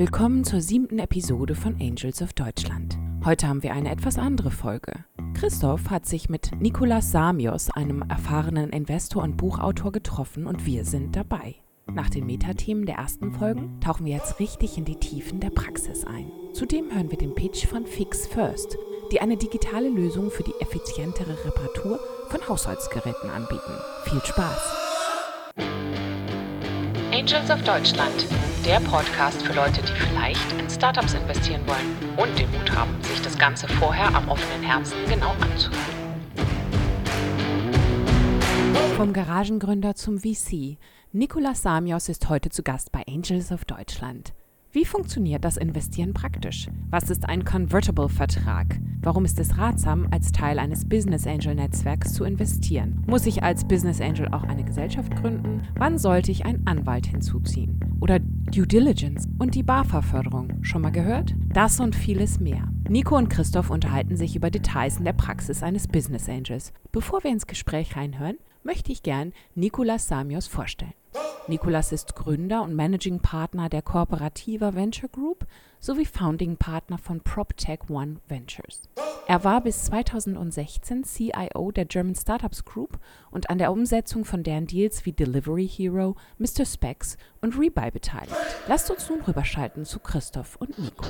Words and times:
Willkommen 0.00 0.44
zur 0.44 0.62
siebten 0.62 0.98
Episode 0.98 1.54
von 1.54 1.74
Angels 1.78 2.22
of 2.22 2.32
Deutschland. 2.32 2.96
Heute 3.22 3.46
haben 3.46 3.62
wir 3.62 3.74
eine 3.74 3.90
etwas 3.90 4.16
andere 4.16 4.50
Folge. 4.50 5.04
Christoph 5.34 5.90
hat 5.90 6.06
sich 6.06 6.30
mit 6.30 6.58
Nikolas 6.58 7.10
Samios, 7.10 7.68
einem 7.68 8.00
erfahrenen 8.08 8.70
Investor 8.70 9.22
und 9.22 9.36
Buchautor, 9.36 9.92
getroffen 9.92 10.46
und 10.46 10.64
wir 10.64 10.86
sind 10.86 11.16
dabei. 11.16 11.56
Nach 11.92 12.08
den 12.08 12.24
Metathemen 12.24 12.86
der 12.86 12.94
ersten 12.94 13.30
Folgen 13.32 13.78
tauchen 13.82 14.06
wir 14.06 14.14
jetzt 14.14 14.40
richtig 14.40 14.78
in 14.78 14.86
die 14.86 14.98
Tiefen 14.98 15.38
der 15.38 15.50
Praxis 15.50 16.06
ein. 16.06 16.32
Zudem 16.54 16.90
hören 16.90 17.10
wir 17.10 17.18
den 17.18 17.34
Pitch 17.34 17.66
von 17.66 17.84
Fix 17.84 18.26
First, 18.26 18.78
die 19.12 19.20
eine 19.20 19.36
digitale 19.36 19.90
Lösung 19.90 20.30
für 20.30 20.44
die 20.44 20.54
effizientere 20.60 21.44
Reparatur 21.44 22.00
von 22.30 22.48
Haushaltsgeräten 22.48 23.28
anbieten. 23.28 23.74
Viel 24.04 24.20
Spaß! 24.24 25.89
Angels 27.20 27.50
of 27.50 27.62
Deutschland, 27.64 28.26
der 28.64 28.80
Podcast 28.80 29.42
für 29.42 29.52
Leute, 29.52 29.82
die 29.82 29.92
vielleicht 29.92 30.52
in 30.58 30.70
Startups 30.70 31.12
investieren 31.12 31.60
wollen 31.66 32.16
und 32.16 32.38
den 32.38 32.50
Mut 32.50 32.74
haben, 32.74 32.96
sich 33.02 33.20
das 33.20 33.36
Ganze 33.36 33.68
vorher 33.68 34.06
am 34.14 34.26
offenen 34.30 34.62
Herzen 34.62 34.96
genau 35.06 35.32
anzuhören. 35.32 35.84
Vom 38.96 39.12
Garagengründer 39.12 39.94
zum 39.94 40.18
VC. 40.18 40.78
Nikolas 41.12 41.60
Samios 41.60 42.08
ist 42.08 42.30
heute 42.30 42.48
zu 42.48 42.62
Gast 42.62 42.90
bei 42.90 43.04
Angels 43.06 43.52
of 43.52 43.66
Deutschland. 43.66 44.32
Wie 44.72 44.84
funktioniert 44.84 45.44
das 45.44 45.56
Investieren 45.56 46.14
praktisch? 46.14 46.68
Was 46.90 47.10
ist 47.10 47.28
ein 47.28 47.44
Convertible-Vertrag? 47.44 48.78
Warum 49.02 49.24
ist 49.24 49.40
es 49.40 49.58
ratsam, 49.58 50.06
als 50.12 50.30
Teil 50.30 50.60
eines 50.60 50.88
Business 50.88 51.26
Angel-Netzwerks 51.26 52.12
zu 52.12 52.22
investieren? 52.22 53.02
Muss 53.08 53.26
ich 53.26 53.42
als 53.42 53.66
Business 53.66 54.00
Angel 54.00 54.28
auch 54.28 54.44
eine 54.44 54.62
Gesellschaft 54.62 55.16
gründen? 55.16 55.62
Wann 55.74 55.98
sollte 55.98 56.30
ich 56.30 56.46
einen 56.46 56.68
Anwalt 56.68 57.06
hinzuziehen? 57.06 57.80
Oder 58.00 58.20
Due 58.20 58.68
Diligence 58.68 59.28
und 59.40 59.56
die 59.56 59.64
BAFA-Förderung. 59.64 60.62
Schon 60.62 60.82
mal 60.82 60.92
gehört? 60.92 61.34
Das 61.52 61.80
und 61.80 61.96
vieles 61.96 62.38
mehr. 62.38 62.68
Nico 62.88 63.16
und 63.16 63.28
Christoph 63.28 63.70
unterhalten 63.70 64.16
sich 64.16 64.36
über 64.36 64.52
Details 64.52 64.98
in 64.98 65.04
der 65.04 65.14
Praxis 65.14 65.64
eines 65.64 65.88
Business 65.88 66.28
Angels. 66.28 66.72
Bevor 66.92 67.24
wir 67.24 67.32
ins 67.32 67.48
Gespräch 67.48 67.96
reinhören, 67.96 68.38
möchte 68.62 68.92
ich 68.92 69.02
gern 69.02 69.32
Nikolas 69.56 70.06
Samios 70.06 70.46
vorstellen. 70.46 70.92
Nikolas 71.46 71.90
ist 71.90 72.14
Gründer 72.14 72.62
und 72.62 72.74
Managing 72.76 73.20
Partner 73.20 73.68
der 73.68 73.82
Kooperativa 73.82 74.74
Venture 74.74 75.08
Group 75.08 75.46
sowie 75.80 76.04
Founding 76.04 76.56
Partner 76.56 76.98
von 76.98 77.20
PropTech 77.20 77.88
One 77.88 78.16
Ventures. 78.28 78.88
Er 79.26 79.44
war 79.44 79.60
bis 79.60 79.84
2016 79.84 81.04
CIO 81.04 81.70
der 81.72 81.84
German 81.86 82.14
Startups 82.14 82.64
Group 82.64 82.98
und 83.30 83.48
an 83.48 83.58
der 83.58 83.72
Umsetzung 83.72 84.24
von 84.24 84.42
deren 84.42 84.66
Deals 84.66 85.06
wie 85.06 85.12
Delivery 85.12 85.68
Hero, 85.68 86.16
Mr. 86.38 86.64
Specs 86.64 87.16
und 87.42 87.58
Rebuy 87.58 87.90
beteiligt. 87.90 88.34
Lasst 88.68 88.90
uns 88.90 89.08
nun 89.08 89.20
rüberschalten 89.22 89.84
zu 89.84 89.98
Christoph 89.98 90.56
und 90.56 90.78
Nico. 90.78 91.06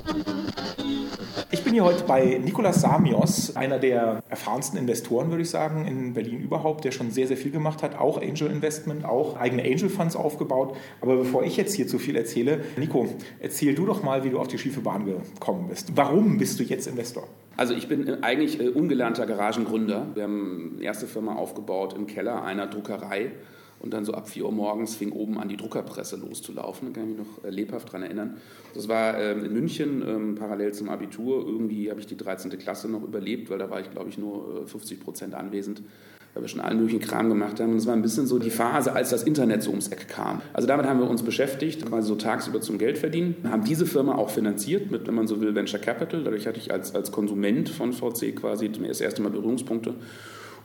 Ich 1.50 1.64
bin 1.64 1.72
hier 1.72 1.84
heute 1.84 2.04
bei 2.04 2.38
Nikolas 2.42 2.80
Samios, 2.80 3.56
einer 3.56 3.78
der 3.78 4.22
erfahrensten 4.28 4.78
Investoren, 4.78 5.30
würde 5.30 5.42
ich 5.42 5.50
sagen, 5.50 5.86
in 5.86 6.12
Berlin 6.12 6.40
überhaupt, 6.40 6.84
der 6.84 6.92
schon 6.92 7.10
sehr, 7.10 7.26
sehr 7.26 7.36
viel 7.36 7.50
gemacht 7.50 7.82
hat, 7.82 7.98
auch 7.98 8.20
Angel 8.22 8.50
Investment, 8.50 9.04
auch 9.04 9.36
eigene 9.36 9.62
Angel 9.64 9.88
Funds 9.88 10.14
aufgebaut. 10.14 10.76
Aber 11.00 11.16
bevor 11.16 11.42
ich 11.42 11.56
jetzt 11.56 11.74
hier 11.74 11.88
zu 11.88 11.98
viel 11.98 12.16
erzähle, 12.16 12.64
Nico, 12.76 13.08
erzähl 13.40 13.74
du 13.74 13.86
doch 13.86 14.02
mal, 14.02 14.22
wie 14.24 14.30
du 14.30 14.38
auf 14.38 14.48
die 14.48 14.58
schiefe 14.58 14.80
Bahn 14.80 15.04
gekommen 15.06 15.68
bist. 15.68 15.96
Warum 15.96 16.38
bist 16.38 16.60
du 16.60 16.62
jetzt 16.62 16.86
Investor? 16.86 17.26
Also 17.56 17.74
ich 17.74 17.88
bin 17.88 18.06
äh, 18.06 18.18
eigentlich 18.22 18.60
äh, 18.60 18.68
ungelernter 18.68 19.26
Garagengründer. 19.26 20.06
Wir 20.14 20.22
haben 20.22 20.74
eine 20.76 20.84
erste 20.84 21.06
Firma 21.06 21.34
aufgebaut 21.34 21.94
im 21.94 22.06
Keller 22.06 22.44
einer 22.44 22.68
Druckerei. 22.68 23.32
Und 23.80 23.92
dann 23.94 24.04
so 24.04 24.12
ab 24.12 24.28
4 24.28 24.44
Uhr 24.44 24.52
morgens 24.52 24.94
fing 24.94 25.10
oben 25.12 25.38
an, 25.38 25.48
die 25.48 25.56
Druckerpresse 25.56 26.16
loszulaufen. 26.16 26.88
Da 26.88 27.00
kann 27.00 27.10
ich 27.10 27.18
mich 27.18 27.26
noch 27.26 27.44
äh, 27.44 27.50
lebhaft 27.50 27.88
daran 27.88 28.02
erinnern. 28.02 28.36
Das 28.74 28.88
war 28.88 29.18
ähm, 29.18 29.44
in 29.44 29.52
München, 29.52 30.04
ähm, 30.06 30.34
parallel 30.34 30.72
zum 30.72 30.88
Abitur. 30.88 31.46
Irgendwie 31.46 31.90
habe 31.90 32.00
ich 32.00 32.06
die 32.06 32.16
13. 32.16 32.50
Klasse 32.58 32.88
noch 32.88 33.02
überlebt, 33.02 33.50
weil 33.50 33.58
da 33.58 33.70
war 33.70 33.80
ich, 33.80 33.90
glaube 33.90 34.10
ich, 34.10 34.18
nur 34.18 34.66
50 34.66 35.00
Prozent 35.00 35.34
anwesend 35.34 35.82
weil 36.34 36.44
wir 36.44 36.48
schon 36.48 36.60
allen 36.60 36.78
möglichen 36.78 37.00
Kram 37.00 37.28
gemacht 37.28 37.60
haben. 37.60 37.72
Und 37.72 37.78
es 37.78 37.86
war 37.86 37.94
ein 37.94 38.02
bisschen 38.02 38.26
so 38.26 38.38
die 38.38 38.50
Phase, 38.50 38.92
als 38.92 39.10
das 39.10 39.22
Internet 39.22 39.62
so 39.62 39.70
ums 39.70 39.88
Eck 39.88 40.08
kam. 40.08 40.40
Also 40.52 40.68
damit 40.68 40.86
haben 40.86 41.00
wir 41.00 41.08
uns 41.08 41.22
beschäftigt, 41.22 41.84
quasi 41.86 42.08
so 42.08 42.14
tagsüber 42.14 42.60
zum 42.60 42.78
Geld 42.78 42.98
verdienen. 42.98 43.36
Haben 43.48 43.64
diese 43.64 43.86
Firma 43.86 44.14
auch 44.14 44.30
finanziert 44.30 44.90
mit, 44.90 45.06
wenn 45.06 45.14
man 45.14 45.26
so 45.26 45.40
will, 45.40 45.54
Venture 45.54 45.80
Capital. 45.80 46.22
Dadurch 46.22 46.46
hatte 46.46 46.58
ich 46.58 46.72
als, 46.72 46.94
als 46.94 47.10
Konsument 47.10 47.68
von 47.68 47.92
VC 47.92 48.36
quasi 48.36 48.70
das 48.70 49.00
erste 49.00 49.22
Mal 49.22 49.30
Berührungspunkte. 49.30 49.94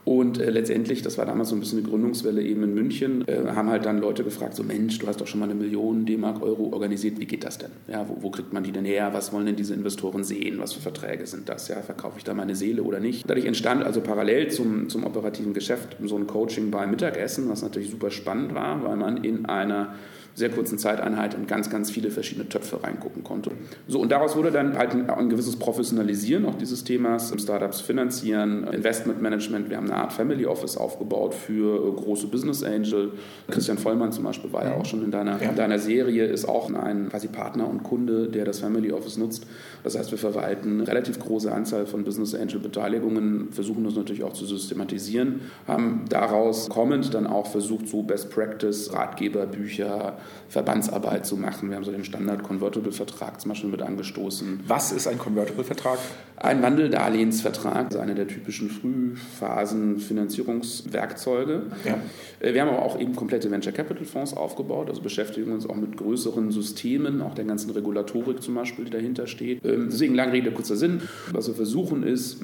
Und 0.05 0.39
äh, 0.39 0.51
letztendlich, 0.51 1.01
das 1.01 1.17
war 1.17 1.25
damals 1.25 1.49
so 1.49 1.55
ein 1.55 1.59
bisschen 1.59 1.79
eine 1.79 1.87
Gründungswelle 1.87 2.41
eben 2.43 2.63
in 2.63 2.75
München, 2.75 3.27
äh, 3.27 3.47
haben 3.55 3.69
halt 3.69 3.85
dann 3.85 3.99
Leute 3.99 4.23
gefragt, 4.23 4.55
so 4.55 4.63
Mensch, 4.63 4.99
du 4.99 5.07
hast 5.07 5.19
doch 5.19 5.25
schon 5.25 5.39
mal 5.39 5.49
eine 5.49 5.55
Million 5.55 6.05
D-Mark 6.05 6.43
Euro 6.43 6.71
organisiert, 6.71 7.19
wie 7.19 7.25
geht 7.25 7.43
das 7.43 7.57
denn? 7.57 7.71
Ja, 7.87 8.07
wo, 8.07 8.21
wo, 8.21 8.29
kriegt 8.29 8.53
man 8.53 8.63
die 8.63 8.71
denn 8.71 8.85
her? 8.85 9.09
Was 9.13 9.33
wollen 9.33 9.47
denn 9.47 9.55
diese 9.55 9.73
Investoren 9.73 10.23
sehen? 10.23 10.59
Was 10.59 10.73
für 10.73 10.81
Verträge 10.81 11.25
sind 11.25 11.49
das? 11.49 11.67
Ja, 11.67 11.81
verkaufe 11.81 12.19
ich 12.19 12.23
da 12.23 12.35
meine 12.35 12.55
Seele 12.55 12.83
oder 12.83 12.99
nicht? 12.99 13.27
Dadurch 13.27 13.47
entstand 13.47 13.83
also 13.83 13.99
parallel 13.99 14.51
zum, 14.51 14.89
zum 14.89 15.05
operativen 15.05 15.53
Geschäft 15.53 15.97
so 16.03 16.15
ein 16.15 16.27
Coaching 16.27 16.69
beim 16.69 16.91
Mittagessen, 16.91 17.49
was 17.49 17.63
natürlich 17.63 17.89
super 17.89 18.11
spannend 18.11 18.53
war, 18.53 18.83
weil 18.83 18.97
man 18.97 19.23
in 19.23 19.47
einer 19.47 19.95
sehr 20.35 20.49
kurzen 20.49 20.77
Zeiteinheit 20.77 21.33
in 21.33 21.47
ganz, 21.47 21.69
ganz 21.69 21.89
viele 21.89 22.11
verschiedene 22.11 22.47
Töpfe 22.49 22.83
reingucken 22.83 23.23
konnte. 23.23 23.51
So, 23.87 23.99
und 24.01 24.11
daraus 24.11 24.35
wurde 24.35 24.51
dann 24.51 24.77
halt 24.77 24.91
ein, 24.91 25.09
ein 25.09 25.29
gewisses 25.29 25.55
Professionalisieren 25.55 26.45
auch 26.45 26.55
dieses 26.55 26.83
Themas, 26.83 27.33
Startups 27.37 27.79
finanzieren, 27.79 28.67
Investmentmanagement. 28.67 29.69
Wir 29.69 29.77
haben 29.77 29.89
eine 29.89 29.95
Art 29.95 30.11
Family 30.11 30.45
Office 30.45 30.75
aufgebaut 30.75 31.33
für 31.33 31.93
große 31.95 32.27
Business 32.27 32.63
Angel. 32.63 33.13
Christian 33.49 33.77
Vollmann 33.77 34.11
zum 34.11 34.25
Beispiel 34.25 34.51
war 34.51 34.65
ja 34.65 34.75
auch 34.75 34.85
schon 34.85 35.05
in 35.05 35.11
deiner, 35.11 35.41
ja. 35.41 35.49
in 35.49 35.55
deiner 35.55 35.79
Serie, 35.79 36.25
ist 36.25 36.49
auch 36.49 36.69
ein 36.73 37.07
quasi 37.09 37.29
Partner 37.29 37.69
und 37.69 37.83
Kunde, 37.83 38.27
der 38.27 38.43
das 38.43 38.59
Family 38.59 38.91
Office 38.91 39.17
nutzt. 39.17 39.47
Das 39.83 39.97
heißt, 39.97 40.11
wir 40.11 40.17
verwalten 40.17 40.79
eine 40.79 40.87
relativ 40.87 41.17
große 41.17 41.49
Anzahl 41.49 41.85
von 41.85 42.03
Business 42.03 42.35
Angel 42.35 42.59
Beteiligungen, 42.59 43.49
versuchen 43.51 43.85
das 43.85 43.95
natürlich 43.95 44.23
auch 44.23 44.33
zu 44.33 44.45
systematisieren, 44.45 45.41
haben 45.65 46.05
daraus 46.09 46.67
kommend 46.67 47.13
dann 47.13 47.25
auch 47.25 47.47
versucht, 47.47 47.87
so 47.87 48.03
Best 48.03 48.31
Practice, 48.31 48.91
Ratgeberbücher, 48.91 50.17
Verbandsarbeit 50.49 51.25
zu 51.25 51.37
machen. 51.37 51.69
Wir 51.69 51.77
haben 51.77 51.83
so 51.83 51.91
den 51.91 52.05
Standard-Convertible-Vertrag 52.05 53.41
zum 53.41 53.49
Beispiel 53.49 53.69
mit 53.69 53.81
angestoßen. 53.81 54.61
Was 54.67 54.91
ist 54.91 55.07
ein 55.07 55.17
Convertible-Vertrag? 55.17 55.97
Ein 56.37 56.61
Wandeldarlehensvertrag, 56.61 57.87
also 57.87 57.99
eine 57.99 58.13
der 58.15 58.27
typischen 58.27 58.69
Frühphasen-Finanzierungswerkzeuge. 58.69 61.63
Ja. 61.85 61.97
Äh, 62.39 62.53
wir 62.53 62.61
haben 62.61 62.69
aber 62.69 62.83
auch 62.83 62.99
eben 62.99 63.15
komplette 63.15 63.49
Venture 63.49 63.73
Capital 63.73 64.05
Fonds 64.05 64.33
aufgebaut, 64.33 64.89
also 64.89 65.01
beschäftigen 65.01 65.51
uns 65.51 65.67
auch 65.67 65.75
mit 65.75 65.97
größeren 65.97 66.51
Systemen, 66.51 67.21
auch 67.21 67.33
der 67.33 67.45
ganzen 67.45 67.71
Regulatorik 67.71 68.43
zum 68.43 68.53
Beispiel, 68.55 68.85
die 68.85 68.91
dahinter 68.91 69.27
steht. 69.27 69.65
Ähm, 69.65 69.89
deswegen 69.91 70.15
lange 70.15 70.33
Rede, 70.33 70.51
kurzer 70.51 70.75
Sinn. 70.75 71.01
Was 71.31 71.47
wir 71.47 71.55
versuchen 71.55 72.03
ist, 72.03 72.41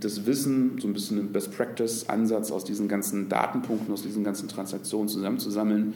das 0.00 0.26
Wissen, 0.26 0.78
so 0.80 0.88
ein 0.88 0.92
bisschen 0.92 1.18
einen 1.18 1.32
Best-Practice-Ansatz 1.32 2.50
aus 2.50 2.64
diesen 2.64 2.88
ganzen 2.88 3.28
Datenpunkten, 3.28 3.92
aus 3.92 4.02
diesen 4.02 4.24
ganzen 4.24 4.48
Transaktionen 4.48 5.08
zusammenzusammeln 5.08 5.94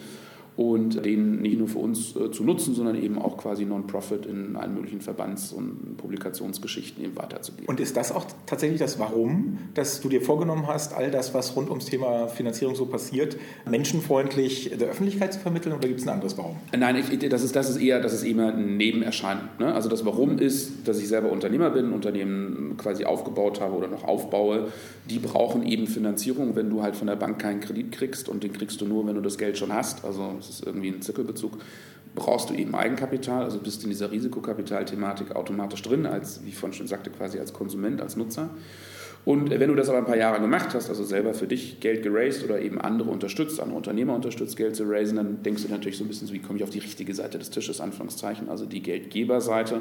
und 0.56 1.04
den 1.04 1.42
nicht 1.42 1.58
nur 1.58 1.66
für 1.66 1.78
uns 1.78 2.14
äh, 2.14 2.30
zu 2.30 2.44
nutzen, 2.44 2.74
sondern 2.74 3.00
eben 3.02 3.18
auch 3.18 3.36
quasi 3.36 3.64
Non-Profit 3.64 4.26
in 4.26 4.54
allen 4.54 4.74
möglichen 4.74 5.00
Verbands- 5.00 5.52
und 5.52 5.96
Publikationsgeschichten 5.96 7.04
eben 7.04 7.16
weiterzugeben. 7.16 7.66
Und 7.66 7.80
ist 7.80 7.96
das 7.96 8.12
auch 8.12 8.24
tatsächlich 8.46 8.78
das 8.78 8.98
Warum, 9.00 9.58
dass 9.74 10.00
du 10.00 10.08
dir 10.08 10.22
vorgenommen 10.22 10.68
hast, 10.68 10.94
all 10.94 11.10
das, 11.10 11.34
was 11.34 11.56
rund 11.56 11.70
ums 11.70 11.86
Thema 11.86 12.28
Finanzierung 12.28 12.76
so 12.76 12.86
passiert, 12.86 13.36
menschenfreundlich 13.68 14.70
der 14.78 14.88
Öffentlichkeit 14.88 15.32
zu 15.32 15.40
vermitteln 15.40 15.74
oder 15.74 15.88
gibt 15.88 16.00
es 16.00 16.06
ein 16.06 16.14
anderes 16.14 16.38
Warum? 16.38 16.56
Nein, 16.76 16.96
ich, 16.96 17.28
das, 17.28 17.42
ist, 17.42 17.56
das 17.56 17.68
ist 17.68 17.78
eher, 17.78 18.00
das 18.00 18.12
ist 18.12 18.22
eher 18.22 18.54
ein 18.54 18.76
Nebenerscheinung. 18.76 19.48
Ne? 19.58 19.74
Also 19.74 19.88
das 19.88 20.04
Warum 20.04 20.38
ist, 20.38 20.86
dass 20.86 21.00
ich 21.00 21.08
selber 21.08 21.32
Unternehmer 21.32 21.70
bin, 21.70 21.92
Unternehmen 21.92 22.76
quasi 22.76 23.04
aufgebaut 23.04 23.60
habe 23.60 23.74
oder 23.74 23.88
noch 23.88 24.04
aufbaue. 24.04 24.68
Die 25.10 25.18
brauchen 25.18 25.66
eben 25.66 25.88
Finanzierung, 25.88 26.54
wenn 26.54 26.70
du 26.70 26.82
halt 26.82 26.94
von 26.94 27.08
der 27.08 27.16
Bank 27.16 27.40
keinen 27.40 27.60
Kredit 27.60 27.90
kriegst 27.90 28.28
und 28.28 28.44
den 28.44 28.52
kriegst 28.52 28.80
du 28.80 28.86
nur, 28.86 29.06
wenn 29.06 29.16
du 29.16 29.20
das 29.20 29.36
Geld 29.36 29.58
schon 29.58 29.72
hast. 29.72 30.04
Also 30.04 30.36
das 30.48 30.56
ist 30.56 30.66
irgendwie 30.66 30.88
ein 30.88 31.02
Zirkelbezug, 31.02 31.58
brauchst 32.14 32.50
du 32.50 32.54
eben 32.54 32.74
Eigenkapital, 32.74 33.42
also 33.42 33.58
bist 33.58 33.82
in 33.84 33.90
dieser 33.90 34.10
Risikokapitalthematik 34.10 35.34
automatisch 35.34 35.82
drin, 35.82 36.06
als, 36.06 36.44
wie 36.44 36.50
ich 36.50 36.56
vorhin 36.56 36.76
schon 36.76 36.86
sagte, 36.86 37.10
quasi 37.10 37.38
als 37.38 37.52
Konsument, 37.52 38.00
als 38.00 38.16
Nutzer. 38.16 38.50
Und 39.24 39.48
wenn 39.48 39.68
du 39.68 39.74
das 39.74 39.88
aber 39.88 39.98
ein 39.98 40.04
paar 40.04 40.18
Jahre 40.18 40.38
gemacht 40.38 40.74
hast, 40.74 40.90
also 40.90 41.02
selber 41.02 41.32
für 41.32 41.46
dich 41.46 41.80
Geld 41.80 42.02
geraced 42.02 42.44
oder 42.44 42.60
eben 42.60 42.78
andere 42.78 43.10
unterstützt, 43.10 43.58
andere 43.58 43.78
Unternehmer 43.78 44.14
unterstützt, 44.14 44.56
Geld 44.56 44.76
zu 44.76 44.84
raisen, 44.84 45.16
dann 45.16 45.42
denkst 45.42 45.62
du 45.62 45.70
natürlich 45.70 45.96
so 45.96 46.04
ein 46.04 46.08
bisschen 46.08 46.28
so, 46.28 46.34
wie 46.34 46.40
komme 46.40 46.58
ich 46.58 46.62
auf 46.62 46.70
die 46.70 46.78
richtige 46.78 47.14
Seite 47.14 47.38
des 47.38 47.48
Tisches, 47.48 47.80
Anführungszeichen, 47.80 48.50
also 48.50 48.66
die 48.66 48.82
Geldgeberseite. 48.82 49.80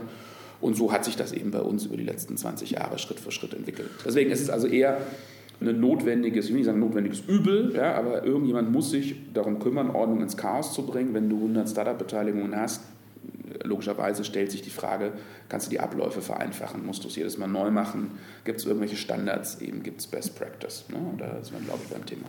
Und 0.61 0.77
so 0.77 0.93
hat 0.93 1.03
sich 1.03 1.17
das 1.17 1.33
eben 1.33 1.51
bei 1.51 1.59
uns 1.59 1.85
über 1.85 1.97
die 1.97 2.05
letzten 2.05 2.37
20 2.37 2.71
Jahre 2.71 2.97
Schritt 2.97 3.19
für 3.19 3.31
Schritt 3.31 3.53
entwickelt. 3.53 3.89
Deswegen 4.05 4.31
ist 4.31 4.39
es 4.39 4.49
also 4.49 4.67
eher 4.67 5.01
ein 5.69 5.79
notwendiges, 5.79 6.45
ich 6.45 6.51
will 6.51 6.57
nicht 6.57 6.65
sagen 6.65 6.79
notwendiges 6.79 7.21
Übel, 7.27 7.73
ja, 7.75 7.95
aber 7.95 8.23
irgendjemand 8.23 8.71
muss 8.71 8.91
sich 8.91 9.15
darum 9.33 9.59
kümmern, 9.59 9.89
Ordnung 9.91 10.21
ins 10.21 10.37
Chaos 10.37 10.73
zu 10.73 10.85
bringen. 10.85 11.13
Wenn 11.13 11.29
du 11.29 11.37
100 11.37 11.69
Startup-Beteiligungen 11.69 12.55
hast, 12.55 12.81
logischerweise 13.63 14.23
stellt 14.23 14.51
sich 14.51 14.61
die 14.61 14.69
Frage, 14.69 15.13
kannst 15.49 15.67
du 15.67 15.71
die 15.71 15.79
Abläufe 15.79 16.21
vereinfachen? 16.21 16.85
Musst 16.85 17.03
du 17.03 17.07
es 17.07 17.15
jedes 17.15 17.37
Mal 17.37 17.47
neu 17.47 17.71
machen? 17.71 18.11
Gibt 18.43 18.59
es 18.59 18.65
irgendwelche 18.65 18.95
Standards? 18.95 19.61
Eben 19.61 19.83
gibt 19.83 20.01
es 20.01 20.07
Best 20.07 20.37
Practice. 20.37 20.85
Ne? 20.89 20.97
Und 20.97 21.21
da 21.21 21.41
sind 21.43 21.59
wir, 21.59 21.65
glaube 21.65 21.79
ich, 21.83 21.89
beim 21.89 22.05
Thema. 22.05 22.25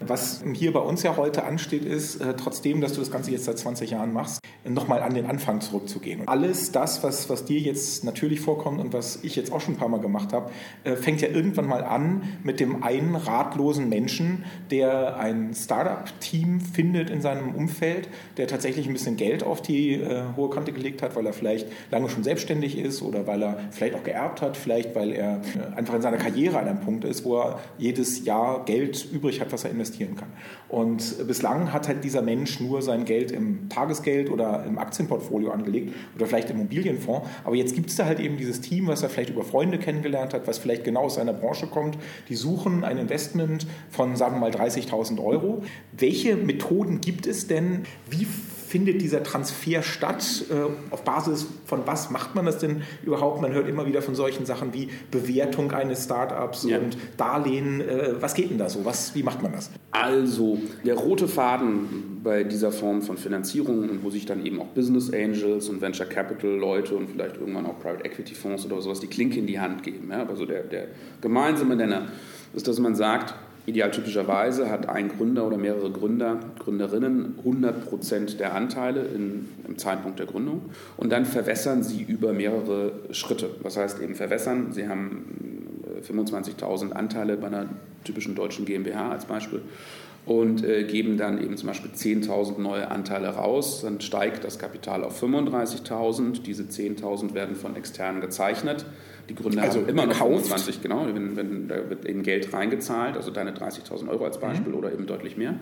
Was 0.00 0.42
hier 0.54 0.72
bei 0.72 0.80
uns 0.80 1.02
ja 1.02 1.16
heute 1.16 1.44
ansteht, 1.44 1.84
ist, 1.84 2.20
äh, 2.20 2.34
trotzdem, 2.34 2.80
dass 2.80 2.94
du 2.94 3.00
das 3.00 3.10
Ganze 3.10 3.30
jetzt 3.30 3.44
seit 3.44 3.58
20 3.58 3.90
Jahren 3.90 4.12
machst, 4.12 4.40
nochmal 4.64 5.02
an 5.02 5.14
den 5.14 5.26
Anfang 5.26 5.60
zurückzugehen. 5.60 6.20
Und 6.20 6.28
alles 6.28 6.72
das, 6.72 7.02
was, 7.02 7.28
was 7.30 7.44
dir 7.44 7.60
jetzt 7.60 8.04
natürlich 8.04 8.40
vorkommt 8.40 8.80
und 8.80 8.92
was 8.92 9.20
ich 9.22 9.36
jetzt 9.36 9.52
auch 9.52 9.60
schon 9.60 9.74
ein 9.74 9.76
paar 9.76 9.88
Mal 9.88 10.00
gemacht 10.00 10.32
habe, 10.32 10.50
äh, 10.84 10.96
fängt 10.96 11.20
ja 11.20 11.28
irgendwann 11.28 11.66
mal 11.66 11.84
an 11.84 12.22
mit 12.42 12.60
dem 12.60 12.82
einen 12.82 13.14
ratlosen 13.14 13.88
Menschen, 13.88 14.44
der 14.70 15.16
ein 15.18 15.54
Startup-Team 15.54 16.60
findet 16.60 17.10
in 17.10 17.20
seinem 17.20 17.54
Umfeld, 17.54 18.08
der 18.36 18.46
tatsächlich 18.46 18.86
ein 18.86 18.92
bisschen 18.92 19.16
Geld 19.16 19.44
auf 19.44 19.62
die 19.62 19.94
äh, 19.94 20.24
hohe 20.36 20.50
Kante 20.50 20.72
gelegt 20.72 21.02
hat, 21.02 21.14
weil 21.14 21.26
er 21.26 21.32
vielleicht 21.32 21.68
lange 21.90 22.08
schon 22.08 22.24
selbstständig 22.24 22.78
ist 22.78 23.02
oder 23.02 23.26
weil 23.26 23.42
er 23.42 23.58
vielleicht 23.70 23.94
auch 23.94 24.04
geerbt 24.04 24.42
hat, 24.42 24.56
vielleicht 24.56 24.94
weil 24.94 25.12
er 25.12 25.36
äh, 25.36 25.76
einfach 25.76 25.94
in 25.94 26.02
seiner 26.02 26.18
Karriere 26.18 26.58
an 26.58 26.68
einem 26.68 26.80
Punkt 26.80 27.04
ist, 27.04 27.24
wo 27.24 27.38
er 27.38 27.60
jedes 27.78 28.24
Jahr 28.24 28.64
Geld 28.64 29.06
übrig 29.12 29.40
hat, 29.40 29.52
was 29.52 29.64
er 29.64 29.70
investiert 29.70 29.83
investieren 29.84 30.16
kann. 30.16 30.32
Und 30.68 31.26
bislang 31.26 31.72
hat 31.72 31.88
halt 31.88 32.02
dieser 32.04 32.22
Mensch 32.22 32.58
nur 32.58 32.80
sein 32.82 33.04
Geld 33.04 33.30
im 33.30 33.68
Tagesgeld 33.68 34.30
oder 34.30 34.64
im 34.64 34.78
Aktienportfolio 34.78 35.50
angelegt 35.50 35.94
oder 36.16 36.26
vielleicht 36.26 36.50
im 36.50 36.56
Immobilienfonds. 36.56 37.28
Aber 37.44 37.54
jetzt 37.54 37.74
gibt 37.74 37.90
es 37.90 37.96
da 37.96 38.06
halt 38.06 38.18
eben 38.18 38.36
dieses 38.36 38.60
Team, 38.60 38.86
was 38.86 39.02
er 39.02 39.10
vielleicht 39.10 39.30
über 39.30 39.44
Freunde 39.44 39.78
kennengelernt 39.78 40.32
hat, 40.32 40.48
was 40.48 40.58
vielleicht 40.58 40.84
genau 40.84 41.02
aus 41.02 41.16
seiner 41.16 41.34
Branche 41.34 41.66
kommt. 41.66 41.98
Die 42.28 42.34
suchen 42.34 42.82
ein 42.82 42.98
Investment 42.98 43.66
von, 43.90 44.16
sagen 44.16 44.36
wir 44.36 44.40
mal, 44.40 44.50
30.000 44.50 45.22
Euro. 45.22 45.62
Welche 45.92 46.36
Methoden 46.36 47.00
gibt 47.00 47.26
es 47.26 47.46
denn? 47.46 47.82
Wie 48.08 48.26
findet 48.74 49.00
dieser 49.00 49.22
Transfer 49.22 49.82
statt? 49.82 50.46
Äh, 50.50 50.92
auf 50.92 51.04
Basis 51.04 51.46
von 51.64 51.86
was 51.86 52.10
macht 52.10 52.34
man 52.34 52.44
das 52.44 52.58
denn 52.58 52.82
überhaupt? 53.04 53.40
Man 53.40 53.52
hört 53.52 53.68
immer 53.68 53.86
wieder 53.86 54.02
von 54.02 54.16
solchen 54.16 54.46
Sachen 54.46 54.74
wie 54.74 54.88
Bewertung 55.12 55.70
eines 55.70 56.02
Startups 56.02 56.64
ja. 56.64 56.78
und 56.78 56.98
Darlehen. 57.16 57.80
Äh, 57.80 58.20
was 58.20 58.34
geht 58.34 58.50
denn 58.50 58.58
da 58.58 58.68
so? 58.68 58.84
Was, 58.84 59.14
wie 59.14 59.22
macht 59.22 59.44
man 59.44 59.52
das? 59.52 59.70
Also, 59.92 60.58
der 60.84 60.96
rote 60.96 61.28
Faden 61.28 62.20
bei 62.24 62.42
dieser 62.42 62.72
Form 62.72 63.02
von 63.02 63.16
Finanzierung, 63.16 64.00
wo 64.02 64.10
sich 64.10 64.26
dann 64.26 64.44
eben 64.44 64.60
auch 64.60 64.66
Business 64.66 65.08
Angels 65.12 65.68
und 65.68 65.80
Venture 65.80 66.06
Capital 66.06 66.50
Leute 66.50 66.96
und 66.96 67.10
vielleicht 67.10 67.36
irgendwann 67.36 67.66
auch 67.66 67.78
Private 67.78 68.04
Equity 68.04 68.34
Fonds 68.34 68.66
oder 68.66 68.80
sowas 68.82 68.98
die 68.98 69.06
Klinke 69.06 69.38
in 69.38 69.46
die 69.46 69.60
Hand 69.60 69.84
geben. 69.84 70.08
Ja? 70.10 70.26
Also 70.26 70.46
der, 70.46 70.64
der 70.64 70.88
gemeinsame 71.20 71.76
Nenner 71.76 72.08
ist, 72.54 72.66
dass 72.66 72.80
man 72.80 72.96
sagt, 72.96 73.36
Idealtypischerweise 73.66 74.70
hat 74.70 74.88
ein 74.88 75.08
Gründer 75.08 75.46
oder 75.46 75.56
mehrere 75.56 75.90
Gründer, 75.90 76.38
Gründerinnen 76.58 77.36
100 77.38 77.88
Prozent 77.88 78.38
der 78.38 78.54
Anteile 78.54 79.04
in, 79.06 79.48
im 79.66 79.78
Zeitpunkt 79.78 80.18
der 80.18 80.26
Gründung 80.26 80.62
und 80.98 81.10
dann 81.10 81.24
verwässern 81.24 81.82
sie 81.82 82.02
über 82.02 82.34
mehrere 82.34 82.92
Schritte. 83.12 83.50
Was 83.62 83.78
heißt 83.78 84.02
eben 84.02 84.14
verwässern? 84.14 84.72
Sie 84.72 84.86
haben 84.86 85.24
25.000 86.06 86.90
äh, 86.90 86.94
Anteile 86.94 87.36
bei 87.38 87.46
einer 87.46 87.70
typischen 88.04 88.34
deutschen 88.34 88.66
GmbH 88.66 89.10
als 89.10 89.24
Beispiel 89.24 89.62
und 90.26 90.64
äh, 90.64 90.84
geben 90.84 91.16
dann 91.16 91.42
eben 91.42 91.56
zum 91.56 91.68
Beispiel 91.68 91.90
10.000 91.90 92.60
neue 92.60 92.90
Anteile 92.90 93.28
raus. 93.28 93.82
Dann 93.82 94.00
steigt 94.00 94.44
das 94.44 94.58
Kapital 94.58 95.04
auf 95.04 95.22
35.000. 95.22 96.42
Diese 96.42 96.64
10.000 96.64 97.34
werden 97.34 97.56
von 97.56 97.76
externen 97.76 98.20
gezeichnet. 98.20 98.86
Die 99.28 99.34
Gründer 99.34 99.62
also 99.62 99.80
haben 99.80 99.88
immer 99.88 100.06
noch 100.06 100.16
25, 100.16 100.82
genau, 100.82 101.06
wenn, 101.06 101.36
wenn, 101.36 101.68
da 101.68 101.88
wird 101.88 102.04
eben 102.06 102.22
Geld 102.22 102.52
reingezahlt, 102.52 103.16
also 103.16 103.30
deine 103.30 103.52
30.000 103.52 104.08
Euro 104.08 104.24
als 104.24 104.38
Beispiel 104.38 104.72
mhm. 104.72 104.78
oder 104.78 104.92
eben 104.92 105.06
deutlich 105.06 105.36
mehr. 105.36 105.54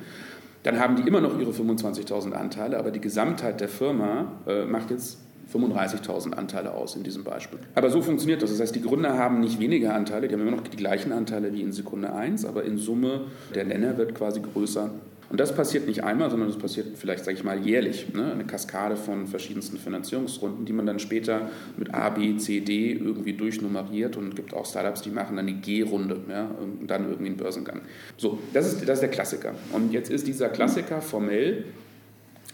Dann 0.62 0.78
haben 0.78 0.96
die 0.96 1.02
immer 1.02 1.20
noch 1.20 1.38
ihre 1.38 1.50
25.000 1.50 2.32
Anteile, 2.32 2.78
aber 2.78 2.90
die 2.90 3.00
Gesamtheit 3.00 3.60
der 3.60 3.68
Firma 3.68 4.32
äh, 4.46 4.64
macht 4.64 4.90
jetzt 4.90 5.18
35.000 5.52 6.32
Anteile 6.32 6.72
aus 6.72 6.96
in 6.96 7.02
diesem 7.02 7.24
Beispiel. 7.24 7.58
Aber 7.74 7.90
so 7.90 8.00
funktioniert 8.00 8.42
das. 8.42 8.50
Das 8.50 8.60
heißt, 8.60 8.74
die 8.74 8.80
Gründer 8.80 9.18
haben 9.18 9.40
nicht 9.40 9.60
weniger 9.60 9.94
Anteile, 9.94 10.28
die 10.28 10.34
haben 10.34 10.42
immer 10.42 10.56
noch 10.56 10.62
die 10.62 10.76
gleichen 10.76 11.12
Anteile 11.12 11.52
wie 11.52 11.62
in 11.62 11.72
Sekunde 11.72 12.12
1, 12.12 12.44
aber 12.44 12.64
in 12.64 12.78
Summe 12.78 13.22
der 13.54 13.64
Nenner 13.64 13.98
wird 13.98 14.14
quasi 14.14 14.40
größer 14.40 14.90
und 15.32 15.40
das 15.40 15.55
passiert 15.55 15.87
nicht 15.87 16.05
einmal, 16.05 16.29
sondern 16.29 16.50
das 16.50 16.58
passiert 16.58 16.99
vielleicht, 16.99 17.25
sage 17.25 17.38
ich 17.38 17.43
mal, 17.43 17.58
jährlich. 17.58 18.12
Ne? 18.12 18.32
Eine 18.32 18.44
Kaskade 18.44 18.96
von 18.96 19.26
verschiedensten 19.26 19.79
Finanzierungsrunden, 19.79 20.67
die 20.67 20.75
man 20.75 20.84
dann 20.84 20.99
später 20.99 21.49
mit 21.79 21.94
A, 21.94 22.11
B, 22.11 22.37
C, 22.37 22.61
D 22.61 22.93
irgendwie 22.93 23.32
durchnummeriert 23.32 24.19
und 24.19 24.29
es 24.29 24.34
gibt 24.34 24.52
auch 24.52 24.67
Startups, 24.67 25.00
die 25.00 25.08
machen 25.08 25.37
dann 25.37 25.46
die 25.46 25.55
G-Runde 25.55 26.20
ja? 26.29 26.50
und 26.61 26.87
dann 26.87 27.08
irgendwie 27.08 27.29
einen 27.29 27.38
Börsengang. 27.38 27.81
So, 28.19 28.40
das 28.52 28.75
ist, 28.75 28.87
das 28.87 28.99
ist 28.99 29.00
der 29.00 29.08
Klassiker. 29.08 29.55
Und 29.73 29.94
jetzt 29.94 30.11
ist 30.11 30.26
dieser 30.26 30.50
Klassiker 30.50 31.00
formell 31.00 31.64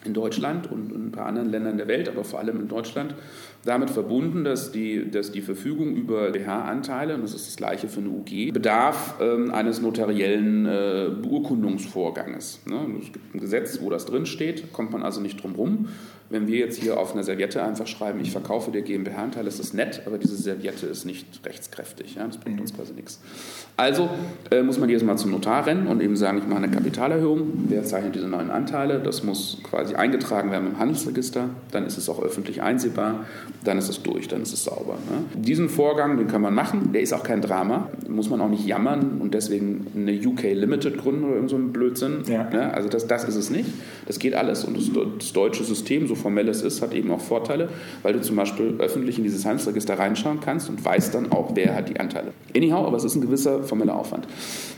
in 0.04 0.14
Deutschland 0.14 0.70
und 0.70 0.92
in 0.92 1.08
ein 1.08 1.12
paar 1.12 1.26
anderen 1.26 1.50
Ländern 1.50 1.76
der 1.76 1.88
Welt, 1.88 2.08
aber 2.08 2.24
vor 2.24 2.38
allem 2.38 2.60
in 2.60 2.68
Deutschland, 2.68 3.14
damit 3.64 3.90
verbunden, 3.90 4.44
dass 4.44 4.70
die, 4.70 5.10
dass 5.10 5.32
die 5.32 5.42
Verfügung 5.42 5.94
über 5.94 6.30
BH-Anteile, 6.30 7.14
und 7.14 7.22
das 7.22 7.34
ist 7.34 7.48
das 7.48 7.56
gleiche 7.56 7.88
für 7.88 8.00
eine 8.00 8.10
UG, 8.10 8.52
bedarf 8.52 9.16
ähm, 9.20 9.52
eines 9.52 9.80
notariellen 9.80 10.66
äh, 10.66 11.10
Beurkundungsvorganges. 11.20 12.60
Ne? 12.66 12.86
Es 13.02 13.12
gibt 13.12 13.34
ein 13.34 13.40
Gesetz, 13.40 13.80
wo 13.82 13.90
das 13.90 14.06
drinsteht, 14.06 14.72
kommt 14.72 14.92
man 14.92 15.02
also 15.02 15.20
nicht 15.20 15.42
drum 15.42 15.54
rum. 15.54 15.88
Wenn 16.30 16.46
wir 16.46 16.58
jetzt 16.58 16.78
hier 16.78 17.00
auf 17.00 17.14
einer 17.14 17.22
Serviette 17.22 17.62
einfach 17.62 17.86
schreiben, 17.86 18.20
ich 18.20 18.30
verkaufe 18.30 18.70
dir 18.70 18.82
GmbH-Anteil, 18.82 19.46
ist 19.46 19.58
das 19.58 19.72
nett, 19.72 20.02
aber 20.04 20.18
diese 20.18 20.36
Serviette 20.36 20.86
ist 20.86 21.06
nicht 21.06 21.26
rechtskräftig. 21.46 22.16
Ja? 22.16 22.26
Das 22.26 22.36
bringt 22.36 22.60
uns 22.60 22.74
quasi 22.74 22.92
nichts. 22.92 23.18
Also 23.78 24.10
äh, 24.50 24.62
muss 24.62 24.78
man 24.78 24.90
jedes 24.90 25.04
Mal 25.04 25.16
zum 25.16 25.30
Notar 25.30 25.66
rennen 25.66 25.86
und 25.86 26.02
eben 26.02 26.16
sagen, 26.16 26.38
ich 26.38 26.46
mache 26.46 26.58
eine 26.62 26.70
Kapitalerhöhung. 26.70 27.64
Wer 27.68 27.82
zeichnet 27.84 28.14
diese 28.14 28.28
neuen 28.28 28.50
Anteile? 28.50 29.00
Das 29.00 29.24
muss 29.24 29.58
quasi 29.62 29.87
eingetragen 29.96 30.50
werden 30.50 30.68
im 30.68 30.78
Handelsregister. 30.78 31.50
Dann 31.70 31.86
ist 31.86 31.98
es 31.98 32.08
auch 32.08 32.22
öffentlich 32.22 32.62
einsehbar. 32.62 33.26
Dann 33.64 33.78
ist 33.78 33.88
es 33.88 34.02
durch, 34.02 34.28
dann 34.28 34.42
ist 34.42 34.52
es 34.52 34.64
sauber. 34.64 34.98
Ne? 35.10 35.40
Diesen 35.40 35.68
Vorgang, 35.68 36.16
den 36.16 36.28
kann 36.28 36.42
man 36.42 36.54
machen. 36.54 36.92
Der 36.92 37.02
ist 37.02 37.12
auch 37.12 37.22
kein 37.22 37.40
Drama. 37.40 37.88
Muss 38.08 38.30
man 38.30 38.40
auch 38.40 38.48
nicht 38.48 38.66
jammern 38.66 39.18
und 39.20 39.34
deswegen 39.34 39.86
eine 39.94 40.12
UK 40.12 40.54
Limited 40.54 40.98
gründen 40.98 41.24
oder 41.24 41.34
irgend 41.34 41.50
so 41.50 41.56
ein 41.56 41.72
Blödsinn. 41.72 42.22
Ja. 42.26 42.48
Ne? 42.50 42.72
Also 42.72 42.88
das, 42.88 43.06
das 43.06 43.24
ist 43.24 43.36
es 43.36 43.50
nicht. 43.50 43.68
Das 44.06 44.18
geht 44.18 44.34
alles. 44.34 44.64
Und 44.64 44.76
das, 44.76 44.90
das 45.18 45.32
deutsche 45.32 45.64
System, 45.64 46.06
so 46.06 46.14
formell 46.14 46.48
es 46.48 46.62
ist, 46.62 46.82
hat 46.82 46.94
eben 46.94 47.10
auch 47.10 47.20
Vorteile, 47.20 47.68
weil 48.02 48.12
du 48.12 48.20
zum 48.20 48.36
Beispiel 48.36 48.74
öffentlich 48.78 49.18
in 49.18 49.24
dieses 49.24 49.44
Handelsregister 49.44 49.98
reinschauen 49.98 50.40
kannst 50.40 50.68
und 50.68 50.84
weißt 50.84 51.14
dann 51.14 51.32
auch, 51.32 51.52
wer 51.54 51.74
hat 51.74 51.88
die 51.88 51.98
Anteile. 51.98 52.32
Anyhow, 52.56 52.86
aber 52.86 52.96
es 52.96 53.04
ist 53.04 53.14
ein 53.14 53.20
gewisser 53.20 53.62
formeller 53.62 53.96
Aufwand. 53.96 54.26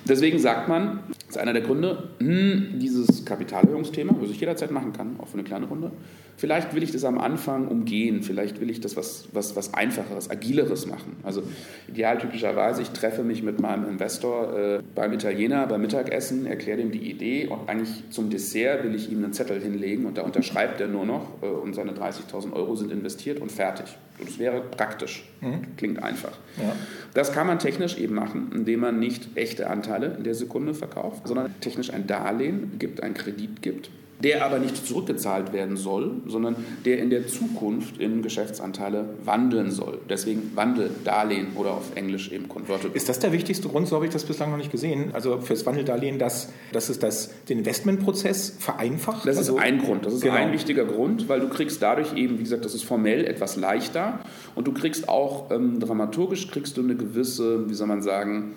Deswegen 0.09 0.39
sagt 0.39 0.69
man, 0.69 1.01
das 1.31 1.37
ist 1.37 1.43
einer 1.43 1.53
der 1.53 1.63
Gründe, 1.63 2.09
hm, 2.19 2.81
dieses 2.81 3.25
Kapitalerhöhungsthema, 3.25 4.17
was 4.21 4.31
ich 4.31 4.41
jederzeit 4.41 4.73
machen 4.73 4.93
kann, 4.93 5.15
auch 5.21 5.29
für 5.29 5.35
eine 5.35 5.45
kleine 5.45 5.67
Runde, 5.67 5.93
vielleicht 6.41 6.75
will 6.75 6.83
ich 6.83 6.91
das 6.91 7.05
am 7.05 7.19
Anfang 7.19 7.69
umgehen, 7.69 8.23
vielleicht 8.23 8.63
will 8.63 8.71
ich 8.71 8.81
das 8.81 8.97
was, 8.97 9.29
was, 9.33 9.57
was 9.57 9.75
Einfacheres, 9.75 10.31
Agileres 10.31 10.87
machen. 10.87 11.17
Also 11.23 11.43
ideal 11.87 12.17
typischerweise, 12.17 12.81
ich 12.81 12.91
treffe 12.91 13.23
mich 13.23 13.43
mit 13.43 13.61
meinem 13.61 13.87
Investor 13.87 14.59
äh, 14.59 14.83
beim 14.95 15.13
Italiener 15.13 15.67
beim 15.67 15.83
Mittagessen, 15.83 16.47
erkläre 16.47 16.81
ihm 16.81 16.93
die 16.93 17.11
Idee 17.11 17.47
und 17.47 17.69
eigentlich 17.69 18.05
zum 18.09 18.31
Dessert 18.31 18.83
will 18.85 18.95
ich 18.95 19.13
ihm 19.13 19.23
einen 19.23 19.35
Zettel 19.35 19.61
hinlegen 19.61 20.07
und 20.07 20.17
da 20.17 20.23
unterschreibt 20.23 20.81
er 20.81 20.89
nur 20.89 21.05
noch 21.05 21.43
äh, 21.43 21.47
und 21.47 21.75
seine 21.75 21.93
30.000 21.93 22.55
Euro 22.55 22.75
sind 22.75 22.91
investiert 22.91 23.39
und 23.39 23.53
fertig. 23.53 23.99
Und 24.19 24.31
das 24.31 24.39
wäre 24.39 24.63
praktisch, 24.63 25.29
mhm. 25.43 25.77
klingt 25.77 26.03
einfach. 26.03 26.33
Ja. 26.57 26.75
Das 27.13 27.33
kann 27.33 27.47
man 27.47 27.59
technisch 27.59 27.99
eben 27.99 28.15
machen, 28.15 28.51
indem 28.55 28.81
man 28.81 28.99
nicht 28.99 29.37
echte 29.37 29.69
Anteile 29.69 30.15
in 30.17 30.25
der 30.25 30.35
Sekunde 30.35 30.73
verkauft, 30.73 31.29
sondern 31.29 31.55
technisch 31.61 31.93
ein 31.93 32.07
Darlehen 32.07 32.79
gibt, 32.79 33.03
einen 33.03 33.15
Kredit 33.15 33.61
gibt 33.61 33.91
der 34.23 34.45
aber 34.45 34.59
nicht 34.59 34.87
zurückgezahlt 34.87 35.53
werden 35.53 35.77
soll, 35.77 36.13
sondern 36.27 36.57
der 36.85 36.99
in 36.99 37.11
der 37.11 37.27
Zukunft 37.27 37.99
in 37.99 38.23
Geschäftsanteile 38.23 39.11
wandeln 39.25 39.71
soll. 39.71 39.99
Deswegen 40.09 40.53
Wandeldarlehen 40.55 41.49
oder 41.57 41.73
auf 41.73 41.97
Englisch 41.97 42.31
eben 42.33 42.49
Convertible. 42.49 42.97
Ist 42.97 43.09
das 43.09 43.19
der 43.19 43.33
wichtigste 43.33 43.69
Grund? 43.69 43.89
So 43.89 43.97
habe 43.97 44.07
ich 44.07 44.13
das 44.13 44.25
bislang 44.25 44.51
noch 44.51 44.59
nicht 44.59 44.71
gesehen. 44.71 45.11
Also 45.15 45.41
fürs 45.41 45.65
Wandeldarlehen, 45.67 46.19
dass, 46.19 46.53
dass 46.73 46.89
es 46.89 46.99
das, 46.99 47.31
den 47.49 47.59
Investmentprozess 47.59 48.57
vereinfacht? 48.59 49.27
Das 49.27 49.39
also, 49.39 49.57
ist 49.57 49.63
ein 49.63 49.79
Grund. 49.79 50.07
Das 50.07 50.15
ist 50.15 50.23
genau. 50.23 50.35
ein 50.35 50.53
wichtiger 50.53 50.85
Grund, 50.85 51.29
weil 51.29 51.41
du 51.41 51.49
kriegst 51.49 51.83
dadurch 51.83 52.15
eben, 52.15 52.39
wie 52.39 52.43
gesagt, 52.43 52.65
das 52.65 52.75
ist 52.75 52.85
formell 52.85 53.25
etwas 53.25 53.57
leichter 53.57 54.21
und 54.55 54.67
du 54.67 54.73
kriegst 54.73 55.09
auch 55.09 55.51
ähm, 55.51 55.81
dramaturgisch 55.81 56.49
kriegst 56.51 56.77
du 56.77 56.83
eine 56.83 56.97
gewisse, 56.97 57.69
wie 57.69 57.75
soll 57.75 57.87
man 57.87 58.03
sagen, 58.03 58.55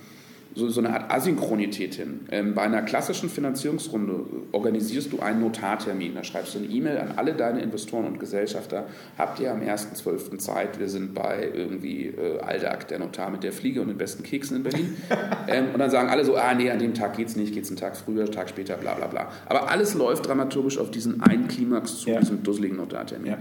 so, 0.56 0.70
so 0.70 0.82
eine 0.82 0.94
Art 0.94 1.12
Asynchronität 1.12 1.96
hin. 1.96 2.22
Ähm, 2.32 2.54
bei 2.54 2.64
einer 2.64 2.82
klassischen 2.82 3.30
Finanzierungsrunde 3.30 4.26
organisierst 4.52 5.12
du 5.12 5.20
einen 5.20 5.42
Notartermin. 5.42 6.16
Da 6.16 6.24
schreibst 6.24 6.56
du 6.56 6.60
eine 6.60 6.68
E-Mail 6.68 6.98
an 6.98 7.14
alle 7.16 7.34
deine 7.34 7.62
Investoren 7.62 8.06
und 8.06 8.20
Gesellschafter. 8.20 8.86
Habt 9.18 9.40
ihr 9.40 9.52
am 9.52 9.62
1.12. 9.62 10.38
Zeit? 10.38 10.80
Wir 10.80 10.90
sind 10.90 11.14
bei 11.14 11.50
irgendwie 11.54 12.08
äh, 12.08 12.40
Aldag, 12.40 12.88
der 12.88 13.00
Notar 13.00 13.32
mit 13.32 13.44
der 13.44 13.52
Fliege 13.52 13.82
und 13.82 13.88
den 13.88 13.98
besten 13.98 14.24
Keksen 14.24 14.58
in 14.58 14.64
Berlin. 14.64 14.98
ähm, 15.48 15.66
und 15.74 15.80
dann 15.80 15.90
sagen 15.90 16.10
alle 16.10 16.26
so, 16.26 16.36
ah 16.36 16.54
nee, 16.54 16.70
an 16.70 16.80
dem 16.80 16.94
Tag 16.94 17.18
geht's 17.18 17.36
nicht, 17.36 17.54
geht's 17.54 17.70
einen 17.70 17.78
Tag 17.78 17.98
früher, 17.98 18.24
einen 18.24 18.32
Tag 18.32 18.50
später, 18.50 18.76
bla 18.78 18.94
bla 18.94 19.08
bla. 19.08 19.32
Aber 19.48 19.72
alles 19.72 19.94
läuft 19.94 20.28
dramaturgisch 20.28 20.78
auf 20.78 20.92
diesen 20.92 21.22
einen 21.22 21.48
Klimax 21.48 22.00
zu, 22.00 22.10
ja. 22.10 22.20
diesem 22.20 22.44
dusseligen 22.44 22.78
Notartermin. 22.78 23.32
Ja. 23.32 23.38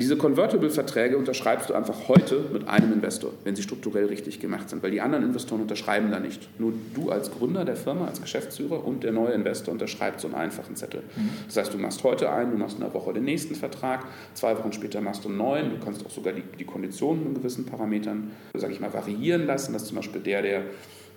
Diese 0.00 0.16
Convertible-Verträge 0.16 1.18
unterschreibst 1.18 1.68
du 1.68 1.74
einfach 1.74 2.08
heute 2.08 2.42
mit 2.54 2.66
einem 2.66 2.90
Investor, 2.90 3.32
wenn 3.44 3.54
sie 3.54 3.62
strukturell 3.62 4.06
richtig 4.06 4.40
gemacht 4.40 4.70
sind, 4.70 4.82
weil 4.82 4.92
die 4.92 5.02
anderen 5.02 5.24
Investoren 5.24 5.60
unterschreiben 5.60 6.10
da 6.10 6.18
nicht. 6.18 6.48
Nur 6.58 6.72
du 6.94 7.10
als 7.10 7.30
Gründer 7.30 7.66
der 7.66 7.76
Firma, 7.76 8.06
als 8.06 8.22
Geschäftsführer 8.22 8.82
und 8.82 9.04
der 9.04 9.12
neue 9.12 9.32
Investor 9.32 9.72
unterschreibt 9.72 10.22
so 10.22 10.28
einen 10.28 10.36
einfachen 10.36 10.74
Zettel. 10.74 11.02
Mhm. 11.02 11.28
Das 11.46 11.58
heißt, 11.58 11.74
du 11.74 11.76
machst 11.76 12.02
heute 12.02 12.32
einen, 12.32 12.52
du 12.52 12.56
machst 12.56 12.78
in 12.78 12.82
einer 12.82 12.94
Woche 12.94 13.12
den 13.12 13.24
nächsten 13.24 13.54
Vertrag, 13.54 14.06
zwei 14.32 14.56
Wochen 14.56 14.72
später 14.72 15.02
machst 15.02 15.26
du 15.26 15.28
einen 15.28 15.36
neuen, 15.36 15.68
du 15.68 15.84
kannst 15.84 16.06
auch 16.06 16.10
sogar 16.10 16.32
die, 16.32 16.44
die 16.58 16.64
Konditionen 16.64 17.26
in 17.26 17.34
gewissen 17.34 17.66
Parametern, 17.66 18.30
sage 18.54 18.72
ich 18.72 18.80
mal, 18.80 18.94
variieren 18.94 19.44
lassen, 19.44 19.74
dass 19.74 19.84
zum 19.84 19.96
Beispiel 19.96 20.22
der, 20.22 20.40
der 20.40 20.62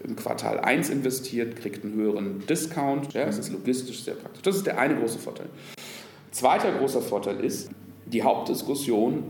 im 0.04 0.18
Quartal 0.18 0.60
1 0.60 0.90
investiert, 0.90 1.56
kriegt 1.56 1.86
einen 1.86 1.94
höheren 1.94 2.46
Discount. 2.48 3.14
Ja, 3.14 3.28
das 3.28 3.38
ist 3.38 3.50
logistisch 3.50 4.04
sehr 4.04 4.16
praktisch. 4.16 4.42
Das 4.42 4.58
ist 4.58 4.66
der 4.68 4.78
eine 4.78 4.98
große 4.98 5.20
Vorteil. 5.20 5.48
Zweiter 6.32 6.72
großer 6.74 7.02
Vorteil 7.02 7.40
ist, 7.46 7.70
die 8.06 8.24
Hauptdiskussion 8.24 9.24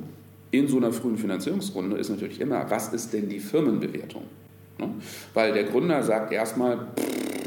in 0.51 0.67
so 0.67 0.77
einer 0.77 0.91
frühen 0.91 1.17
Finanzierungsrunde 1.17 1.97
ist 1.97 2.09
natürlich 2.09 2.39
immer, 2.39 2.69
was 2.69 2.93
ist 2.93 3.13
denn 3.13 3.27
die 3.27 3.39
Firmenbewertung? 3.39 4.23
Ne? 4.77 4.89
Weil 5.33 5.53
der 5.53 5.63
Gründer 5.63 6.03
sagt 6.03 6.31
erstmal, 6.31 6.87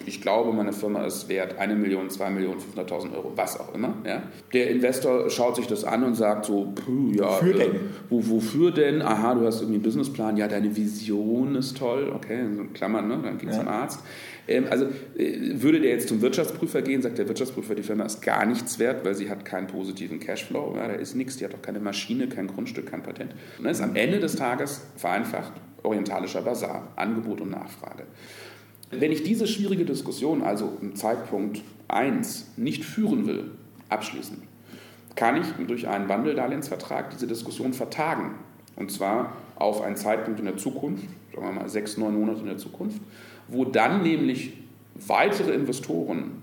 ich 0.07 0.21
glaube, 0.21 0.53
meine 0.53 0.73
Firma 0.73 1.05
ist 1.05 1.29
wert 1.29 1.59
1 1.59 1.75
Million, 1.75 2.09
2 2.09 2.31
Millionen, 2.31 2.61
500.000 2.61 3.15
Euro, 3.15 3.33
was 3.35 3.59
auch 3.59 3.75
immer. 3.75 3.95
Ja? 4.05 4.23
Der 4.53 4.71
Investor 4.71 5.29
schaut 5.31 5.57
sich 5.57 5.67
das 5.67 5.85
an 5.85 6.05
und 6.05 6.15
sagt 6.15 6.47
so, 6.47 6.73
ja, 7.13 7.29
wofür 7.29 7.55
äh, 7.55 7.59
denn? 7.59 7.81
Wo, 8.09 8.29
wofür 8.29 8.71
denn? 8.71 9.03
Aha, 9.03 9.35
du 9.35 9.45
hast 9.45 9.57
irgendwie 9.57 9.75
einen 9.75 9.83
Businessplan, 9.83 10.37
ja, 10.37 10.47
deine 10.47 10.75
Vision 10.75 11.57
ist 11.57 11.77
toll, 11.77 12.13
okay, 12.15 12.41
in 12.41 12.73
Klammern, 12.73 13.09
ne? 13.09 13.19
dann 13.23 13.39
geht 13.39 13.51
es 13.51 13.57
ja. 13.57 13.63
zum 13.63 13.69
Arzt. 13.69 14.01
Ähm, 14.49 14.67
also 14.71 14.87
äh, 15.17 15.61
würde 15.61 15.81
der 15.81 15.91
jetzt 15.91 16.09
zum 16.09 16.21
Wirtschaftsprüfer 16.21 16.83
gehen, 16.83 17.03
sagt 17.03 17.19
der 17.19 17.29
Wirtschaftsprüfer, 17.29 17.75
die 17.75 17.83
Firma 17.83 18.05
ist 18.05 18.23
gar 18.23 18.47
nichts 18.47 18.79
wert, 18.79 19.05
weil 19.05 19.15
sie 19.15 19.31
hat 19.31 19.45
keinen 19.45 19.67
positiven 19.67 20.21
Cashflow, 20.21 20.75
ja, 20.77 20.89
da 20.89 20.95
ist 20.95 21.15
nichts, 21.15 21.37
die 21.37 21.45
hat 21.45 21.55
auch 21.55 21.63
keine 21.63 21.81
Maschine, 21.81 22.29
kein 22.29 22.47
Grundstück, 22.47 22.87
kein 22.87 23.03
Patent. 23.03 23.33
Und 23.59 23.65
dann 23.65 23.73
ist 23.73 23.81
am 23.81 23.97
Ende 23.97 24.21
des 24.21 24.37
Tages 24.37 24.83
vereinfacht 24.97 25.53
orientalischer 25.83 26.43
Basar, 26.43 26.89
Angebot 26.97 27.41
und 27.41 27.51
Nachfrage. 27.51 28.05
Wenn 28.91 29.13
ich 29.13 29.23
diese 29.23 29.47
schwierige 29.47 29.85
Diskussion 29.85 30.43
also 30.43 30.79
im 30.81 30.95
Zeitpunkt 30.95 31.63
1 31.89 32.53
nicht 32.57 32.85
führen 32.85 33.27
will, 33.27 33.51
abschließen, 33.89 34.43
kann 35.15 35.41
ich 35.41 35.67
durch 35.67 35.89
einen 35.89 36.09
Wandeldarlehensvertrag 36.09 37.11
diese 37.11 37.27
Diskussion 37.27 37.73
vertagen. 37.73 38.35
Und 38.77 38.93
zwar 38.93 39.33
auf 39.57 39.81
einen 39.81 39.97
Zeitpunkt 39.97 40.39
in 40.39 40.47
der 40.47 40.59
Zukunft, 40.59 41.05
sagen 41.35 41.47
wir 41.47 41.53
mal 41.53 41.69
sechs, 41.69 41.97
neun 41.97 42.19
Monate 42.19 42.41
in 42.41 42.47
der 42.47 42.59
Zukunft, 42.59 43.01
wo 43.49 43.65
dann 43.65 44.03
nämlich 44.03 44.53
weitere 44.95 45.53
Investoren 45.53 46.43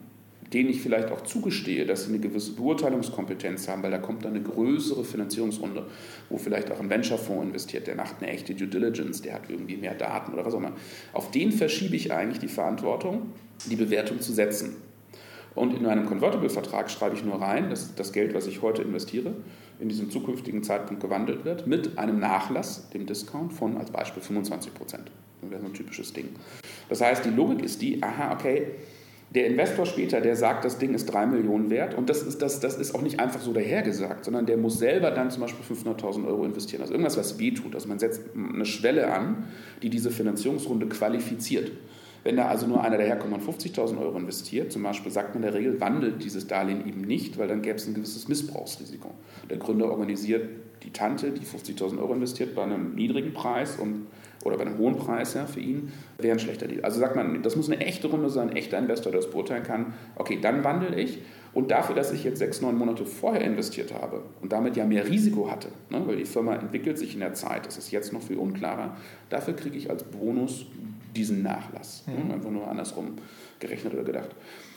denen 0.54 0.70
ich 0.70 0.82
vielleicht 0.82 1.12
auch 1.12 1.22
zugestehe, 1.22 1.86
dass 1.86 2.06
sie 2.06 2.10
eine 2.10 2.20
gewisse 2.20 2.54
Beurteilungskompetenz 2.54 3.68
haben, 3.68 3.82
weil 3.82 3.92
da 3.92 3.98
kommt 3.98 4.24
dann 4.24 4.36
eine 4.36 4.44
größere 4.44 5.04
Finanzierungsrunde, 5.04 5.86
wo 6.30 6.38
vielleicht 6.38 6.72
auch 6.72 6.80
ein 6.80 6.90
Venture-Fonds 6.90 7.48
investiert, 7.48 7.88
der 7.88 7.96
macht 7.96 8.16
eine 8.22 8.32
echte 8.32 8.54
Due 8.54 8.68
Diligence, 8.68 9.22
der 9.22 9.34
hat 9.34 9.50
irgendwie 9.50 9.78
mehr 9.78 9.96
Daten 9.96 10.34
oder 10.34 10.46
was 10.46 10.54
auch 10.54 10.60
immer. 10.60 10.74
Auf 11.12 11.32
den 11.32 11.52
verschiebe 11.52 11.96
ich 11.96 12.14
eigentlich 12.14 12.40
die 12.40 12.48
Verantwortung, 12.48 13.32
die 13.66 13.76
Bewertung 13.76 14.22
zu 14.22 14.32
setzen. 14.32 14.76
Und 15.56 15.76
in 15.76 15.86
einem 15.86 16.06
Convertible-Vertrag 16.06 16.90
schreibe 16.90 17.16
ich 17.16 17.24
nur 17.24 17.42
rein, 17.42 17.70
dass 17.70 17.94
das 17.96 18.12
Geld, 18.12 18.34
was 18.34 18.48
ich 18.48 18.62
heute 18.62 18.82
investiere, 18.82 19.34
in 19.80 19.90
diesem 19.90 20.10
zukünftigen 20.10 20.64
Zeitpunkt 20.64 21.02
gewandelt 21.02 21.46
wird, 21.46 21.68
mit 21.68 21.98
einem 21.98 22.20
Nachlass, 22.20 22.90
dem 22.90 23.06
Discount 23.06 23.54
von 23.54 23.78
als 23.78 23.92
Beispiel 23.92 24.22
25 24.22 24.74
Prozent. 24.74 25.12
Das 25.44 25.52
wäre 25.52 25.62
so 25.62 25.68
ein 25.68 25.74
typisches 25.74 26.14
Ding. 26.14 26.30
Das 26.90 27.02
heißt, 27.02 27.26
die 27.26 27.30
Logik 27.30 27.64
ist 27.64 27.82
die, 27.82 28.02
aha, 28.02 28.34
okay, 28.34 28.68
der 29.34 29.48
Investor 29.48 29.86
später, 29.86 30.22
der 30.22 30.36
sagt, 30.36 30.64
das 30.64 30.78
Ding 30.78 30.94
ist 30.94 31.08
3 31.08 31.26
Millionen 31.26 31.72
wert 31.72 31.96
und 31.96 32.10
das 32.10 32.22
ist, 32.22 32.42
das, 32.42 32.60
das 32.60 32.78
ist 32.78 32.94
auch 32.94 33.02
nicht 33.02 33.20
einfach 33.20 33.42
so 33.42 33.52
dahergesagt, 33.52 34.26
sondern 34.26 34.46
der 34.46 34.58
muss 34.58 34.78
selber 34.78 35.10
dann 35.10 35.32
zum 35.32 35.42
Beispiel 35.42 35.66
500.000 35.76 36.28
Euro 36.28 36.46
investieren. 36.46 36.82
Also 36.82 36.94
irgendwas, 36.94 37.18
was 37.18 37.40
wehtut. 37.40 37.74
Also 37.74 37.88
man 37.88 37.98
setzt 37.98 38.22
eine 38.36 38.66
Schwelle 38.66 39.12
an, 39.12 39.48
die 39.82 39.90
diese 39.90 40.12
Finanzierungsrunde 40.12 40.86
qualifiziert. 40.88 41.72
Wenn 42.24 42.38
da 42.38 42.48
also 42.48 42.68
nur 42.68 42.82
einer 42.82 42.98
daherkommt 42.98 43.34
und 43.34 43.44
50.000 43.44 44.00
Euro 44.00 44.18
investiert, 44.18 44.72
zum 44.72 44.84
Beispiel 44.84 45.12
sagt 45.12 45.36
man 45.36 45.44
in 45.44 45.52
der 45.52 45.60
Regel, 45.60 45.82
wandelt 45.82 46.24
dieses 46.24 46.48
Darlehen 46.48 46.88
eben 46.88 47.02
nicht, 47.02 47.38
weil 47.38 47.48
dann 47.48 47.62
gäbe 47.62 47.76
es 47.76 47.88
ein 47.88 47.96
gewisses 47.96 48.28
Missbrauchsrisiko. 48.30 49.12
Der 49.50 49.58
Gründer 49.58 49.90
organisiert 49.90 50.48
die 50.84 50.92
Tante, 50.92 51.32
die 51.32 51.46
50.000 51.46 52.00
Euro 52.00 52.14
investiert, 52.14 52.56
bei 52.56 52.64
einem 52.64 52.96
niedrigen 52.96 53.34
Preis 53.34 53.78
und 53.78 54.08
oder 54.44 54.58
bei 54.58 54.66
einem 54.66 54.78
hohen 54.78 54.98
Preis 54.98 55.34
ja, 55.34 55.46
für 55.46 55.60
ihn, 55.60 55.92
wäre 56.18 56.34
ein 56.34 56.40
schlechter 56.40 56.68
Deal. 56.68 56.84
Also 56.84 57.00
sagt 57.00 57.16
man, 57.16 57.42
das 57.42 57.56
muss 57.56 57.70
eine 57.70 57.84
echte 57.86 58.08
Runde 58.08 58.30
sein, 58.30 58.50
ein 58.50 58.56
echter 58.56 58.78
Investor, 58.78 59.12
der 59.12 59.22
das 59.22 59.30
beurteilen 59.30 59.64
kann. 59.64 59.94
Okay, 60.16 60.40
dann 60.42 60.64
wandle 60.64 60.96
ich. 60.96 61.20
Und 61.54 61.70
dafür, 61.70 61.96
dass 61.96 62.12
ich 62.12 62.24
jetzt 62.24 62.40
sechs, 62.40 62.62
neun 62.62 62.76
Monate 62.76 63.06
vorher 63.06 63.42
investiert 63.42 63.94
habe 63.94 64.24
und 64.42 64.52
damit 64.52 64.76
ja 64.76 64.86
mehr 64.86 65.08
Risiko 65.08 65.52
hatte, 65.52 65.68
ne, 65.92 66.02
weil 66.06 66.18
die 66.18 66.26
Firma 66.26 66.56
entwickelt 66.56 66.98
sich 66.98 67.14
in 67.14 67.20
der 67.20 67.36
Zeit, 67.36 67.68
das 67.68 67.78
ist 67.78 67.92
jetzt 67.92 68.12
noch 68.12 68.24
viel 68.24 68.38
unklarer, 68.38 68.98
dafür 69.30 69.56
kriege 69.56 69.78
ich 69.78 69.90
als 69.92 70.04
Bonus 70.04 70.66
diesen 71.16 71.44
Nachlass. 71.44 72.04
Mhm. 72.08 72.28
Ne, 72.28 72.34
einfach 72.34 72.50
nur 72.50 72.68
andersrum 72.68 73.14
gerechnet 73.60 73.94
oder 73.94 74.04
gedacht. 74.04 74.30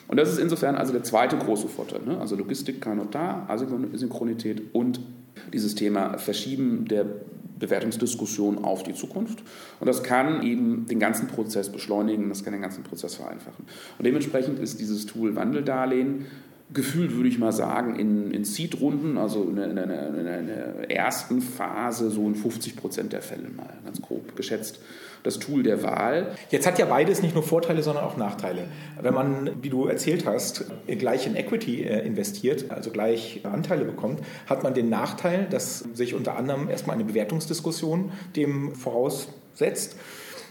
Und 0.09 0.19
das 0.19 0.31
ist 0.31 0.39
insofern 0.39 0.77
also 0.77 0.93
der 0.93 1.03
zweite 1.03 1.37
große 1.37 1.69
Vorteil. 1.69 2.01
Ne? 2.05 2.19
Also 2.19 2.37
Logistik, 2.37 2.81
kein 2.81 2.99
Notar, 2.99 3.49
Asynchronität 3.49 4.63
und 4.73 5.01
dieses 5.53 5.75
Thema 5.75 6.19
Verschieben 6.19 6.87
der 6.87 7.07
Bewertungsdiskussion 7.59 8.65
auf 8.65 8.83
die 8.83 8.95
Zukunft. 8.95 9.43
Und 9.81 9.87
das 9.87 10.03
kann 10.03 10.43
eben 10.43 10.87
den 10.87 11.01
ganzen 11.01 11.29
Prozess 11.29 11.71
beschleunigen, 11.71 12.29
das 12.29 12.45
kann 12.45 12.53
den 12.53 12.63
ganzen 12.63 12.85
Prozess 12.85 13.15
vereinfachen. 13.15 13.65
Und 13.99 14.05
dementsprechend 14.05 14.59
ist 14.59 14.81
dieses 14.81 15.07
Tool 15.07 15.37
Wandeldarlehen 15.37 16.27
gefühlt, 16.73 17.15
würde 17.15 17.29
ich 17.29 17.39
mal 17.39 17.53
sagen, 17.53 17.97
in, 17.97 18.33
in 18.33 18.45
Seed-Runden, 18.45 19.19
also 19.19 19.45
in 19.45 19.59
einer, 19.59 20.09
in 20.09 20.27
einer 20.27 20.91
ersten 20.91 21.41
Phase 21.41 22.11
so 22.11 22.27
in 22.27 22.35
50 22.35 22.77
Prozent 22.77 23.13
der 23.13 23.23
Fälle 23.23 23.49
mal, 23.49 23.73
ganz 23.85 24.03
grob 24.03 24.35
geschätzt 24.35 24.81
das 25.27 25.39
Tool 25.39 25.63
der 25.63 25.83
Wahl. 25.83 26.35
Jetzt 26.51 26.67
hat 26.67 26.79
ja 26.79 26.87
beides 26.87 27.21
nicht 27.21 27.35
nur 27.35 27.43
Vorteile, 27.43 27.83
sondern 27.83 28.05
auch 28.05 28.17
Nachteile. 28.17 28.69
Wenn 29.01 29.13
man, 29.13 29.51
wie 29.61 29.69
du 29.69 29.87
erzählt 29.87 30.25
hast, 30.25 30.65
gleich 30.87 31.27
in 31.27 31.37
Equity 31.37 31.83
äh, 31.83 32.07
investiert, 32.07 32.71
also 32.71 32.91
gleich 32.91 33.41
Anteile 33.45 33.85
bekommt, 33.85 34.21
hat 34.47 34.63
man 34.63 34.73
den 34.73 34.89
Nachteil, 34.89 35.47
dass 35.51 35.81
sich 35.81 36.15
unter 36.15 36.37
anderem 36.37 36.71
erstmal 36.71 36.95
eine 36.95 37.05
Bewertungsdiskussion 37.05 38.13
dem 38.37 38.75
voraussetzt. 38.75 39.97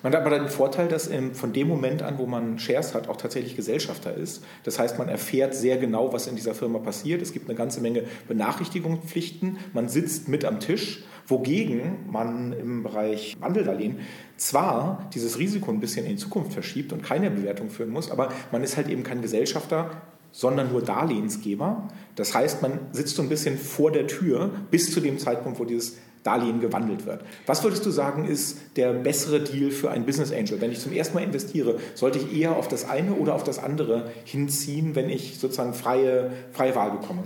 Man 0.05 0.13
hat 0.13 0.24
aber 0.24 0.38
den 0.38 0.50
Vorteil, 0.50 0.88
dass 0.88 1.09
von 1.33 1.51
dem 1.51 1.67
Moment 1.67 2.03
an, 2.03 2.19
wo 2.19 2.27
man 2.27 2.59
Shares 2.59 2.93
hat, 2.93 3.09
auch 3.09 3.17
tatsächlich 3.17 3.55
Gesellschafter 3.55 4.13
ist. 4.13 4.43
Das 4.62 4.77
heißt, 4.77 5.00
man 5.00 5.09
erfährt 5.09 5.55
sehr 5.55 5.77
genau, 5.77 6.13
was 6.13 6.27
in 6.27 6.35
dieser 6.35 6.53
Firma 6.53 6.77
passiert. 6.77 7.24
Es 7.24 7.33
gibt 7.33 7.50
eine 7.50 7.57
ganze 7.57 7.81
Menge 7.81 8.03
Benachrichtigungspflichten. 8.27 9.57
Man 9.74 9.89
sitzt 9.89 10.27
mit 10.27 10.45
am 10.45 10.59
Tisch, 10.59 11.03
wogegen 11.25 12.07
man 12.07 12.53
im 12.53 12.83
Bereich 12.83 13.35
Wandeldarlehen 13.39 13.97
zwar 14.38 15.09
dieses 15.15 15.39
Risiko 15.39 15.71
ein 15.71 15.79
bisschen 15.79 16.05
in 16.05 16.12
die 16.12 16.17
Zukunft 16.17 16.53
verschiebt 16.53 16.93
und 16.93 17.01
keine 17.01 17.31
Bewertung 17.31 17.71
führen 17.71 17.89
muss, 17.89 18.12
aber 18.12 18.29
man 18.51 18.63
ist 18.63 18.77
halt 18.77 18.89
eben 18.89 19.01
kein 19.01 19.24
Gesellschafter, 19.24 19.89
sondern 20.31 20.71
nur 20.71 20.83
Darlehensgeber. 20.83 21.88
Das 22.15 22.35
heißt, 22.35 22.62
man 22.62 22.79
sitzt 22.91 23.15
so 23.15 23.24
ein 23.24 23.29
bisschen 23.29 23.57
vor 23.57 23.91
der 23.91 24.05
Tür 24.05 24.51
bis 24.69 24.91
zu 24.91 25.00
dem 25.00 25.17
Zeitpunkt, 25.17 25.59
wo 25.59 25.65
dieses 25.65 25.97
Darlehen 26.25 26.60
gewandelt 26.60 27.05
wird. 27.05 27.22
Was 27.46 27.63
würdest 27.63 27.86
du 27.86 27.91
sagen, 27.91 28.25
ist 28.25 28.58
der 28.77 28.94
bessere 28.94 29.41
Deal 29.41 29.70
für 29.70 29.91
einen 29.91 30.08
Business 30.08 30.32
Angel? 30.32 30.60
Wenn 30.60 30.72
ich 30.72 30.79
zum 30.79 30.91
ersten 30.91 31.13
Mal 31.13 31.24
investiere, 31.24 31.79
sollte 31.94 32.17
ich 32.17 32.36
eher 32.36 32.55
auf 32.55 32.67
das 32.67 32.89
eine 32.89 33.13
oder 33.13 33.36
auf 33.36 33.44
das 33.44 33.60
andere 33.60 34.10
hinziehen, 34.24 34.96
wenn 34.96 35.10
ich 35.10 35.38
sozusagen 35.38 35.75
freie, 35.75 36.32
freie 36.51 36.75
Wahl 36.75 36.91
bekomme? 36.91 37.24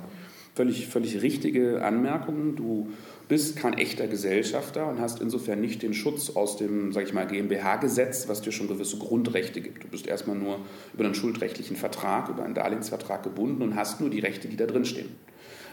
Völlig, 0.53 0.88
völlig 0.88 1.22
richtige 1.22 1.82
Anmerkungen. 1.82 2.58
Du 2.58 2.89
bist 3.29 3.56
kein 3.56 3.74
echter 3.77 4.08
Gesellschafter 4.08 4.89
und 4.89 5.00
hast 5.00 5.22
insofern 5.22 5.62
nicht 5.62 5.82
den 5.82 5.94
Schutz 5.94 6.32
aus 6.32 6.58
dem, 6.58 6.91
sag 6.91 7.06
ich 7.06 7.13
mal, 7.13 7.25
GmbH-Gesetz, 7.25 8.27
was 8.27 8.41
dir 8.41 8.51
schon 8.51 8.68
gewisse 8.68 8.98
Grundrechte 8.98 9.62
gibt. 9.62 9.86
Du 9.86 9.88
bist 9.88 10.08
erstmal 10.08 10.36
nur 10.36 10.60
über 10.94 11.06
einen 11.06 11.15
schuldrechtlichen 11.15 11.77
Vertrag, 11.77 12.27
über 12.27 12.44
einen 12.44 12.56
Darlehensvertrag 12.56 13.24
gebunden 13.24 13.62
und 13.62 13.75
hast 13.77 14.01
nur 14.01 14.10
die 14.10 14.20
Rechte, 14.20 14.50
die 14.50 14.58
da 14.58 14.65
drin 14.65 14.84
stehen. 14.84 15.10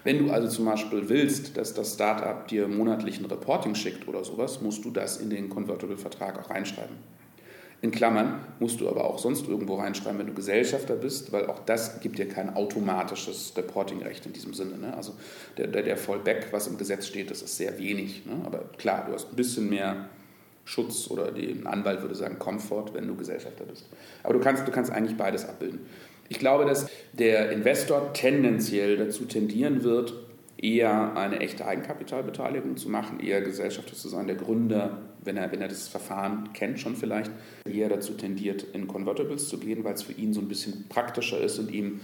Wenn 0.07 0.25
du 0.25 0.31
also 0.33 0.47
zum 0.47 0.67
Beispiel 0.67 1.09
willst, 1.09 1.57
dass 1.57 1.75
das 1.75 1.95
Startup 1.95 2.47
dir 2.47 2.69
monatlichen 2.69 3.27
Reporting 3.27 3.75
schickt 3.75 4.07
oder 4.07 4.23
sowas, 4.23 4.63
musst 4.63 4.85
du 4.85 4.93
das 4.93 5.17
in 5.17 5.31
den 5.31 5.49
Convertible-Vertrag 5.49 6.39
auch 6.39 6.49
reinschreiben. 6.49 6.95
In 7.83 7.91
Klammern 7.91 8.39
musst 8.61 8.81
du 8.81 8.89
aber 8.89 9.05
auch 9.05 9.19
sonst 9.19 9.49
irgendwo 9.49 9.75
reinschreiben, 9.75 10.21
wenn 10.21 10.29
du 10.29 10.33
Gesellschafter 10.33 10.95
bist, 10.95 11.33
weil 11.33 11.47
auch 11.47 11.59
das 11.59 11.99
gibt 11.99 12.21
dir 12.21 12.29
kein 12.29 12.55
automatisches 12.55 13.53
Reportingrecht 13.57 14.25
in 14.27 14.33
diesem 14.33 14.55
Sinne. 14.55 14.79
Ne? 14.79 14.97
Also 14.97 15.13
der, 15.59 15.67
der, 15.67 15.83
der 15.83 15.97
Fallback, 15.97 16.53
was 16.53 16.69
im 16.69 16.79
Gesetz 16.79 17.09
steht, 17.09 17.33
das 17.33 17.43
ist 17.43 17.57
sehr 17.57 17.77
wenig. 17.77 18.25
Ne? 18.27 18.43
Aber 18.45 18.59
klar, 18.79 19.07
du 19.09 19.13
hast 19.13 19.33
ein 19.33 19.37
bisschen 19.37 19.69
mehr 19.69 20.09
Schutz 20.65 21.09
oder 21.11 21.35
ein 21.35 21.67
Anwalt 21.67 22.03
würde 22.03 22.15
sagen 22.15 22.39
Komfort, 22.39 22.93
wenn 22.93 23.09
du 23.09 23.17
Gesellschafter 23.17 23.65
bist. 23.65 23.87
Aber 24.23 24.35
du 24.35 24.41
kannst, 24.41 24.67
du 24.67 24.73
kannst 24.73 24.93
eigentlich 24.93 25.17
beides 25.17 25.49
abbilden. 25.49 25.81
Ich 26.29 26.39
glaube, 26.39 26.65
dass 26.65 26.89
der 27.13 27.51
Investor 27.51 28.13
tendenziell 28.13 28.97
dazu 28.97 29.25
tendieren 29.25 29.83
wird, 29.85 30.15
eher 30.59 31.17
eine 31.17 31.41
echte 31.41 31.67
Eigenkapitalbeteiligung 31.67 32.77
zu 32.77 32.89
machen, 32.89 33.21
eher 33.21 33.43
Gesellschafter 33.43 33.95
zu 33.95 34.09
sein, 34.09 34.27
der 34.27 34.37
Gründer 34.37 34.99
wenn 35.27 35.37
er, 35.37 35.53
wenn 35.53 35.61
er 35.61 35.69
das 35.69 35.89
Verfahren 35.89 36.53
kennt, 36.55 36.81
schon 36.81 36.97
vielleicht 36.97 37.31
eher 37.71 37.89
dazu 37.89 38.15
tendiert, 38.15 38.65
in 38.73 38.87
Convertibles 38.87 39.49
zu 39.49 39.59
gehen, 39.59 39.85
weil 39.85 39.95
es 39.95 40.03
für 40.03 40.13
ihn 40.13 40.33
so 40.33 40.41
ein 40.41 40.49
bisschen 40.49 40.87
praktischer 40.89 41.41
ist 41.41 41.59
und 41.59 41.71
ihm 41.71 42.01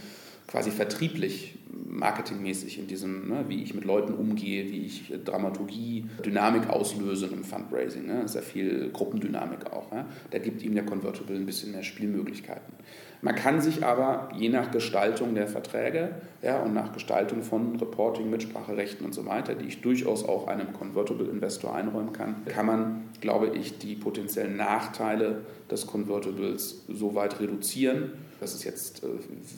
quasi 0.53 0.71
vertrieblich 0.71 1.55
marketingmäßig 1.89 2.79
in 2.79 2.87
diesem, 2.87 3.29
ne, 3.29 3.45
wie 3.49 3.63
ich 3.63 3.75
mit 3.75 3.85
Leuten 3.85 4.13
umgehe, 4.13 4.71
wie 4.71 4.85
ich 4.85 5.13
Dramaturgie, 5.25 6.05
Dynamik 6.25 6.69
auslöse 6.69 7.27
im 7.27 7.43
Fundraising. 7.43 8.07
Ne? 8.07 8.27
Ja 8.33 8.41
viel 8.43 8.91
Gruppendynamik 8.93 9.73
auch. 9.73 9.91
Ja? 9.93 10.05
Da 10.31 10.39
gibt 10.39 10.63
ihm 10.63 10.75
der 10.75 10.85
Convertible 10.85 11.37
ein 11.37 11.47
bisschen 11.47 11.73
mehr 11.73 11.83
Spielmöglichkeiten. 11.83 12.75
Man 13.23 13.35
kann 13.35 13.63
sich 13.63 13.83
aber 13.83 14.29
je 14.37 14.51
nach 14.51 14.71
Gestaltung 14.71 15.35
der 15.35 15.47
Verträge 15.47 16.17
ja, 16.43 16.61
und 16.61 16.75
nach 16.75 16.93
Gestaltung 16.93 17.43
von 17.43 17.77
Reporting, 17.77 18.29
Mitspracherechten 18.29 19.07
und 19.07 19.15
so 19.15 19.25
weiter, 19.25 19.55
die 19.55 19.67
ich 19.67 19.81
durchaus 19.81 20.25
auch 20.25 20.49
einem 20.49 20.73
Convertible 20.75 21.29
Investor 21.29 21.75
einräumen 21.75 22.13
kann, 22.13 22.45
kann 22.47 22.67
man, 22.67 23.05
glaube 23.21 23.57
ich, 23.57 23.79
die 23.79 23.95
potenziellen 23.95 24.57
Nachteile 24.57 25.43
des 25.71 25.87
Convertibles 25.87 26.83
so 26.89 27.15
weit 27.15 27.41
reduzieren, 27.41 28.13
dass 28.43 28.55
es 28.55 28.65
jetzt 28.65 29.03
äh, 29.03 29.07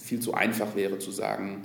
viel 0.01 0.21
zu 0.21 0.35
einfach 0.35 0.77
wäre 0.77 0.99
zu 0.99 1.11
sagen, 1.11 1.63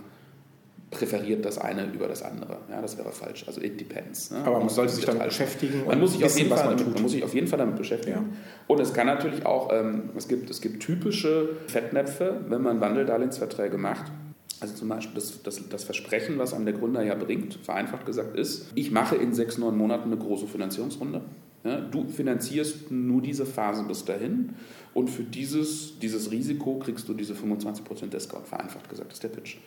präferiert 0.91 1.45
das 1.45 1.57
eine 1.57 1.85
über 1.85 2.07
das 2.07 2.23
andere. 2.23 2.57
Ja, 2.69 2.81
das 2.81 2.97
wäre 2.97 3.11
falsch. 3.11 3.43
Also 3.47 3.61
it 3.61 3.79
depends. 3.79 4.31
Ne? 4.31 4.39
Aber 4.43 4.59
man 4.59 4.69
sollte 4.69 4.93
sich 4.93 5.05
damit 5.05 5.23
beschäftigen. 5.23 5.85
Man 5.85 5.99
muss 5.99 6.13
sich, 6.13 6.23
auf 6.23 6.35
jeden 6.35 6.49
Fall 6.49 6.63
damit, 6.63 6.79
man, 6.79 6.93
man 6.93 7.01
muss 7.03 7.11
sich 7.11 7.23
auf 7.23 7.33
jeden 7.33 7.47
Fall 7.47 7.59
damit 7.59 7.75
beschäftigen. 7.75 8.15
Ja. 8.15 8.23
Und 8.67 8.79
es 8.79 8.93
kann 8.93 9.07
natürlich 9.07 9.45
auch, 9.45 9.69
ähm, 9.71 10.09
es, 10.17 10.27
gibt, 10.27 10.49
es 10.49 10.61
gibt 10.61 10.81
typische 10.81 11.49
Fettnäpfe, 11.67 12.41
wenn 12.47 12.61
man 12.63 12.81
Wandeldarlehensverträge 12.81 13.77
macht. 13.77 14.11
Also 14.61 14.73
zum 14.73 14.89
Beispiel 14.89 15.15
das, 15.15 15.41
das, 15.43 15.69
das, 15.69 15.83
Versprechen, 15.85 16.37
was 16.37 16.53
einem 16.53 16.65
der 16.65 16.73
Gründer 16.73 17.01
ja 17.01 17.15
bringt, 17.15 17.53
vereinfacht 17.63 18.05
gesagt 18.05 18.35
ist, 18.37 18.71
ich 18.75 18.91
mache 18.91 19.15
in 19.15 19.33
sechs, 19.33 19.57
neun 19.57 19.77
Monaten 19.77 20.11
eine 20.11 20.17
große 20.17 20.47
Finanzierungsrunde. 20.47 21.21
Ja, 21.63 21.81
du 21.81 22.07
finanzierst 22.07 22.89
nur 22.89 23.21
diese 23.21 23.45
Phase 23.45 23.83
bis 23.83 24.05
dahin 24.05 24.55
und 24.93 25.09
für 25.09 25.23
dieses, 25.23 25.99
dieses 25.99 26.31
Risiko 26.31 26.79
kriegst 26.79 27.09
du 27.09 27.13
diese 27.13 27.33
25% 27.33 28.07
Discount, 28.07 28.47
vereinfacht 28.47 28.89
gesagt, 28.89 29.11
ist 29.11 29.23
der 29.23 29.27
Pitch. 29.29 29.57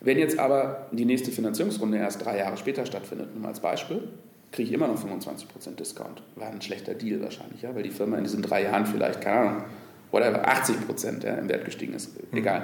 Wenn 0.00 0.18
jetzt 0.18 0.38
aber 0.38 0.86
die 0.92 1.04
nächste 1.04 1.32
Finanzierungsrunde 1.32 1.98
erst 1.98 2.24
drei 2.24 2.38
Jahre 2.38 2.56
später 2.56 2.86
stattfindet, 2.86 3.36
nur 3.36 3.48
als 3.48 3.58
Beispiel, 3.58 4.02
kriege 4.52 4.68
ich 4.68 4.74
immer 4.74 4.86
noch 4.86 5.02
25% 5.02 5.74
Discount. 5.76 6.22
War 6.36 6.48
ein 6.48 6.62
schlechter 6.62 6.94
Deal 6.94 7.20
wahrscheinlich, 7.20 7.62
ja, 7.62 7.74
weil 7.74 7.82
die 7.82 7.90
Firma 7.90 8.16
in 8.18 8.24
diesen 8.24 8.42
drei 8.42 8.62
Jahren 8.62 8.86
vielleicht, 8.86 9.20
keine 9.20 9.40
Ahnung, 9.40 9.64
whatever, 10.12 10.48
80% 10.48 11.24
ja, 11.24 11.34
im 11.34 11.48
Wert 11.48 11.64
gestiegen 11.64 11.94
ist. 11.94 12.10
Mhm. 12.32 12.62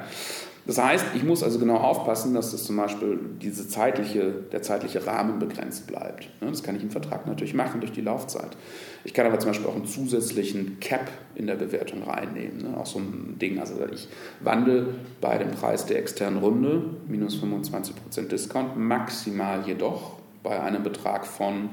Das 0.71 0.81
heißt, 0.81 1.05
ich 1.17 1.25
muss 1.25 1.43
also 1.43 1.59
genau 1.59 1.79
aufpassen, 1.79 2.33
dass 2.33 2.53
das 2.53 2.63
zum 2.63 2.77
Beispiel 2.77 3.19
diese 3.43 3.67
zeitliche, 3.67 4.31
der 4.53 4.63
zeitliche 4.63 5.05
Rahmen 5.05 5.41
begrenzt 5.41 5.89
bleibt. 5.89 6.29
Das 6.41 6.63
kann 6.63 6.77
ich 6.77 6.85
im 6.85 6.93
Vertrag 6.93 7.27
natürlich 7.27 7.55
machen 7.55 7.81
durch 7.81 7.91
die 7.91 8.03
Laufzeit. 8.03 8.57
Ich 9.03 9.13
kann 9.13 9.27
aber 9.27 9.41
zum 9.41 9.51
Beispiel 9.51 9.67
auch 9.67 9.75
einen 9.75 9.87
zusätzlichen 9.87 10.79
Cap 10.79 11.11
in 11.35 11.49
der 11.49 11.57
Bewertung 11.57 12.05
reinnehmen. 12.05 12.73
Auch 12.77 12.87
so 12.87 13.01
ein 13.01 13.37
Ding. 13.41 13.59
Also 13.59 13.75
ich 13.93 14.07
wandle 14.39 14.95
bei 15.21 15.39
dem 15.39 15.51
Preis 15.51 15.87
der 15.87 15.99
externen 15.99 16.39
Runde 16.39 16.85
minus 17.09 17.43
25% 17.43 18.29
Discount, 18.29 18.77
maximal 18.77 19.67
jedoch 19.67 20.21
bei 20.45 20.63
einem 20.63 20.85
Betrag 20.85 21.27
von 21.27 21.69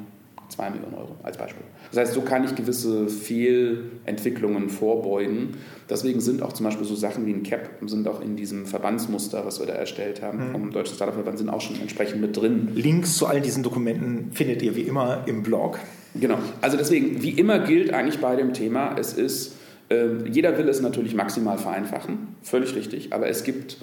2 0.50 0.72
Millionen 0.72 0.96
Euro 0.96 1.16
als 1.22 1.38
Beispiel. 1.38 1.66
Das 1.92 2.00
heißt, 2.00 2.14
so 2.14 2.22
kann 2.22 2.44
ich 2.44 2.56
gewisse 2.56 3.08
Fehlentwicklungen 3.08 4.70
vorbeugen. 4.70 5.56
Deswegen 5.90 6.20
sind 6.20 6.42
auch 6.42 6.54
zum 6.54 6.66
Beispiel 6.66 6.86
so 6.86 6.96
Sachen 6.96 7.26
wie 7.26 7.32
ein 7.32 7.44
CAP, 7.44 7.70
sind 7.86 8.08
auch 8.08 8.22
in 8.22 8.36
diesem 8.36 8.66
Verbandsmuster, 8.66 9.46
was 9.46 9.60
wir 9.60 9.68
da 9.68 9.74
erstellt 9.74 10.22
haben, 10.22 10.50
mhm. 10.50 10.52
vom 10.52 10.72
Deutschen 10.72 10.96
Startup-Verband, 10.96 11.38
sind 11.38 11.50
auch 11.50 11.62
schon 11.62 11.80
entsprechend 11.80 12.22
mit 12.22 12.36
drin. 12.36 12.70
Links 12.76 13.16
zu 13.18 13.26
all 13.26 13.42
diesen 13.42 13.64
Dokumenten 13.64 14.32
findet 14.34 14.62
ihr 14.62 14.76
wie 14.76 14.82
immer 14.82 15.24
im 15.28 15.44
Blog. 15.44 15.80
Genau. 16.16 16.38
Also 16.62 16.78
deswegen, 16.78 17.22
wie 17.22 17.32
immer 17.32 17.60
gilt 17.60 17.94
eigentlich 17.94 18.20
bei 18.20 18.36
dem 18.36 18.54
Thema, 18.54 18.96
es 18.98 19.14
ist, 19.14 19.56
äh, 19.90 20.08
jeder 20.30 20.58
will 20.58 20.68
es 20.68 20.82
natürlich 20.82 21.16
maximal 21.16 21.58
vereinfachen, 21.58 22.36
völlig 22.42 22.76
richtig, 22.76 23.14
aber 23.14 23.28
es 23.30 23.44
gibt 23.44 23.78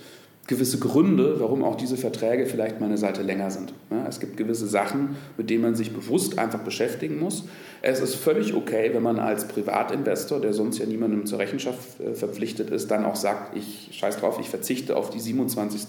gewisse 0.47 0.79
Gründe, 0.79 1.41
warum 1.41 1.65
auch 1.65 1.77
diese 1.77 1.97
Verträge 1.97 2.47
vielleicht 2.47 2.81
mal 2.81 2.87
eine 2.87 2.99
Seite 2.99 3.23
länger 3.23 3.51
sind. 3.51 3.73
es 4.09 4.21
gibt 4.21 4.37
gewisse 4.37 4.67
Sachen, 4.67 5.17
mit 5.37 5.49
denen 5.49 5.63
man 5.63 5.75
sich 5.75 5.93
bewusst 5.93 6.39
einfach 6.39 6.61
beschäftigen 6.61 7.19
muss. 7.19 7.45
Es 7.83 8.01
ist 8.01 8.15
völlig 8.15 8.55
okay, 8.55 8.91
wenn 8.93 9.03
man 9.03 9.19
als 9.19 9.49
Privatinvestor, 9.49 10.41
der 10.41 10.53
sonst 10.53 10.79
ja 10.79 10.87
niemandem 10.87 11.27
zur 11.27 11.39
Rechenschaft 11.39 12.01
äh, 12.01 12.15
verpflichtet 12.15 12.71
ist, 12.71 12.91
dann 12.91 13.05
auch 13.05 13.17
sagt, 13.17 13.57
ich 13.57 13.91
scheiß 13.93 14.19
drauf, 14.19 14.39
ich 14.41 14.49
verzichte 14.49 14.97
auf 14.97 15.11
die 15.11 15.21
27. 15.21 15.87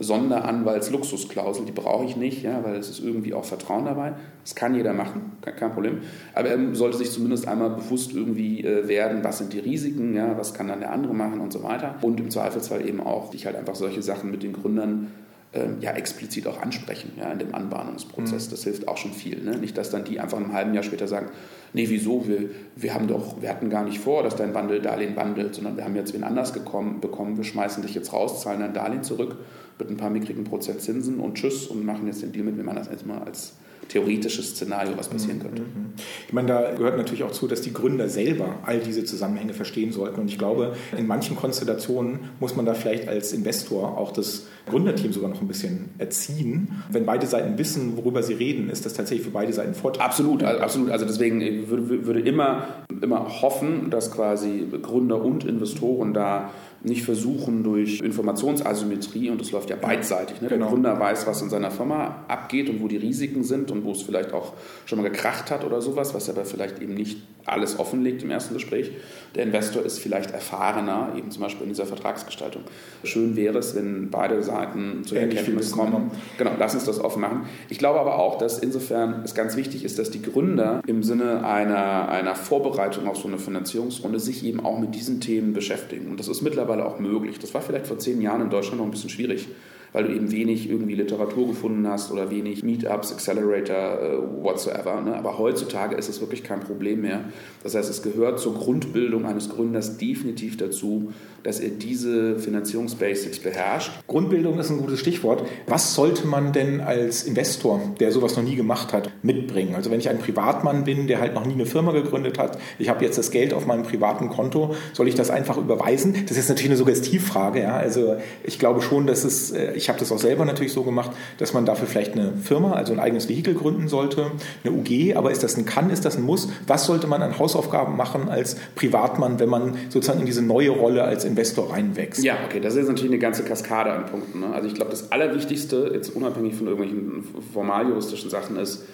Sonderanwaltsluxusklausel, 0.00 1.64
die 1.64 1.72
brauche 1.72 2.04
ich 2.04 2.16
nicht, 2.16 2.42
ja, 2.42 2.62
weil 2.64 2.76
es 2.76 2.88
ist 2.88 3.00
irgendwie 3.00 3.34
auch 3.34 3.44
Vertrauen 3.44 3.84
dabei. 3.84 4.12
Das 4.44 4.54
kann 4.54 4.74
jeder 4.74 4.92
machen, 4.92 5.32
kein 5.40 5.72
Problem. 5.72 5.98
Aber 6.34 6.48
er 6.48 6.74
sollte 6.74 6.98
sich 6.98 7.10
zumindest 7.10 7.48
einmal 7.48 7.70
bewusst 7.70 8.12
irgendwie 8.14 8.64
äh, 8.64 8.86
werden, 8.86 9.24
was 9.24 9.38
sind 9.38 9.52
die 9.52 9.58
Risiken, 9.58 10.14
ja, 10.14 10.38
was 10.38 10.54
kann 10.54 10.68
dann 10.68 10.80
der 10.80 10.92
andere 10.92 11.14
machen 11.14 11.40
und 11.40 11.52
so 11.52 11.62
weiter. 11.62 11.96
Und 12.02 12.20
im 12.20 12.30
Zweifelsfall 12.30 12.86
eben 12.86 13.00
auch 13.00 13.32
sich 13.32 13.46
halt 13.46 13.56
einfach 13.56 13.74
solche 13.74 14.02
Sachen 14.02 14.30
mit 14.30 14.42
den 14.42 14.52
Gründern 14.52 15.08
ähm, 15.52 15.78
ja, 15.80 15.92
explizit 15.92 16.46
auch 16.46 16.60
ansprechen 16.60 17.12
ja, 17.16 17.32
in 17.32 17.38
dem 17.38 17.54
Anbahnungsprozess. 17.54 18.46
Mhm. 18.46 18.50
Das 18.50 18.64
hilft 18.64 18.86
auch 18.86 18.98
schon 18.98 19.12
viel. 19.12 19.42
Ne? 19.42 19.56
Nicht, 19.56 19.76
dass 19.78 19.90
dann 19.90 20.04
die 20.04 20.20
einfach 20.20 20.38
ein 20.38 20.52
halben 20.52 20.74
Jahr 20.74 20.84
später 20.84 21.08
sagen, 21.08 21.28
nee, 21.72 21.88
wieso, 21.88 22.28
wir, 22.28 22.50
wir, 22.76 22.94
haben 22.94 23.08
doch, 23.08 23.40
wir 23.40 23.48
hatten 23.48 23.70
gar 23.70 23.84
nicht 23.84 23.98
vor, 23.98 24.22
dass 24.22 24.36
dein 24.36 24.54
Wandeldarlehen 24.54 25.16
wandelt, 25.16 25.54
sondern 25.54 25.76
wir 25.76 25.84
haben 25.84 25.96
jetzt 25.96 26.14
wen 26.14 26.22
anders 26.22 26.52
gekommen, 26.52 27.00
bekommen, 27.00 27.36
wir 27.36 27.44
schmeißen 27.44 27.82
dich 27.82 27.94
jetzt 27.94 28.12
raus, 28.12 28.42
zahlen 28.42 28.60
dein 28.60 28.74
Darlehen 28.74 29.02
zurück 29.02 29.36
mit 29.78 29.90
ein 29.90 29.96
paar 29.96 30.10
mickrigen 30.10 30.44
Prozent 30.44 30.80
Zinsen 30.80 31.20
und 31.20 31.34
tschüss 31.34 31.66
und 31.66 31.84
machen 31.84 32.06
jetzt 32.06 32.22
den 32.22 32.32
Deal 32.32 32.44
mit 32.44 32.58
wem 32.58 32.68
anders 32.68 32.88
erstmal 32.88 33.22
als 33.22 33.54
theoretisches 33.88 34.50
Szenario, 34.50 34.96
was 34.96 35.08
passieren 35.08 35.40
könnte. 35.40 35.62
Mhm. 35.62 35.92
Ich 36.26 36.32
meine, 36.32 36.48
da 36.48 36.74
gehört 36.74 36.96
natürlich 36.96 37.24
auch 37.24 37.32
zu, 37.32 37.46
dass 37.48 37.62
die 37.62 37.72
Gründer 37.72 38.08
selber 38.08 38.56
all 38.64 38.78
diese 38.78 39.04
Zusammenhänge 39.04 39.54
verstehen 39.54 39.92
sollten. 39.92 40.20
Und 40.20 40.28
ich 40.28 40.38
glaube, 40.38 40.74
in 40.96 41.06
manchen 41.06 41.36
Konstellationen 41.36 42.20
muss 42.38 42.54
man 42.54 42.66
da 42.66 42.74
vielleicht 42.74 43.08
als 43.08 43.32
Investor 43.32 43.96
auch 43.96 44.12
das 44.12 44.46
Gründerteam 44.68 45.12
sogar 45.12 45.30
noch 45.30 45.40
ein 45.40 45.48
bisschen 45.48 45.90
erziehen. 45.98 46.82
Wenn 46.90 47.06
beide 47.06 47.26
Seiten 47.26 47.56
wissen, 47.58 47.96
worüber 47.96 48.22
sie 48.22 48.34
reden, 48.34 48.68
ist 48.68 48.84
das 48.84 48.92
tatsächlich 48.92 49.26
für 49.26 49.32
beide 49.32 49.52
Seiten 49.52 49.74
Vorteil. 49.74 50.02
Absolut, 50.02 50.42
absolut. 50.42 50.90
Also 50.90 51.06
deswegen 51.06 51.68
würde, 51.68 52.06
würde 52.06 52.20
immer, 52.20 52.66
immer 53.00 53.40
hoffen, 53.40 53.90
dass 53.90 54.10
quasi 54.10 54.66
Gründer 54.82 55.22
und 55.24 55.44
Investoren 55.44 56.12
da 56.12 56.50
nicht 56.82 57.04
versuchen 57.04 57.64
durch 57.64 58.00
Informationsasymmetrie, 58.00 59.30
und 59.30 59.40
das 59.40 59.50
läuft 59.50 59.70
ja 59.70 59.76
beidseitig, 59.76 60.40
ne? 60.40 60.48
der 60.48 60.58
genau. 60.58 60.70
Gründer 60.70 60.98
weiß, 60.98 61.26
was 61.26 61.42
in 61.42 61.50
seiner 61.50 61.70
Firma 61.70 62.24
abgeht 62.28 62.70
und 62.70 62.80
wo 62.80 62.88
die 62.88 62.96
Risiken 62.96 63.42
sind 63.42 63.70
und 63.70 63.84
wo 63.84 63.92
es 63.92 64.02
vielleicht 64.02 64.32
auch 64.32 64.52
schon 64.86 65.00
mal 65.00 65.10
gekracht 65.10 65.50
hat 65.50 65.64
oder 65.64 65.80
sowas, 65.80 66.14
was 66.14 66.30
aber 66.30 66.44
vielleicht 66.44 66.80
eben 66.80 66.94
nicht 66.94 67.18
alles 67.46 67.78
offenlegt 67.78 68.22
im 68.22 68.30
ersten 68.30 68.54
Gespräch. 68.54 68.92
Der 69.34 69.44
Investor 69.44 69.82
ist 69.82 69.98
vielleicht 69.98 70.32
erfahrener, 70.32 71.14
eben 71.16 71.30
zum 71.30 71.42
Beispiel 71.42 71.62
in 71.62 71.70
dieser 71.70 71.86
Vertragsgestaltung. 71.86 72.62
Schön 73.04 73.36
wäre 73.36 73.58
es, 73.58 73.74
wenn 73.74 74.10
beide 74.10 74.42
Seiten 74.42 75.02
zu 75.04 75.16
Erkenntnis 75.16 75.72
kommen. 75.72 76.10
Genau, 76.36 76.50
lass 76.58 76.74
uns 76.74 76.84
das 76.84 77.00
offen 77.00 77.22
machen. 77.22 77.46
Ich 77.70 77.78
glaube 77.78 78.00
aber 78.00 78.18
auch, 78.18 78.36
dass 78.36 78.58
insofern 78.58 79.22
es 79.24 79.34
ganz 79.34 79.56
wichtig 79.56 79.84
ist, 79.84 79.98
dass 79.98 80.10
die 80.10 80.20
Gründer 80.20 80.82
im 80.86 81.02
Sinne 81.02 81.46
einer, 81.46 82.08
einer 82.10 82.34
Vorbereitung 82.34 83.08
auf 83.08 83.16
so 83.16 83.28
eine 83.28 83.38
Finanzierungsrunde 83.38 84.20
sich 84.20 84.44
eben 84.44 84.60
auch 84.60 84.78
mit 84.78 84.94
diesen 84.94 85.20
Themen 85.20 85.54
beschäftigen. 85.54 86.10
Und 86.10 86.20
das 86.20 86.28
ist 86.28 86.42
mittlerweile 86.42 86.67
mittlerweile 86.68 86.84
auch 86.84 86.98
möglich. 86.98 87.38
Das 87.38 87.54
war 87.54 87.62
vielleicht 87.62 87.86
vor 87.86 87.98
zehn 87.98 88.20
Jahren 88.20 88.42
in 88.42 88.50
Deutschland 88.50 88.78
noch 88.78 88.84
ein 88.84 88.90
bisschen 88.90 89.10
schwierig 89.10 89.48
weil 89.92 90.04
du 90.04 90.14
eben 90.14 90.30
wenig 90.30 90.68
irgendwie 90.70 90.94
Literatur 90.94 91.48
gefunden 91.48 91.86
hast 91.88 92.10
oder 92.12 92.30
wenig 92.30 92.62
Meetups, 92.62 93.12
Accelerator, 93.12 93.98
uh, 94.02 94.44
whatsoever. 94.44 95.00
Ne? 95.00 95.16
Aber 95.16 95.38
heutzutage 95.38 95.96
ist 95.96 96.08
es 96.08 96.20
wirklich 96.20 96.44
kein 96.44 96.60
Problem 96.60 97.02
mehr. 97.02 97.24
Das 97.62 97.74
heißt, 97.74 97.88
es 97.88 98.02
gehört 98.02 98.40
zur 98.40 98.54
Grundbildung 98.54 99.26
eines 99.26 99.48
Gründers 99.48 99.96
definitiv 99.98 100.56
dazu, 100.56 101.12
dass 101.42 101.60
er 101.60 101.70
diese 101.70 102.38
Finanzierungsbasics 102.38 103.38
beherrscht. 103.38 103.92
Grundbildung 104.06 104.58
ist 104.58 104.70
ein 104.70 104.78
gutes 104.78 105.00
Stichwort. 105.00 105.44
Was 105.66 105.94
sollte 105.94 106.26
man 106.26 106.52
denn 106.52 106.80
als 106.80 107.22
Investor, 107.22 107.80
der 108.00 108.12
sowas 108.12 108.36
noch 108.36 108.42
nie 108.42 108.56
gemacht 108.56 108.92
hat, 108.92 109.10
mitbringen? 109.22 109.74
Also 109.74 109.90
wenn 109.90 110.00
ich 110.00 110.08
ein 110.08 110.18
Privatmann 110.18 110.84
bin, 110.84 111.06
der 111.06 111.20
halt 111.20 111.34
noch 111.34 111.46
nie 111.46 111.54
eine 111.54 111.66
Firma 111.66 111.92
gegründet 111.92 112.38
hat, 112.38 112.58
ich 112.78 112.88
habe 112.88 113.04
jetzt 113.04 113.18
das 113.18 113.30
Geld 113.30 113.54
auf 113.54 113.66
meinem 113.66 113.84
privaten 113.84 114.28
Konto, 114.28 114.74
soll 114.92 115.08
ich 115.08 115.14
das 115.14 115.30
einfach 115.30 115.56
überweisen? 115.56 116.26
Das 116.28 116.36
ist 116.36 116.48
natürlich 116.48 116.70
eine 116.70 116.76
Suggestivfrage. 116.76 117.62
Ja? 117.62 117.76
Also 117.76 118.16
ich 118.44 118.58
glaube 118.58 118.82
schon, 118.82 119.06
dass 119.06 119.24
es 119.24 119.52
äh, 119.52 119.72
ich 119.78 119.88
habe 119.88 119.98
das 119.98 120.12
auch 120.12 120.18
selber 120.18 120.44
natürlich 120.44 120.72
so 120.72 120.82
gemacht, 120.82 121.12
dass 121.38 121.54
man 121.54 121.64
dafür 121.64 121.86
vielleicht 121.86 122.12
eine 122.12 122.34
Firma, 122.42 122.72
also 122.72 122.92
ein 122.92 123.00
eigenes 123.00 123.28
Vehikel 123.28 123.54
gründen 123.54 123.88
sollte, 123.88 124.32
eine 124.64 124.74
UG, 124.74 125.16
aber 125.16 125.30
ist 125.30 125.42
das 125.42 125.56
ein 125.56 125.64
Kann, 125.64 125.90
ist 125.90 126.04
das 126.04 126.16
ein 126.16 126.22
Muss? 126.22 126.48
Was 126.66 126.84
sollte 126.84 127.06
man 127.06 127.22
an 127.22 127.38
Hausaufgaben 127.38 127.96
machen 127.96 128.28
als 128.28 128.56
Privatmann, 128.74 129.40
wenn 129.40 129.48
man 129.48 129.76
sozusagen 129.88 130.20
in 130.20 130.26
diese 130.26 130.42
neue 130.42 130.70
Rolle 130.70 131.04
als 131.04 131.24
Investor 131.24 131.72
reinwächst? 131.72 132.22
Ja, 132.22 132.36
okay, 132.44 132.60
das 132.60 132.74
ist 132.74 132.88
natürlich 132.88 133.12
eine 133.12 133.18
ganze 133.18 133.44
Kaskade 133.44 133.92
an 133.92 134.06
Punkten. 134.06 134.40
Ne? 134.40 134.52
Also 134.52 134.68
ich 134.68 134.74
glaube, 134.74 134.90
das 134.90 135.12
Allerwichtigste, 135.12 135.90
jetzt 135.94 136.14
unabhängig 136.14 136.54
von 136.54 136.66
irgendwelchen 136.66 137.24
formaljuristischen 137.52 138.28
Sachen, 138.28 138.56
ist, 138.56 138.84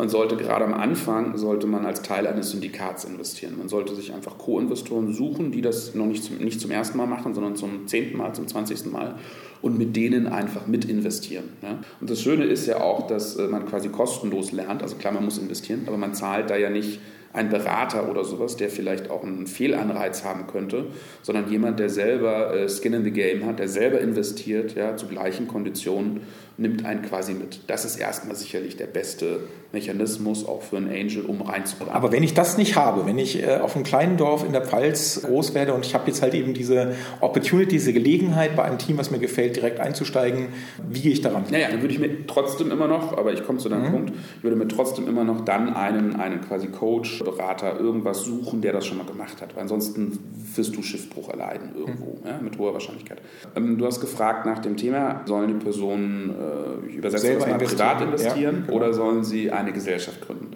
man 0.00 0.08
sollte 0.08 0.36
gerade 0.36 0.64
am 0.64 0.72
Anfang, 0.72 1.36
sollte 1.36 1.66
man 1.66 1.84
als 1.84 2.00
Teil 2.00 2.26
eines 2.26 2.52
Syndikats 2.52 3.04
investieren. 3.04 3.58
Man 3.58 3.68
sollte 3.68 3.94
sich 3.94 4.14
einfach 4.14 4.38
Co-Investoren 4.38 5.12
suchen, 5.12 5.52
die 5.52 5.60
das 5.60 5.94
noch 5.94 6.06
nicht 6.06 6.24
zum, 6.24 6.38
nicht 6.38 6.58
zum 6.58 6.70
ersten 6.70 6.96
Mal 6.96 7.06
machen, 7.06 7.34
sondern 7.34 7.54
zum 7.54 7.86
zehnten 7.86 8.16
Mal, 8.16 8.34
zum 8.34 8.48
zwanzigsten 8.48 8.90
Mal 8.90 9.16
und 9.60 9.76
mit 9.76 9.94
denen 9.94 10.26
einfach 10.26 10.66
mit 10.66 10.86
investieren. 10.86 11.50
Ja? 11.60 11.80
Und 12.00 12.08
das 12.08 12.22
Schöne 12.22 12.44
ist 12.44 12.66
ja 12.66 12.80
auch, 12.80 13.08
dass 13.08 13.36
äh, 13.36 13.46
man 13.46 13.66
quasi 13.66 13.90
kostenlos 13.90 14.52
lernt. 14.52 14.82
Also 14.82 14.96
klar, 14.96 15.12
man 15.12 15.26
muss 15.26 15.36
investieren, 15.36 15.82
aber 15.86 15.98
man 15.98 16.14
zahlt 16.14 16.48
da 16.48 16.56
ja 16.56 16.70
nicht 16.70 16.98
ein 17.32 17.48
Berater 17.48 18.10
oder 18.10 18.24
sowas, 18.24 18.56
der 18.56 18.70
vielleicht 18.70 19.10
auch 19.10 19.22
einen 19.22 19.46
Fehlanreiz 19.46 20.24
haben 20.24 20.46
könnte, 20.46 20.86
sondern 21.22 21.48
jemand, 21.50 21.78
der 21.78 21.90
selber 21.90 22.56
äh, 22.56 22.68
Skin 22.68 22.94
in 22.94 23.04
the 23.04 23.12
Game 23.12 23.44
hat, 23.44 23.58
der 23.58 23.68
selber 23.68 24.00
investiert, 24.00 24.74
ja, 24.74 24.96
zu 24.96 25.06
gleichen 25.06 25.46
Konditionen 25.46 26.22
nimmt 26.60 26.84
einen 26.84 27.02
quasi 27.02 27.32
mit. 27.32 27.60
Das 27.68 27.84
ist 27.84 27.96
erstmal 27.96 28.36
sicherlich 28.36 28.76
der 28.76 28.86
beste 28.86 29.40
Mechanismus 29.72 30.46
auch 30.46 30.62
für 30.62 30.76
einen 30.76 30.90
Angel, 30.90 31.24
um 31.24 31.40
reinzukommen. 31.40 31.92
Aber 31.92 32.12
wenn 32.12 32.22
ich 32.22 32.34
das 32.34 32.58
nicht 32.58 32.76
habe, 32.76 33.06
wenn 33.06 33.18
ich 33.18 33.42
äh, 33.42 33.58
auf 33.58 33.74
einem 33.74 33.84
kleinen 33.84 34.16
Dorf 34.16 34.44
in 34.44 34.52
der 34.52 34.62
Pfalz 34.62 35.22
groß 35.22 35.54
werde 35.54 35.72
und 35.72 35.86
ich 35.86 35.94
habe 35.94 36.06
jetzt 36.08 36.22
halt 36.22 36.34
eben 36.34 36.52
diese 36.52 36.94
Opportunity, 37.20 37.70
diese 37.70 37.92
Gelegenheit 37.92 38.56
bei 38.56 38.64
einem 38.64 38.78
Team, 38.78 38.98
was 38.98 39.10
mir 39.10 39.18
gefällt, 39.18 39.56
direkt 39.56 39.80
einzusteigen, 39.80 40.48
wie 40.88 41.00
gehe 41.00 41.12
ich 41.12 41.22
daran? 41.22 41.44
Naja, 41.50 41.68
dann 41.70 41.80
würde 41.80 41.94
ich 41.94 42.00
mir 42.00 42.26
trotzdem 42.26 42.70
immer 42.70 42.88
noch, 42.88 43.16
aber 43.16 43.32
ich 43.32 43.44
komme 43.44 43.58
zu 43.58 43.68
deinem 43.68 43.86
mhm. 43.86 43.92
Punkt, 43.92 44.12
ich 44.36 44.42
würde 44.42 44.56
mir 44.56 44.68
trotzdem 44.68 45.08
immer 45.08 45.24
noch 45.24 45.44
dann 45.44 45.74
einen, 45.74 46.16
einen 46.16 46.42
quasi 46.42 46.66
Coach, 46.66 47.22
Berater, 47.24 47.78
irgendwas 47.80 48.24
suchen, 48.24 48.60
der 48.60 48.72
das 48.72 48.86
schon 48.86 48.98
mal 48.98 49.06
gemacht 49.06 49.40
hat. 49.40 49.54
Weil 49.54 49.62
ansonsten 49.62 50.18
wirst 50.56 50.76
du 50.76 50.82
Schiffbruch 50.82 51.30
erleiden 51.30 51.70
irgendwo, 51.74 52.18
mhm. 52.20 52.26
ja, 52.26 52.38
mit 52.42 52.58
hoher 52.58 52.74
Wahrscheinlichkeit. 52.74 53.18
Ähm, 53.56 53.78
du 53.78 53.86
hast 53.86 54.00
gefragt 54.00 54.46
nach 54.46 54.58
dem 54.58 54.76
Thema, 54.76 55.22
sollen 55.26 55.48
die 55.48 55.64
Personen 55.64 56.30
äh, 56.30 56.49
ich 56.88 56.96
übersetze 56.96 57.34
das 57.34 57.46
mal 57.46 57.58
privat 57.58 58.00
investieren 58.02 58.56
ja, 58.56 58.66
genau. 58.66 58.72
oder 58.72 58.92
sollen 58.92 59.24
sie 59.24 59.50
eine 59.50 59.72
Gesellschaft 59.72 60.20
gründen? 60.20 60.50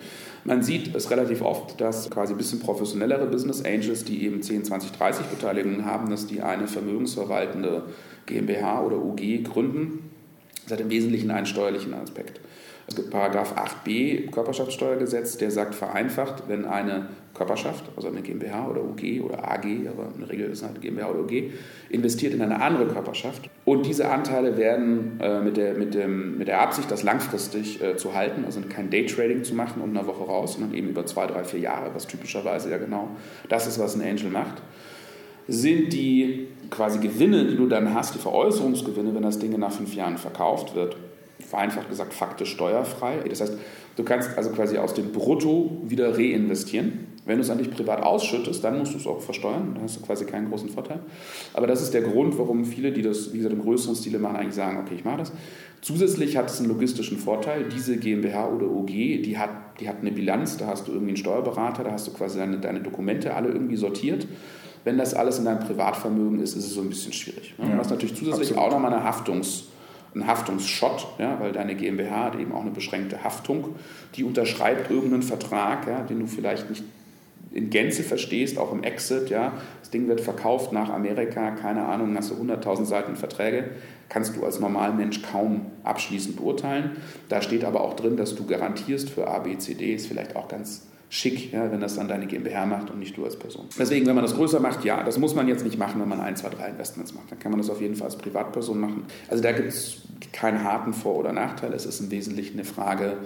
Man 0.44 0.62
sieht 0.62 0.94
es 0.94 1.10
relativ 1.10 1.40
oft, 1.40 1.80
dass 1.80 2.10
quasi 2.10 2.34
ein 2.34 2.36
bisschen 2.36 2.60
professionellere 2.60 3.26
Business 3.26 3.64
Angels, 3.64 4.04
die 4.04 4.24
eben 4.24 4.42
10, 4.42 4.64
20, 4.64 4.92
30 4.92 5.26
Beteiligungen 5.26 5.86
haben, 5.86 6.10
dass 6.10 6.26
die 6.26 6.42
eine 6.42 6.66
vermögensverwaltende 6.66 7.82
GmbH 8.26 8.82
oder 8.82 8.96
UG 8.96 9.44
gründen. 9.44 10.10
Das 10.64 10.72
hat 10.72 10.80
im 10.80 10.90
Wesentlichen 10.90 11.30
einen 11.30 11.46
steuerlichen 11.46 11.94
Aspekt. 11.94 12.40
Paragraph 13.10 13.54
8b 13.56 14.30
Körperschaftssteuergesetz, 14.30 15.38
der 15.38 15.50
sagt 15.50 15.74
vereinfacht, 15.74 16.44
wenn 16.48 16.64
eine 16.66 17.08
Körperschaft, 17.34 17.84
also 17.96 18.08
eine 18.08 18.22
GmbH 18.22 18.68
oder 18.68 18.82
UG 18.82 19.22
oder 19.22 19.50
AG, 19.50 19.64
aber 19.88 20.08
in 20.14 20.20
der 20.20 20.30
Regel 20.30 20.50
ist 20.50 20.62
es 20.62 20.68
halt 20.68 20.80
GmbH 20.80 21.08
oder 21.08 21.20
UG, 21.20 21.50
investiert 21.90 22.34
in 22.34 22.42
eine 22.42 22.60
andere 22.60 22.86
Körperschaft. 22.86 23.48
Und 23.64 23.86
diese 23.86 24.10
Anteile 24.10 24.56
werden 24.56 25.18
äh, 25.20 25.40
mit, 25.40 25.56
der, 25.56 25.74
mit, 25.74 25.94
dem, 25.94 26.38
mit 26.38 26.48
der 26.48 26.60
Absicht, 26.60 26.90
das 26.90 27.02
langfristig 27.02 27.82
äh, 27.82 27.96
zu 27.96 28.14
halten, 28.14 28.44
also 28.44 28.60
kein 28.68 28.90
Daytrading 28.90 29.44
zu 29.44 29.54
machen 29.54 29.82
und 29.82 29.96
eine 29.96 30.06
Woche 30.06 30.24
raus, 30.24 30.54
sondern 30.54 30.74
eben 30.74 30.88
über 30.90 31.06
zwei, 31.06 31.26
drei, 31.26 31.42
vier 31.44 31.60
Jahre, 31.60 31.94
was 31.94 32.06
typischerweise 32.06 32.70
ja 32.70 32.78
genau 32.78 33.08
das 33.48 33.66
ist, 33.66 33.78
was 33.78 33.96
ein 33.96 34.02
Angel 34.02 34.30
macht, 34.30 34.62
sind 35.48 35.92
die 35.92 36.48
quasi 36.70 36.98
Gewinne, 36.98 37.44
die 37.46 37.56
du 37.56 37.66
dann 37.66 37.92
hast, 37.94 38.14
die 38.14 38.18
Veräußerungsgewinne, 38.18 39.14
wenn 39.14 39.22
das 39.22 39.38
Ding 39.38 39.58
nach 39.58 39.72
fünf 39.72 39.94
Jahren 39.94 40.16
verkauft 40.16 40.74
wird, 40.74 40.96
vereinfacht 41.54 41.88
gesagt 41.88 42.12
faktisch 42.12 42.50
steuerfrei. 42.50 43.18
Das 43.28 43.40
heißt, 43.40 43.54
du 43.96 44.02
kannst 44.02 44.36
also 44.36 44.50
quasi 44.50 44.76
aus 44.76 44.94
dem 44.94 45.12
Brutto 45.12 45.82
wieder 45.84 46.18
reinvestieren. 46.18 47.14
Wenn 47.26 47.36
du 47.36 47.42
es 47.42 47.48
an 47.48 47.58
dich 47.58 47.70
privat 47.70 48.02
ausschüttest, 48.02 48.62
dann 48.62 48.78
musst 48.78 48.92
du 48.92 48.98
es 48.98 49.06
auch 49.06 49.20
versteuern. 49.20 49.70
Dann 49.74 49.84
hast 49.84 49.96
du 49.96 50.00
quasi 50.00 50.26
keinen 50.26 50.50
großen 50.50 50.68
Vorteil. 50.68 50.98
Aber 51.54 51.66
das 51.66 51.80
ist 51.80 51.94
der 51.94 52.02
Grund, 52.02 52.36
warum 52.38 52.64
viele, 52.64 52.92
die 52.92 53.02
das, 53.02 53.32
wie 53.32 53.38
gesagt, 53.38 53.54
im 53.54 53.62
größeren 53.62 53.94
Stile 53.94 54.18
machen, 54.18 54.36
eigentlich 54.36 54.54
sagen, 54.54 54.78
okay, 54.84 54.96
ich 54.96 55.04
mache 55.04 55.18
das. 55.18 55.32
Zusätzlich 55.80 56.36
hat 56.36 56.50
es 56.50 56.58
einen 56.58 56.68
logistischen 56.68 57.18
Vorteil. 57.18 57.66
Diese 57.74 57.96
GmbH 57.96 58.48
oder 58.48 58.66
OG, 58.66 58.88
die 58.88 59.38
hat, 59.38 59.50
die 59.80 59.88
hat 59.88 60.00
eine 60.00 60.10
Bilanz, 60.10 60.56
da 60.56 60.66
hast 60.66 60.88
du 60.88 60.92
irgendwie 60.92 61.10
einen 61.10 61.16
Steuerberater, 61.16 61.84
da 61.84 61.92
hast 61.92 62.06
du 62.08 62.12
quasi 62.12 62.38
deine, 62.38 62.58
deine 62.58 62.80
Dokumente 62.80 63.34
alle 63.34 63.48
irgendwie 63.48 63.76
sortiert. 63.76 64.26
Wenn 64.82 64.98
das 64.98 65.14
alles 65.14 65.38
in 65.38 65.46
deinem 65.46 65.60
Privatvermögen 65.60 66.40
ist, 66.40 66.56
ist 66.56 66.66
es 66.66 66.74
so 66.74 66.82
ein 66.82 66.90
bisschen 66.90 67.12
schwierig. 67.12 67.54
Ja, 67.58 67.64
du 67.64 67.78
hast 67.78 67.90
natürlich 67.90 68.16
zusätzlich 68.16 68.50
absolut. 68.50 68.64
auch 68.64 68.70
nochmal 68.72 68.92
eine 68.92 69.04
Haftungs- 69.04 69.68
ein 70.14 70.26
Haftungsschott, 70.26 71.06
ja, 71.18 71.38
weil 71.40 71.52
deine 71.52 71.74
GmbH 71.74 72.24
hat 72.24 72.38
eben 72.38 72.52
auch 72.52 72.62
eine 72.62 72.70
beschränkte 72.70 73.24
Haftung, 73.24 73.74
die 74.14 74.24
unterschreibt 74.24 74.90
irgendeinen 74.90 75.22
Vertrag, 75.22 75.86
ja, 75.86 76.00
den 76.02 76.20
du 76.20 76.26
vielleicht 76.26 76.70
nicht 76.70 76.84
in 77.52 77.70
Gänze 77.70 78.02
verstehst, 78.02 78.58
auch 78.58 78.72
im 78.72 78.82
Exit, 78.82 79.30
ja, 79.30 79.52
das 79.80 79.90
Ding 79.90 80.08
wird 80.08 80.20
verkauft 80.20 80.72
nach 80.72 80.90
Amerika, 80.90 81.52
keine 81.52 81.84
Ahnung, 81.84 82.16
hast 82.16 82.30
du 82.30 82.34
100.000 82.34 82.84
Seiten 82.84 83.16
Verträge, 83.16 83.70
kannst 84.08 84.36
du 84.36 84.44
als 84.44 84.58
Normalmensch 84.58 85.22
kaum 85.22 85.66
abschließend 85.84 86.36
beurteilen. 86.36 86.96
Da 87.28 87.42
steht 87.42 87.64
aber 87.64 87.80
auch 87.80 87.94
drin, 87.94 88.16
dass 88.16 88.34
du 88.34 88.44
garantierst 88.44 89.10
für 89.10 89.28
A, 89.28 89.38
B, 89.38 89.56
C, 89.56 89.74
D, 89.74 89.94
ist 89.94 90.08
vielleicht 90.08 90.34
auch 90.34 90.48
ganz 90.48 90.86
schick, 91.14 91.52
ja, 91.52 91.70
wenn 91.70 91.80
das 91.80 91.94
dann 91.94 92.08
deine 92.08 92.26
GmbH 92.26 92.66
macht 92.66 92.90
und 92.90 92.98
nicht 92.98 93.16
du 93.16 93.24
als 93.24 93.38
Person. 93.38 93.66
Deswegen, 93.78 94.04
wenn 94.06 94.16
man 94.16 94.24
das 94.24 94.34
größer 94.34 94.58
macht, 94.58 94.84
ja, 94.84 95.04
das 95.04 95.16
muss 95.16 95.36
man 95.36 95.46
jetzt 95.46 95.62
nicht 95.64 95.78
machen, 95.78 96.00
wenn 96.00 96.08
man 96.08 96.20
ein, 96.20 96.34
zwei, 96.34 96.48
drei 96.48 96.68
Investments 96.70 97.14
macht. 97.14 97.30
Dann 97.30 97.38
kann 97.38 97.52
man 97.52 97.60
das 97.60 97.70
auf 97.70 97.80
jeden 97.80 97.94
Fall 97.94 98.06
als 98.06 98.18
Privatperson 98.18 98.80
machen. 98.80 99.04
Also 99.28 99.40
da 99.40 99.52
gibt 99.52 99.68
es 99.68 100.02
keinen 100.32 100.64
harten 100.64 100.92
Vor- 100.92 101.14
oder 101.14 101.32
Nachteil. 101.32 101.72
Es 101.72 101.86
ist 101.86 102.00
im 102.00 102.10
Wesentlichen 102.10 102.54
eine 102.54 102.64
Frage, 102.64 103.18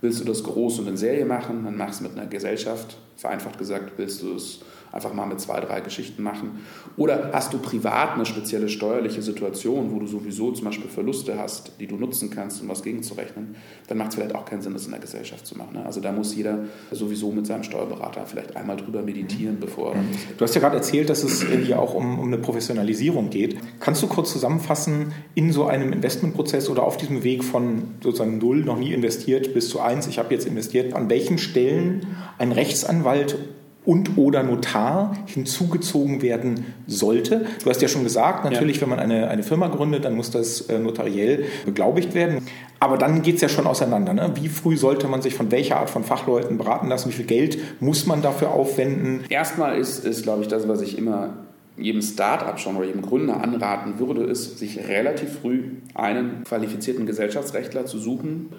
willst 0.00 0.20
du 0.20 0.24
das 0.24 0.42
groß 0.42 0.78
und 0.78 0.88
in 0.88 0.96
Serie 0.96 1.26
machen, 1.26 1.64
dann 1.64 1.76
mach 1.76 1.90
es 1.90 2.00
mit 2.00 2.12
einer 2.12 2.26
Gesellschaft. 2.26 2.96
Vereinfacht 3.16 3.58
gesagt, 3.58 3.92
willst 3.98 4.22
du 4.22 4.36
es 4.36 4.60
einfach 4.94 5.12
mal 5.12 5.26
mit 5.26 5.40
zwei, 5.40 5.60
drei 5.60 5.80
Geschichten 5.80 6.22
machen? 6.22 6.60
Oder 6.96 7.30
hast 7.32 7.52
du 7.52 7.58
privat 7.58 8.14
eine 8.14 8.24
spezielle 8.24 8.68
steuerliche 8.68 9.22
Situation, 9.22 9.92
wo 9.92 9.98
du 9.98 10.06
sowieso 10.06 10.52
zum 10.52 10.66
Beispiel 10.66 10.88
Verluste 10.88 11.38
hast, 11.38 11.72
die 11.80 11.86
du 11.86 11.96
nutzen 11.96 12.30
kannst, 12.30 12.62
um 12.62 12.68
was 12.68 12.82
gegenzurechnen? 12.82 13.56
Dann 13.88 13.98
macht 13.98 14.10
es 14.10 14.14
vielleicht 14.14 14.34
auch 14.34 14.44
keinen 14.44 14.62
Sinn, 14.62 14.72
das 14.72 14.84
in 14.84 14.92
der 14.92 15.00
Gesellschaft 15.00 15.46
zu 15.46 15.58
machen. 15.58 15.74
Ne? 15.74 15.84
Also 15.84 16.00
da 16.00 16.12
muss 16.12 16.34
jeder 16.34 16.60
sowieso 16.92 17.32
mit 17.32 17.46
seinem 17.46 17.64
Steuerberater 17.64 18.24
vielleicht 18.26 18.56
einmal 18.56 18.76
drüber 18.76 19.02
meditieren, 19.02 19.58
bevor. 19.60 19.94
Du 20.36 20.44
hast 20.44 20.54
ja 20.54 20.60
gerade 20.60 20.76
erzählt, 20.76 21.10
dass 21.10 21.24
es 21.24 21.44
hier 21.44 21.80
auch 21.80 21.94
um, 21.94 22.18
um 22.18 22.26
eine 22.26 22.38
Professionalisierung 22.38 23.30
geht. 23.30 23.56
Kannst 23.80 24.02
du 24.02 24.06
kurz 24.06 24.32
zusammenfassen, 24.32 25.12
in 25.34 25.52
so 25.52 25.66
einem 25.66 25.92
Investmentprozess 25.92 26.68
oder 26.68 26.84
auf 26.84 26.96
diesem 26.96 27.24
Weg 27.24 27.42
von 27.42 27.82
sozusagen 28.02 28.38
null, 28.38 28.64
noch 28.64 28.78
nie 28.78 28.92
investiert, 28.92 29.54
bis 29.54 29.68
zu 29.68 29.80
eins, 29.80 30.06
ich 30.06 30.18
habe 30.18 30.32
jetzt 30.32 30.46
investiert, 30.46 30.94
an 30.94 31.10
welchen 31.10 31.38
Stellen 31.38 32.06
ein 32.38 32.52
Rechtsanwalt 32.52 33.38
und 33.86 34.16
oder 34.16 34.42
Notar 34.42 35.16
hinzugezogen 35.26 36.22
werden 36.22 36.66
sollte. 36.86 37.46
Du 37.62 37.70
hast 37.70 37.82
ja 37.82 37.88
schon 37.88 38.02
gesagt, 38.02 38.44
natürlich, 38.44 38.76
ja. 38.76 38.82
wenn 38.82 38.90
man 38.90 38.98
eine, 38.98 39.28
eine 39.28 39.42
Firma 39.42 39.68
gründet, 39.68 40.04
dann 40.04 40.14
muss 40.14 40.30
das 40.30 40.62
äh, 40.62 40.78
notariell 40.78 41.44
beglaubigt 41.66 42.14
werden. 42.14 42.46
Aber 42.80 42.96
dann 42.96 43.22
geht 43.22 43.36
es 43.36 43.40
ja 43.40 43.48
schon 43.48 43.66
auseinander. 43.66 44.14
Ne? 44.14 44.32
Wie 44.34 44.48
früh 44.48 44.76
sollte 44.76 45.06
man 45.08 45.22
sich 45.22 45.34
von 45.34 45.50
welcher 45.50 45.78
Art 45.78 45.90
von 45.90 46.04
Fachleuten 46.04 46.58
beraten 46.58 46.88
lassen? 46.88 47.10
Wie 47.10 47.14
viel 47.14 47.26
Geld 47.26 47.58
muss 47.80 48.06
man 48.06 48.22
dafür 48.22 48.50
aufwenden? 48.50 49.24
Erstmal 49.28 49.78
ist, 49.78 50.04
ist 50.04 50.22
glaube 50.22 50.42
ich, 50.42 50.48
das, 50.48 50.66
was 50.66 50.80
ich 50.80 50.96
immer 50.96 51.34
jedem 51.76 52.02
Start-up 52.02 52.60
schon 52.60 52.76
oder 52.76 52.86
jedem 52.86 53.02
Gründer 53.02 53.42
anraten 53.42 53.98
würde, 53.98 54.22
ist, 54.24 54.58
sich 54.58 54.86
relativ 54.88 55.40
früh 55.40 55.62
einen 55.94 56.44
qualifizierten 56.44 57.04
Gesellschaftsrechtler 57.04 57.84
zu 57.86 57.98
suchen, 57.98 58.50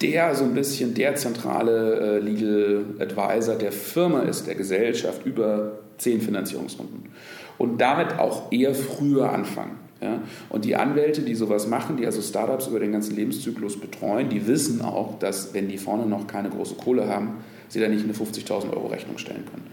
der 0.00 0.34
so 0.34 0.44
ein 0.44 0.54
bisschen 0.54 0.94
der 0.94 1.14
zentrale 1.14 2.18
äh, 2.18 2.18
Legal 2.18 2.84
Advisor 2.98 3.56
der 3.56 3.72
Firma 3.72 4.20
ist, 4.20 4.46
der 4.46 4.54
Gesellschaft 4.54 5.24
über 5.24 5.78
zehn 5.98 6.20
Finanzierungsrunden. 6.20 7.10
Und 7.58 7.80
damit 7.80 8.18
auch 8.18 8.50
eher 8.50 8.74
früher 8.74 9.32
anfangen. 9.32 9.78
Ja? 10.00 10.20
Und 10.50 10.64
die 10.64 10.76
Anwälte, 10.76 11.22
die 11.22 11.34
sowas 11.34 11.68
machen, 11.68 11.96
die 11.96 12.06
also 12.06 12.20
Startups 12.20 12.66
über 12.66 12.80
den 12.80 12.92
ganzen 12.92 13.16
Lebenszyklus 13.16 13.80
betreuen, 13.80 14.28
die 14.28 14.46
wissen 14.46 14.82
auch, 14.82 15.18
dass 15.18 15.54
wenn 15.54 15.68
die 15.68 15.78
vorne 15.78 16.06
noch 16.06 16.26
keine 16.26 16.50
große 16.50 16.74
Kohle 16.74 17.08
haben, 17.08 17.38
sie 17.68 17.80
da 17.80 17.88
nicht 17.88 18.04
eine 18.04 18.12
50.000 18.12 18.72
Euro 18.72 18.88
Rechnung 18.88 19.18
stellen 19.18 19.44
können. 19.46 19.66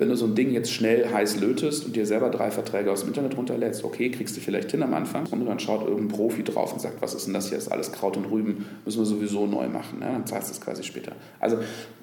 Wenn 0.00 0.08
du 0.08 0.16
so 0.16 0.24
ein 0.24 0.34
Ding 0.34 0.50
jetzt 0.50 0.72
schnell 0.72 1.12
heiß 1.12 1.40
lötest 1.40 1.84
und 1.84 1.94
dir 1.94 2.06
selber 2.06 2.30
drei 2.30 2.50
Verträge 2.50 2.90
aus 2.90 3.00
dem 3.00 3.08
Internet 3.08 3.36
runterlädst, 3.36 3.84
okay, 3.84 4.10
kriegst 4.10 4.34
du 4.34 4.40
vielleicht 4.40 4.70
hin 4.70 4.82
am 4.82 4.94
Anfang. 4.94 5.26
Und 5.26 5.44
dann 5.44 5.60
schaut 5.60 5.86
irgendein 5.86 6.08
Profi 6.08 6.42
drauf 6.42 6.72
und 6.72 6.80
sagt, 6.80 7.02
was 7.02 7.12
ist 7.12 7.26
denn 7.26 7.34
das 7.34 7.50
hier? 7.50 7.58
Ist 7.58 7.70
alles 7.70 7.92
Kraut 7.92 8.16
und 8.16 8.24
Rüben, 8.24 8.64
müssen 8.86 8.98
wir 8.98 9.04
sowieso 9.04 9.46
neu 9.46 9.68
machen. 9.68 9.98
Ja, 10.00 10.10
dann 10.12 10.26
zahlst 10.26 10.48
du 10.48 10.54
es 10.54 10.60
quasi 10.62 10.84
später. 10.84 11.12
Also 11.38 11.58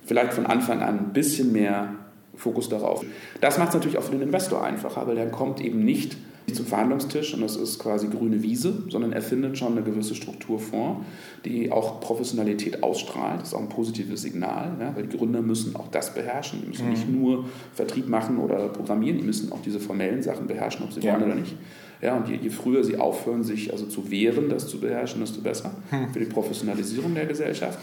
vielleicht 0.05 0.33
von 0.33 0.45
Anfang 0.45 0.81
an 0.81 0.99
ein 0.99 1.13
bisschen 1.13 1.51
mehr 1.51 1.95
Fokus 2.35 2.69
darauf. 2.69 3.03
Das 3.41 3.57
macht 3.57 3.69
es 3.69 3.73
natürlich 3.73 3.97
auch 3.97 4.03
für 4.03 4.11
den 4.11 4.21
Investor 4.21 4.63
einfacher, 4.63 5.07
weil 5.07 5.15
der 5.15 5.31
kommt 5.31 5.59
eben 5.59 5.83
nicht 5.83 6.17
zum 6.53 6.65
Verhandlungstisch 6.65 7.33
und 7.33 7.41
das 7.41 7.57
ist 7.57 7.77
quasi 7.77 8.07
grüne 8.07 8.41
Wiese, 8.41 8.73
sondern 8.89 9.11
er 9.11 9.21
findet 9.21 9.57
schon 9.57 9.73
eine 9.73 9.83
gewisse 9.83 10.15
Struktur 10.15 10.59
vor, 10.59 11.03
die 11.43 11.71
auch 11.73 11.99
Professionalität 11.99 12.83
ausstrahlt. 12.83 13.41
Das 13.41 13.49
ist 13.49 13.53
auch 13.53 13.59
ein 13.59 13.67
positives 13.67 14.21
Signal, 14.21 14.77
ja, 14.79 14.95
weil 14.95 15.07
die 15.07 15.17
Gründer 15.17 15.41
müssen 15.41 15.75
auch 15.75 15.89
das 15.89 16.13
beherrschen. 16.13 16.61
Die 16.61 16.69
müssen 16.69 16.85
mhm. 16.85 16.91
nicht 16.91 17.09
nur 17.09 17.45
Vertrieb 17.73 18.07
machen 18.07 18.37
oder 18.37 18.69
programmieren, 18.69 19.17
die 19.17 19.25
müssen 19.25 19.51
auch 19.51 19.61
diese 19.61 19.81
formellen 19.81 20.23
Sachen 20.23 20.47
beherrschen, 20.47 20.85
ob 20.85 20.93
sie 20.93 21.01
ja. 21.01 21.13
wollen 21.13 21.23
oder 21.23 21.35
nicht. 21.35 21.53
Ja, 22.01 22.15
und 22.15 22.29
je, 22.29 22.37
je, 22.37 22.49
früher 22.49 22.83
sie 22.83 22.97
aufhören, 22.97 23.43
sich 23.43 23.73
also 23.73 23.85
zu 23.85 24.09
wehren, 24.09 24.49
das 24.49 24.67
zu 24.67 24.79
beherrschen, 24.79 25.19
desto 25.19 25.41
besser 25.41 25.71
hm. 25.89 26.13
für 26.13 26.19
die 26.19 26.25
Professionalisierung 26.25 27.13
der 27.13 27.25
Gesellschaft. 27.25 27.79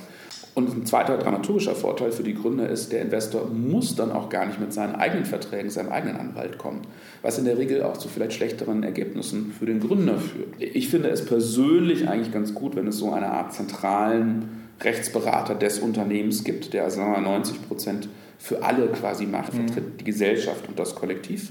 Und 0.55 0.77
ein 0.77 0.87
zweiter 0.87 1.19
dramaturgischer 1.19 1.75
Vorteil 1.75 2.13
für 2.13 2.23
die 2.23 2.35
Gründer 2.35 2.69
ist, 2.69 2.93
der 2.93 3.03
Investor 3.03 3.47
muss 3.47 3.97
dann 3.97 4.13
auch 4.13 4.29
gar 4.29 4.47
nicht 4.47 4.61
mit 4.61 4.73
seinen 4.73 4.95
eigenen 4.95 5.25
Verträgen, 5.25 5.71
seinem 5.71 5.91
eigenen 5.91 6.17
Anwalt 6.17 6.59
kommen, 6.59 6.83
was 7.23 7.39
in 7.39 7.45
der 7.45 7.59
Regel 7.59 7.83
auch 7.83 7.97
zu 7.97 8.09
vielleicht 8.09 8.35
schlechteren 8.35 8.83
Ergebnissen 8.83 9.53
für 9.59 9.67
den 9.67 9.81
Gründer 9.81 10.19
führt. 10.19 10.49
Ich 10.59 10.89
finde 10.89 11.09
es 11.09 11.25
persönlich 11.25 12.09
eigentlich 12.09 12.33
ganz 12.33 12.55
gut, 12.55 12.77
wenn 12.77 12.87
es 12.87 12.99
so 12.99 13.13
eine 13.13 13.31
Art 13.31 13.53
zentralen 13.53 14.65
Rechtsberater 14.81 15.55
des 15.55 15.79
Unternehmens 15.79 16.45
gibt, 16.45 16.73
der 16.73 16.95
wir, 16.95 17.21
90 17.21 17.67
Prozent 17.67 18.09
für 18.39 18.63
alle 18.63 18.89
quasi 18.89 19.27
macht, 19.27 19.55
mhm. 19.55 19.69
vertritt 19.69 20.01
die 20.01 20.05
Gesellschaft 20.05 20.69
und 20.69 20.79
das 20.79 20.95
Kollektiv. 20.95 21.51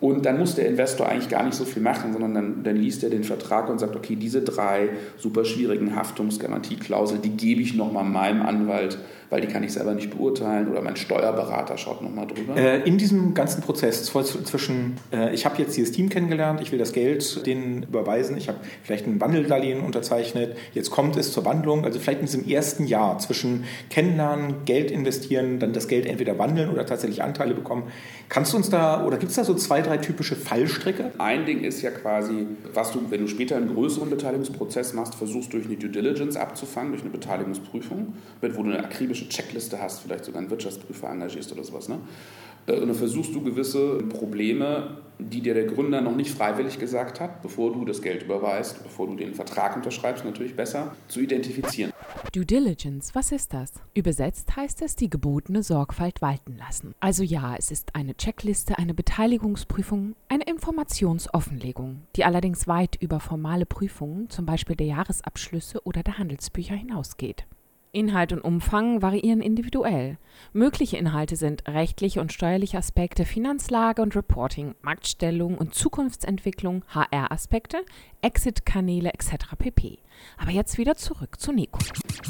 Und 0.00 0.24
dann 0.24 0.38
muss 0.38 0.54
der 0.54 0.66
Investor 0.66 1.08
eigentlich 1.08 1.28
gar 1.28 1.44
nicht 1.44 1.54
so 1.54 1.64
viel 1.64 1.82
machen, 1.82 2.12
sondern 2.12 2.34
dann, 2.34 2.62
dann 2.62 2.76
liest 2.76 3.04
er 3.04 3.10
den 3.10 3.24
Vertrag 3.24 3.68
und 3.68 3.78
sagt, 3.78 3.94
okay, 3.94 4.16
diese 4.16 4.40
drei 4.40 4.90
super 5.18 5.44
schwierigen 5.44 5.94
Haftungsgarantieklauseln, 5.94 7.20
die 7.20 7.36
gebe 7.36 7.60
ich 7.60 7.74
nochmal 7.74 8.04
meinem 8.04 8.40
Anwalt 8.40 8.98
weil 9.30 9.40
die 9.40 9.46
kann 9.46 9.62
ich 9.62 9.72
selber 9.72 9.94
nicht 9.94 10.10
beurteilen 10.10 10.68
oder 10.68 10.82
mein 10.82 10.96
Steuerberater 10.96 11.78
schaut 11.78 12.02
nochmal 12.02 12.26
drüber? 12.26 12.56
Äh, 12.56 12.80
in 12.82 12.98
diesem 12.98 13.32
ganzen 13.32 13.62
Prozess 13.62 14.04
zwischen, 14.04 14.96
äh, 15.12 15.32
ich 15.32 15.44
habe 15.44 15.56
jetzt 15.58 15.76
dieses 15.76 15.92
Team 15.92 16.08
kennengelernt, 16.08 16.60
ich 16.60 16.72
will 16.72 16.78
das 16.78 16.92
Geld 16.92 17.46
denen 17.46 17.84
überweisen, 17.84 18.36
ich 18.36 18.48
habe 18.48 18.58
vielleicht 18.82 19.06
ein 19.06 19.20
Wandeldarlehen 19.20 19.80
unterzeichnet, 19.80 20.56
jetzt 20.74 20.90
kommt 20.90 21.16
es 21.16 21.32
zur 21.32 21.44
Wandlung, 21.44 21.84
also 21.84 22.00
vielleicht 22.00 22.20
in 22.20 22.26
diesem 22.26 22.46
ersten 22.46 22.86
Jahr 22.86 23.18
zwischen 23.18 23.64
Kennenlernen, 23.88 24.64
Geld 24.64 24.90
investieren, 24.90 25.60
dann 25.60 25.72
das 25.72 25.86
Geld 25.86 26.06
entweder 26.06 26.38
wandeln 26.38 26.70
oder 26.70 26.84
tatsächlich 26.84 27.22
Anteile 27.22 27.54
bekommen. 27.54 27.84
Kannst 28.28 28.52
du 28.52 28.56
uns 28.56 28.70
da, 28.70 29.04
oder 29.04 29.16
gibt 29.16 29.30
es 29.30 29.36
da 29.36 29.44
so 29.44 29.54
zwei, 29.54 29.80
drei 29.80 29.96
typische 29.98 30.36
Fallstricke? 30.36 31.12
Ein 31.18 31.46
Ding 31.46 31.62
ist 31.62 31.82
ja 31.82 31.90
quasi, 31.90 32.46
was 32.72 32.92
du, 32.92 33.00
wenn 33.10 33.20
du 33.20 33.28
später 33.28 33.56
einen 33.56 33.74
größeren 33.74 34.10
Beteiligungsprozess 34.10 34.92
machst, 34.92 35.14
versuchst 35.14 35.52
durch 35.52 35.66
eine 35.66 35.76
Due 35.76 35.90
Diligence 35.90 36.36
abzufangen, 36.36 36.92
durch 36.92 37.02
eine 37.02 37.10
Beteiligungsprüfung, 37.10 38.14
wo 38.40 38.62
du 38.62 38.70
eine 38.70 38.78
akribische 38.84 39.19
Checkliste 39.28 39.80
hast, 39.80 40.00
vielleicht 40.00 40.24
sogar 40.24 40.40
einen 40.40 40.50
Wirtschaftsprüfer 40.50 41.10
engagierst 41.10 41.52
oder 41.52 41.64
sowas. 41.64 41.88
Ne? 41.88 41.98
Äh, 42.66 42.80
und 42.80 42.88
dann 42.88 42.96
versuchst 42.96 43.34
du 43.34 43.42
gewisse 43.42 43.98
Probleme, 44.08 44.98
die 45.18 45.40
dir 45.40 45.54
der 45.54 45.64
Gründer 45.64 46.00
noch 46.00 46.16
nicht 46.16 46.30
freiwillig 46.30 46.78
gesagt 46.78 47.20
hat, 47.20 47.42
bevor 47.42 47.72
du 47.72 47.84
das 47.84 48.00
Geld 48.00 48.22
überweist, 48.22 48.82
bevor 48.82 49.06
du 49.06 49.16
den 49.16 49.34
Vertrag 49.34 49.76
unterschreibst, 49.76 50.24
natürlich 50.24 50.56
besser, 50.56 50.94
zu 51.08 51.20
identifizieren. 51.20 51.92
Due 52.32 52.46
Diligence, 52.46 53.14
was 53.14 53.32
ist 53.32 53.52
das? 53.52 53.72
Übersetzt 53.94 54.56
heißt 54.56 54.82
es 54.82 54.96
die 54.96 55.10
gebotene 55.10 55.62
Sorgfalt 55.62 56.22
walten 56.22 56.56
lassen. 56.56 56.94
Also 57.00 57.22
ja, 57.22 57.54
es 57.58 57.70
ist 57.70 57.94
eine 57.94 58.16
Checkliste, 58.16 58.78
eine 58.78 58.94
Beteiligungsprüfung, 58.94 60.14
eine 60.28 60.44
Informationsoffenlegung, 60.44 62.02
die 62.16 62.24
allerdings 62.24 62.66
weit 62.66 62.96
über 63.00 63.20
formale 63.20 63.66
Prüfungen, 63.66 64.30
zum 64.30 64.46
Beispiel 64.46 64.76
der 64.76 64.86
Jahresabschlüsse 64.86 65.84
oder 65.84 66.02
der 66.02 66.18
Handelsbücher 66.18 66.74
hinausgeht. 66.74 67.44
Inhalt 67.92 68.32
und 68.32 68.40
Umfang 68.40 69.02
variieren 69.02 69.40
individuell. 69.40 70.16
Mögliche 70.52 70.96
Inhalte 70.96 71.34
sind 71.34 71.66
rechtliche 71.66 72.20
und 72.20 72.32
steuerliche 72.32 72.78
Aspekte, 72.78 73.24
Finanzlage 73.24 74.00
und 74.00 74.14
Reporting, 74.14 74.76
Marktstellung 74.82 75.58
und 75.58 75.74
Zukunftsentwicklung, 75.74 76.84
HR-Aspekte, 76.88 77.78
Exit-Kanäle 78.22 79.12
etc. 79.12 79.56
pp. 79.58 79.98
Aber 80.38 80.52
jetzt 80.52 80.78
wieder 80.78 80.94
zurück 80.94 81.40
zu 81.40 81.50
Nico. 81.50 81.80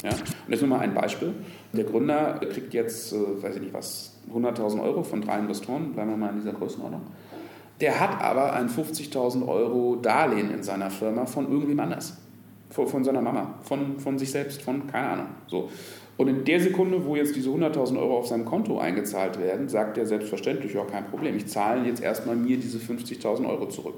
Ja, 0.02 0.10
und 0.10 0.50
jetzt 0.50 0.60
nur 0.60 0.70
mal 0.70 0.80
ein 0.80 0.94
Beispiel. 0.94 1.34
Der 1.74 1.84
Gründer 1.84 2.40
kriegt 2.50 2.72
jetzt, 2.72 3.12
äh, 3.12 3.42
weiß 3.42 3.56
ich 3.56 3.62
nicht 3.62 3.74
was, 3.74 4.18
100.000 4.32 4.82
Euro 4.82 5.02
von 5.02 5.20
drei 5.20 5.38
Investoren, 5.38 5.92
bleiben 5.92 6.10
wir 6.10 6.16
mal 6.16 6.30
in 6.30 6.36
dieser 6.36 6.52
Größenordnung. 6.52 7.02
Der 7.80 8.00
hat 8.00 8.20
aber 8.22 8.54
ein 8.54 8.68
50.000 8.68 9.46
Euro 9.46 9.96
Darlehen 9.96 10.50
in 10.50 10.62
seiner 10.62 10.90
Firma 10.90 11.26
von 11.26 11.50
irgendwem 11.50 11.80
anders 11.80 12.16
von, 12.70 12.88
von 12.88 13.04
seiner 13.04 13.20
Mama, 13.20 13.54
von, 13.62 13.98
von 13.98 14.18
sich 14.18 14.30
selbst, 14.30 14.62
von 14.62 14.86
keine 14.86 15.08
Ahnung. 15.08 15.26
So. 15.46 15.68
Und 16.16 16.28
in 16.28 16.44
der 16.44 16.60
Sekunde, 16.60 17.06
wo 17.06 17.16
jetzt 17.16 17.34
diese 17.34 17.48
100.000 17.48 17.98
Euro 17.98 18.18
auf 18.18 18.26
seinem 18.26 18.44
Konto 18.44 18.78
eingezahlt 18.78 19.40
werden, 19.40 19.70
sagt 19.70 19.96
er 19.96 20.04
selbstverständlich, 20.04 20.74
ja, 20.74 20.84
kein 20.84 21.06
Problem, 21.06 21.34
ich 21.34 21.46
zahle 21.46 21.86
jetzt 21.86 22.02
erstmal 22.02 22.36
mir 22.36 22.58
diese 22.58 22.76
50.000 22.76 23.48
Euro 23.48 23.68
zurück. 23.68 23.94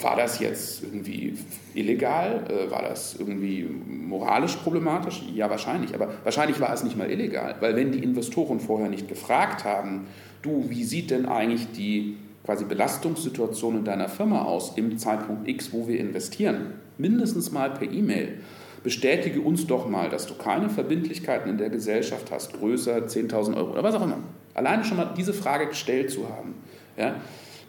War 0.00 0.16
das 0.16 0.40
jetzt 0.40 0.82
irgendwie 0.82 1.34
illegal? 1.74 2.44
Äh, 2.48 2.70
war 2.70 2.80
das 2.80 3.16
irgendwie 3.18 3.68
moralisch 3.86 4.56
problematisch? 4.56 5.22
Ja, 5.34 5.50
wahrscheinlich. 5.50 5.94
Aber 5.94 6.08
wahrscheinlich 6.24 6.58
war 6.58 6.72
es 6.72 6.84
nicht 6.84 6.96
mal 6.96 7.10
illegal, 7.10 7.56
weil 7.60 7.76
wenn 7.76 7.92
die 7.92 8.02
Investoren 8.02 8.60
vorher 8.60 8.88
nicht 8.88 9.06
gefragt 9.06 9.64
haben, 9.64 10.06
du, 10.40 10.70
wie 10.70 10.84
sieht 10.84 11.10
denn 11.10 11.26
eigentlich 11.26 11.70
die 11.72 12.16
quasi 12.46 12.64
Belastungssituation 12.64 13.76
in 13.76 13.84
deiner 13.84 14.08
Firma 14.08 14.44
aus 14.44 14.72
im 14.76 14.96
Zeitpunkt 14.96 15.46
X, 15.46 15.70
wo 15.74 15.86
wir 15.86 16.00
investieren, 16.00 16.72
mindestens 16.98 17.50
mal 17.50 17.70
per 17.70 17.90
E-Mail, 17.90 18.40
bestätige 18.82 19.40
uns 19.40 19.66
doch 19.66 19.88
mal, 19.88 20.08
dass 20.08 20.26
du 20.26 20.34
keine 20.34 20.68
Verbindlichkeiten 20.68 21.50
in 21.50 21.58
der 21.58 21.70
Gesellschaft 21.70 22.30
hast, 22.30 22.54
größer 22.54 23.06
10.000 23.06 23.56
Euro 23.56 23.72
oder 23.72 23.82
was 23.82 23.94
auch 23.94 24.02
immer. 24.02 24.18
Alleine 24.54 24.84
schon 24.84 24.96
mal 24.96 25.12
diese 25.16 25.32
Frage 25.32 25.66
gestellt 25.66 26.10
zu 26.10 26.28
haben, 26.28 26.54
ja, 26.96 27.16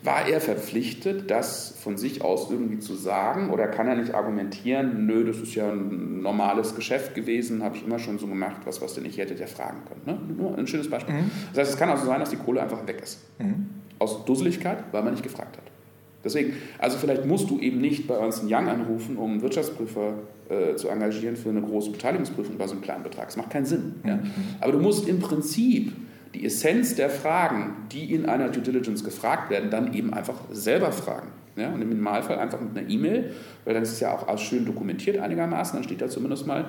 war 0.01 0.27
er 0.27 0.39
verpflichtet, 0.39 1.29
das 1.29 1.75
von 1.81 1.97
sich 1.97 2.21
aus 2.21 2.49
irgendwie 2.49 2.79
zu 2.79 2.95
sagen 2.95 3.49
oder 3.49 3.67
kann 3.67 3.87
er 3.87 3.95
nicht 3.95 4.13
argumentieren, 4.13 5.05
nö, 5.05 5.25
das 5.25 5.37
ist 5.37 5.55
ja 5.55 5.69
ein 5.69 6.21
normales 6.21 6.75
Geschäft 6.75 7.15
gewesen, 7.15 7.63
habe 7.63 7.75
ich 7.75 7.83
immer 7.83 7.99
schon 7.99 8.17
so 8.17 8.27
gemacht, 8.27 8.61
was, 8.63 8.81
was 8.81 8.93
denn 8.93 9.03
ich 9.03 9.17
hätte 9.17 9.33
ja 9.33 9.47
fragen 9.47 9.79
können. 9.85 10.01
Ne? 10.05 10.35
Nur 10.37 10.57
ein 10.57 10.67
schönes 10.67 10.89
Beispiel. 10.89 11.15
Mhm. 11.15 11.31
Das 11.53 11.63
heißt, 11.63 11.71
es 11.73 11.77
kann 11.77 11.89
also 11.89 12.05
sein, 12.05 12.19
dass 12.19 12.29
die 12.29 12.37
Kohle 12.37 12.61
einfach 12.61 12.87
weg 12.87 13.01
ist. 13.03 13.19
Mhm. 13.39 13.69
Aus 13.99 14.23
Dusseligkeit, 14.23 14.85
weil 14.93 15.03
man 15.03 15.13
nicht 15.13 15.23
gefragt 15.23 15.57
hat. 15.57 15.68
Deswegen, 16.23 16.53
also 16.77 16.97
vielleicht 16.97 17.25
musst 17.25 17.49
du 17.49 17.60
eben 17.60 17.79
nicht 17.79 18.08
bei 18.08 18.15
Ernst 18.15 18.43
Young 18.43 18.67
anrufen, 18.67 19.17
um 19.17 19.32
einen 19.32 19.41
Wirtschaftsprüfer 19.41 20.15
äh, 20.49 20.75
zu 20.75 20.89
engagieren 20.89 21.38
für 21.38 21.49
eine 21.49 21.62
große 21.62 21.91
Beteiligungsprüfung 21.91 22.58
bei 22.58 22.67
so 22.67 22.73
einem 22.73 22.82
kleinen 22.82 23.03
Betrag. 23.03 23.27
Das 23.27 23.38
macht 23.38 23.51
keinen 23.51 23.65
Sinn. 23.65 23.95
Ja? 24.05 24.17
Mhm. 24.17 24.32
Aber 24.60 24.73
du 24.73 24.79
musst 24.79 25.08
im 25.08 25.19
Prinzip 25.19 25.93
die 26.34 26.45
Essenz 26.45 26.95
der 26.95 27.10
Fragen, 27.10 27.88
die 27.91 28.13
in 28.13 28.25
einer 28.25 28.49
Due 28.49 28.62
Diligence 28.62 29.03
gefragt 29.03 29.49
werden, 29.49 29.69
dann 29.69 29.93
eben 29.93 30.13
einfach 30.13 30.36
selber 30.51 30.91
fragen. 30.91 31.29
Ja? 31.55 31.69
Und 31.71 31.82
im 31.82 31.89
Minimalfall 31.89 32.38
einfach 32.38 32.60
mit 32.60 32.77
einer 32.77 32.89
E-Mail, 32.89 33.34
weil 33.63 33.73
dann 33.73 33.84
ist 33.84 33.93
es 33.93 33.99
ja 34.01 34.13
auch 34.13 34.38
schön 34.38 34.65
dokumentiert 34.65 35.17
einigermaßen, 35.17 35.77
dann 35.77 35.84
steht 35.84 36.01
da 36.01 36.10
zumindest 36.10 36.45
mal, 36.45 36.65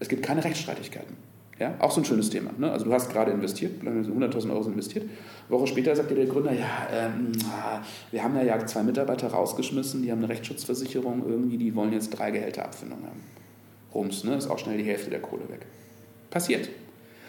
es 0.00 0.08
gibt 0.08 0.22
keine 0.22 0.44
Rechtsstreitigkeiten. 0.44 1.16
Ja, 1.62 1.76
auch 1.78 1.92
so 1.92 2.00
ein 2.00 2.04
schönes 2.04 2.28
Thema. 2.28 2.50
Ne? 2.58 2.72
Also 2.72 2.86
du 2.86 2.92
hast 2.92 3.08
gerade 3.08 3.30
investiert, 3.30 3.84
100.000 3.84 4.50
Euro 4.50 4.68
investiert. 4.68 5.04
Eine 5.04 5.60
Woche 5.60 5.68
später 5.68 5.94
sagt 5.94 6.10
dir 6.10 6.16
der 6.16 6.26
Gründer, 6.26 6.52
ja, 6.52 6.88
ähm, 6.92 7.30
wir 8.10 8.24
haben 8.24 8.34
ja 8.44 8.66
zwei 8.66 8.82
Mitarbeiter 8.82 9.28
rausgeschmissen, 9.28 10.02
die 10.02 10.10
haben 10.10 10.18
eine 10.18 10.28
Rechtsschutzversicherung 10.28 11.22
irgendwie, 11.24 11.58
die 11.58 11.72
wollen 11.76 11.92
jetzt 11.92 12.10
drei 12.10 12.32
Gehälter 12.32 12.64
Abfindung 12.64 12.98
haben. 13.04 13.20
Rums, 13.94 14.24
ne? 14.24 14.34
ist 14.34 14.50
auch 14.50 14.58
schnell 14.58 14.76
die 14.76 14.82
Hälfte 14.82 15.10
der 15.10 15.22
Kohle 15.22 15.48
weg. 15.50 15.64
Passiert. 16.30 16.68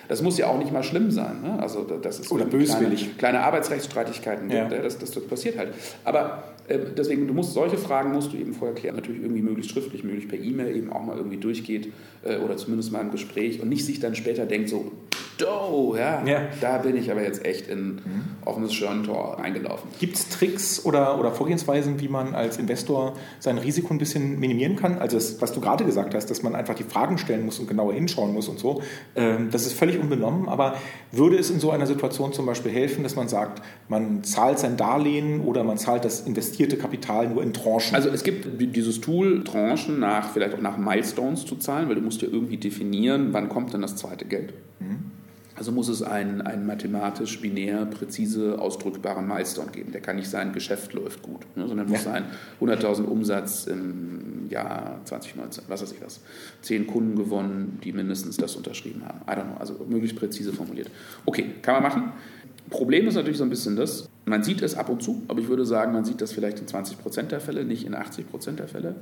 Das 0.08 0.22
muss 0.22 0.38
ja 0.38 0.48
auch 0.48 0.58
nicht 0.58 0.72
mal 0.72 0.84
schlimm 0.84 1.12
sein. 1.12 1.42
Ne? 1.42 1.60
Also 1.60 1.84
das 1.84 2.20
ist 2.20 2.32
Oder 2.32 2.46
böswillig. 2.46 3.02
Kleine, 3.02 3.18
kleine 3.18 3.39
Arbeitsrechtsstreitigkeiten. 3.42 4.50
Ja. 4.50 4.68
Das, 4.68 4.98
das, 4.98 5.12
das, 5.12 5.24
passiert 5.26 5.58
halt. 5.58 5.74
Aber 6.04 6.44
äh, 6.68 6.80
deswegen, 6.98 7.28
du 7.28 7.34
musst 7.34 7.54
solche 7.54 7.78
Fragen 7.78 8.12
musst 8.12 8.34
du 8.34 8.38
eben 8.38 8.54
vorher 8.54 8.76
klären. 8.76 8.96
Natürlich 8.96 9.22
irgendwie 9.22 9.42
möglichst 9.42 9.72
schriftlich, 9.72 10.04
möglichst 10.04 10.30
per 10.30 10.39
E-Mail 10.39 10.76
eben 10.76 10.92
auch 10.92 11.04
mal 11.04 11.18
irgendwie 11.18 11.38
durchgeht 11.38 11.92
äh, 12.24 12.38
oder 12.38 12.58
zumindest 12.58 12.92
mal 12.92 13.02
im 13.02 13.12
Gespräch 13.12 13.62
und 13.62 13.70
nicht 13.70 13.86
sich 13.86 14.00
dann 14.00 14.16
später 14.16 14.46
denkt 14.46 14.70
so, 14.70 14.92
do, 15.38 15.96
ja, 15.98 16.24
ja. 16.26 16.41
da 16.62 16.78
bin 16.78 16.96
ich 16.96 17.12
aber 17.12 17.24
jetzt 17.24 17.46
echt 17.46 17.67
in 17.67 17.96
mhm. 17.96 18.02
offenes 18.46 18.74
Scheunentor 18.74 19.39
eingelaufen. 19.39 19.89
Gibt 20.00 20.15
es 20.15 20.30
Tricks 20.30 20.86
oder, 20.86 21.19
oder 21.19 21.32
Vorgehensweisen, 21.32 22.00
wie 22.00 22.08
man 22.08 22.36
als 22.36 22.58
Investor 22.58 23.13
sein 23.39 23.58
Risiko 23.58 23.93
ein 23.93 23.98
bisschen 23.98 24.39
minimieren 24.39 24.76
kann? 24.76 24.98
Also 24.98 25.17
das, 25.17 25.41
was 25.41 25.54
du 25.54 25.62
gerade 25.62 25.86
gesagt 25.86 26.13
hast, 26.13 26.30
dass 26.30 26.43
man 26.43 26.56
einfach 26.56 26.76
die 26.76 26.84
Fragen 26.84 27.17
stellen 27.17 27.46
muss 27.46 27.60
und 27.60 27.67
genauer 27.67 27.93
hinschauen 27.93 28.34
muss 28.34 28.48
und 28.48 28.60
so, 28.60 28.82
ähm, 29.15 29.50
das 29.52 29.65
ist 29.65 29.74
völlig 29.74 30.00
unbenommen, 30.00 30.48
aber 30.48 30.76
würde 31.12 31.38
es 31.38 31.50
in 31.50 31.60
so 31.60 31.72
einer 31.72 31.88
Situation 31.88 32.34
zum 32.34 32.46
Beispiel 32.46 32.72
helfen, 32.72 33.04
dass 33.04 33.15
man 33.15 33.28
sagt, 33.28 33.62
man 33.88 34.24
zahlt 34.24 34.60
sein 34.60 34.78
Darlehen 34.78 35.41
oder 35.41 35.63
man 35.63 35.78
zahlt 35.78 36.06
das 36.06 36.22
investierte 36.22 36.78
Kapital 36.78 37.30
nur 37.30 37.43
in 37.43 37.54
Tranchen? 37.54 37.96
Also 37.96 38.10
es 38.10 38.24
gibt 38.24 38.48
dieses 38.76 39.02
Tool, 39.02 39.43
Tranchen 39.43 40.00
nach, 40.00 40.32
vielleicht 40.32 40.54
auch 40.56 40.62
nach 40.62 40.78
Milestones 40.78 41.46
zu 41.46 41.56
zahlen, 41.56 41.89
weil 41.89 41.96
du 41.96 42.02
musst 42.02 42.22
ja 42.22 42.28
irgendwie 42.32 42.58
definieren, 42.58 43.30
wann 43.32 43.50
kommt 43.50 43.74
denn 43.74 43.82
das 43.82 43.96
zweite 43.96 44.26
Geld. 44.26 44.54
Mhm. 44.80 45.12
Also 45.56 45.72
muss 45.72 45.88
es 45.88 46.02
einen, 46.02 46.42
einen 46.42 46.66
mathematisch 46.66 47.39
binär 47.39 47.86
präzise 47.86 48.60
ausdrückbaren 48.60 49.28
Milestone 49.28 49.72
geben. 49.72 49.92
Der 49.92 50.02
kann 50.02 50.16
nicht 50.16 50.30
sein, 50.30 50.52
Geschäft 50.52 50.94
läuft 50.94 51.22
gut, 51.22 51.42
ne, 51.56 51.68
sondern 51.68 51.88
muss 51.88 52.04
sein 52.04 52.26
100.000 52.60 53.04
Umsatz 53.04 53.68
im 53.68 54.50
Jahr 54.50 55.00
2019, 55.06 55.66
was 55.68 55.84
weiß 55.84 55.92
ich 55.92 56.02
was. 56.02 56.22
Zehn 56.62 56.88
Kunden 56.88 57.16
gewonnen, 57.16 57.80
die 57.84 57.94
mindestens 57.94 58.38
das 58.38 58.56
unterschrieben 58.56 59.04
haben. 59.06 59.20
I 59.28 59.39
don't 59.39 59.46
know, 59.46 59.58
also 59.60 59.86
möglichst 59.88 60.18
präzise 60.18 60.54
formuliert. 60.54 60.89
Okay, 61.26 61.52
kann 61.62 61.76
man 61.76 61.84
machen. 61.84 62.12
Problem 62.70 63.08
ist 63.08 63.16
natürlich 63.16 63.38
so 63.38 63.44
ein 63.44 63.50
bisschen 63.52 63.76
das, 63.76 64.10
man 64.26 64.44
sieht 64.44 64.62
es 64.63 64.76
ab 64.76 64.89
und 64.89 65.04
zu, 65.04 65.22
aber 65.28 65.39
ich 65.39 65.48
würde 65.48 65.66
sagen, 65.66 65.94
man 65.94 66.06
sieht 66.06 66.22
das 66.22 66.32
vielleicht 66.32 66.60
in 66.60 66.68
20 66.68 66.98
Prozent 66.98 67.32
der 67.32 67.39
Fälle, 67.39 67.66
nicht 67.66 67.86
in 67.86 67.94
80 67.94 68.30
Prozent 68.30 68.60
der 68.60 68.68
Fälle. 68.68 68.96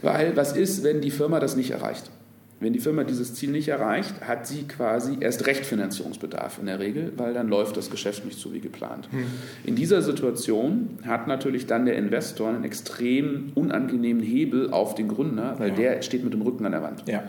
Weil 0.00 0.36
was 0.36 0.56
ist, 0.56 0.84
wenn 0.84 1.00
die 1.00 1.10
Firma 1.10 1.40
das 1.40 1.56
nicht 1.56 1.70
erreicht? 1.70 2.10
Wenn 2.58 2.72
die 2.72 2.78
Firma 2.78 3.04
dieses 3.04 3.34
Ziel 3.34 3.50
nicht 3.50 3.68
erreicht, 3.68 4.22
hat 4.22 4.46
sie 4.46 4.62
quasi 4.62 5.18
erst 5.20 5.46
recht 5.46 5.66
Finanzierungsbedarf 5.66 6.58
in 6.58 6.66
der 6.66 6.78
Regel, 6.78 7.12
weil 7.16 7.34
dann 7.34 7.48
läuft 7.48 7.76
das 7.76 7.90
Geschäft 7.90 8.24
nicht 8.24 8.38
so 8.38 8.54
wie 8.54 8.60
geplant. 8.60 9.08
Hm. 9.10 9.26
In 9.64 9.76
dieser 9.76 10.00
Situation 10.00 10.98
hat 11.04 11.28
natürlich 11.28 11.66
dann 11.66 11.84
der 11.84 11.96
Investor 11.96 12.48
einen 12.48 12.64
extrem 12.64 13.52
unangenehmen 13.54 14.22
Hebel 14.22 14.70
auf 14.70 14.94
den 14.94 15.08
Gründer, 15.08 15.56
weil 15.58 15.70
ja. 15.70 15.76
der 15.76 16.02
steht 16.02 16.24
mit 16.24 16.32
dem 16.32 16.40
Rücken 16.40 16.64
an 16.64 16.72
der 16.72 16.82
Wand. 16.82 17.04
Ja. 17.06 17.24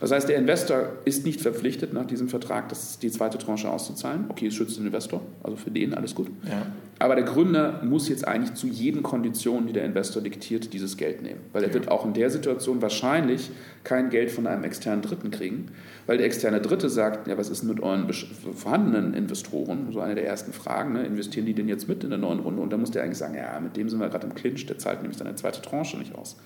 Das 0.00 0.12
heißt, 0.12 0.30
der 0.30 0.36
Investor 0.36 0.88
ist 1.04 1.26
nicht 1.26 1.42
verpflichtet, 1.42 1.92
nach 1.92 2.06
diesem 2.06 2.28
Vertrag 2.28 2.70
das, 2.70 2.98
die 2.98 3.10
zweite 3.10 3.36
Tranche 3.36 3.68
auszuzahlen. 3.68 4.26
Okay, 4.30 4.46
es 4.46 4.54
schützt 4.54 4.78
den 4.78 4.86
Investor, 4.86 5.20
also 5.42 5.56
für 5.56 5.70
den 5.70 5.92
alles 5.92 6.14
gut. 6.14 6.28
Ja. 6.48 6.66
Aber 7.00 7.14
der 7.14 7.24
Gründer 7.24 7.80
muss 7.82 8.10
jetzt 8.10 8.28
eigentlich 8.28 8.54
zu 8.54 8.66
jeden 8.66 9.02
Konditionen, 9.02 9.66
die 9.66 9.72
der 9.72 9.84
Investor 9.86 10.22
diktiert, 10.22 10.74
dieses 10.74 10.98
Geld 10.98 11.22
nehmen. 11.22 11.40
Weil 11.52 11.64
er 11.64 11.72
wird 11.72 11.90
auch 11.90 12.04
in 12.04 12.12
der 12.12 12.28
Situation 12.28 12.82
wahrscheinlich 12.82 13.50
kein 13.84 14.10
Geld 14.10 14.30
von 14.30 14.46
einem 14.46 14.64
externen 14.70 15.02
Dritten 15.02 15.32
kriegen, 15.32 15.66
weil 16.06 16.16
der 16.16 16.26
externe 16.26 16.60
Dritte 16.60 16.88
sagt, 16.88 17.26
ja, 17.26 17.36
was 17.36 17.50
ist 17.50 17.64
mit 17.64 17.80
euren 17.80 18.08
vorhandenen 18.54 19.14
Investoren? 19.14 19.88
So 19.90 19.98
eine 19.98 20.14
der 20.14 20.26
ersten 20.26 20.52
Fragen, 20.52 20.92
ne? 20.92 21.04
investieren 21.04 21.46
die 21.46 21.54
denn 21.54 21.66
jetzt 21.66 21.88
mit 21.88 22.04
in 22.04 22.10
der 22.10 22.20
neuen 22.20 22.38
Runde? 22.38 22.62
Und 22.62 22.72
dann 22.72 22.78
muss 22.78 22.92
der 22.92 23.02
eigentlich 23.02 23.18
sagen, 23.18 23.34
ja, 23.34 23.58
mit 23.58 23.76
dem 23.76 23.88
sind 23.88 23.98
wir 23.98 24.08
gerade 24.08 24.28
im 24.28 24.34
Clinch, 24.34 24.64
der 24.66 24.78
zahlt 24.78 25.02
nämlich 25.02 25.18
seine 25.18 25.34
zweite 25.34 25.60
Tranche 25.60 25.98
nicht 25.98 26.14
aus. 26.14 26.36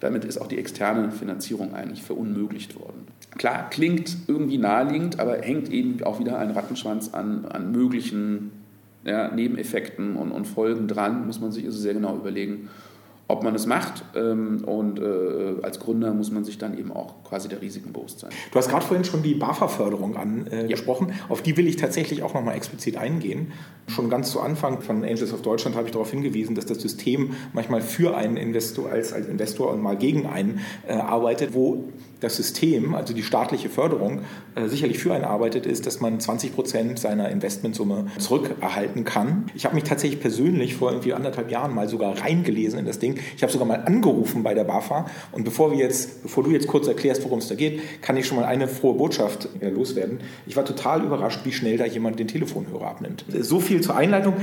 Damit 0.00 0.24
ist 0.24 0.38
auch 0.38 0.46
die 0.46 0.56
externe 0.56 1.10
Finanzierung 1.10 1.74
eigentlich 1.74 2.02
verunmöglicht 2.02 2.78
worden. 2.80 3.06
Klar, 3.36 3.68
klingt 3.68 4.16
irgendwie 4.26 4.58
naheliegend, 4.58 5.20
aber 5.20 5.38
hängt 5.42 5.70
eben 5.70 6.02
auch 6.04 6.20
wieder 6.20 6.38
ein 6.38 6.50
Rattenschwanz 6.50 7.12
an, 7.12 7.44
an 7.44 7.70
möglichen 7.72 8.52
ja, 9.04 9.28
Nebeneffekten 9.28 10.16
und, 10.16 10.32
und 10.32 10.46
Folgen 10.46 10.88
dran, 10.88 11.26
muss 11.26 11.40
man 11.40 11.52
sich 11.52 11.66
also 11.66 11.78
sehr 11.78 11.94
genau 11.94 12.16
überlegen, 12.16 12.70
ob 13.26 13.42
man 13.42 13.54
es 13.54 13.66
macht. 13.66 14.04
Ähm, 14.14 14.64
und 14.64 14.98
äh, 14.98 15.62
als 15.62 15.80
Gründer 15.80 16.12
muss 16.12 16.30
man 16.30 16.44
sich 16.44 16.58
dann 16.58 16.76
eben 16.78 16.92
auch 16.92 17.24
quasi 17.24 17.48
der 17.48 17.62
Risiken 17.62 17.92
bewusst 17.92 18.20
sein. 18.20 18.30
Du 18.52 18.58
hast 18.58 18.68
gerade 18.68 18.84
vorhin 18.84 19.04
schon 19.04 19.22
die 19.22 19.34
BAFA-Förderung 19.34 20.16
angesprochen. 20.16 21.08
Ja. 21.08 21.14
Auf 21.30 21.42
die 21.42 21.56
will 21.56 21.66
ich 21.66 21.76
tatsächlich 21.76 22.22
auch 22.22 22.34
nochmal 22.34 22.56
explizit 22.56 22.96
eingehen. 22.96 23.52
Schon 23.88 24.10
ganz 24.10 24.30
zu 24.30 24.40
Anfang 24.40 24.80
von 24.80 25.04
Angels 25.04 25.32
of 25.32 25.42
Deutschland 25.42 25.76
habe 25.76 25.86
ich 25.86 25.92
darauf 25.92 26.10
hingewiesen, 26.10 26.54
dass 26.54 26.66
das 26.66 26.80
System 26.80 27.30
manchmal 27.52 27.80
für 27.80 28.16
einen 28.16 28.36
Investor 28.36 28.90
als, 28.90 29.12
als 29.12 29.26
Investor 29.26 29.72
und 29.72 29.82
mal 29.82 29.96
gegen 29.96 30.26
einen 30.26 30.60
äh, 30.86 30.94
arbeitet, 30.94 31.54
wo 31.54 31.84
das 32.24 32.36
System, 32.36 32.94
also 32.94 33.14
die 33.14 33.22
staatliche 33.22 33.68
Förderung, 33.68 34.22
äh, 34.54 34.68
sicherlich 34.68 34.98
für 34.98 35.14
einen 35.14 35.24
arbeitet, 35.24 35.66
ist, 35.66 35.86
dass 35.86 36.00
man 36.00 36.18
20 36.18 36.54
Prozent 36.54 36.98
seiner 36.98 37.28
Investmentsumme 37.28 38.06
zurückerhalten 38.18 39.04
kann. 39.04 39.46
Ich 39.54 39.64
habe 39.64 39.74
mich 39.74 39.84
tatsächlich 39.84 40.20
persönlich 40.20 40.74
vor 40.74 40.90
irgendwie 40.90 41.12
anderthalb 41.12 41.50
Jahren 41.50 41.74
mal 41.74 41.88
sogar 41.88 42.20
reingelesen 42.20 42.78
in 42.78 42.86
das 42.86 42.98
Ding. 42.98 43.18
Ich 43.36 43.42
habe 43.42 43.52
sogar 43.52 43.66
mal 43.66 43.82
angerufen 43.84 44.42
bei 44.42 44.54
der 44.54 44.64
BAFA. 44.64 45.06
Und 45.32 45.44
bevor, 45.44 45.70
wir 45.70 45.78
jetzt, 45.78 46.22
bevor 46.22 46.42
du 46.42 46.50
jetzt 46.50 46.66
kurz 46.66 46.88
erklärst, 46.88 47.22
worum 47.24 47.38
es 47.38 47.48
da 47.48 47.54
geht, 47.54 47.80
kann 48.02 48.16
ich 48.16 48.26
schon 48.26 48.38
mal 48.38 48.46
eine 48.46 48.68
frohe 48.68 48.94
Botschaft 48.94 49.48
äh, 49.60 49.68
loswerden. 49.68 50.18
Ich 50.46 50.56
war 50.56 50.64
total 50.64 51.04
überrascht, 51.04 51.40
wie 51.44 51.52
schnell 51.52 51.76
da 51.76 51.84
jemand 51.84 52.18
den 52.18 52.28
Telefonhörer 52.28 52.86
abnimmt. 52.86 53.24
So 53.40 53.60
viel 53.60 53.80
zur 53.80 53.96
Einleitung. 53.96 54.34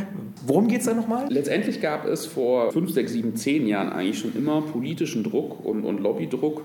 Worum 0.46 0.67
geht 0.67 0.80
es 0.80 0.86
da 0.86 0.94
nochmal? 0.94 1.26
Letztendlich 1.30 1.82
gab 1.82 2.06
es 2.06 2.26
vor 2.26 2.72
5, 2.72 2.91
6, 2.91 3.12
7, 3.12 3.36
10 3.36 3.67
Jahren 3.67 3.89
eigentlich 3.89 4.20
schon 4.20 4.36
immer 4.36 4.62
politischen 4.62 5.24
Druck 5.24 5.63
und, 5.65 5.84
und 5.84 6.00
Lobbydruck 6.00 6.63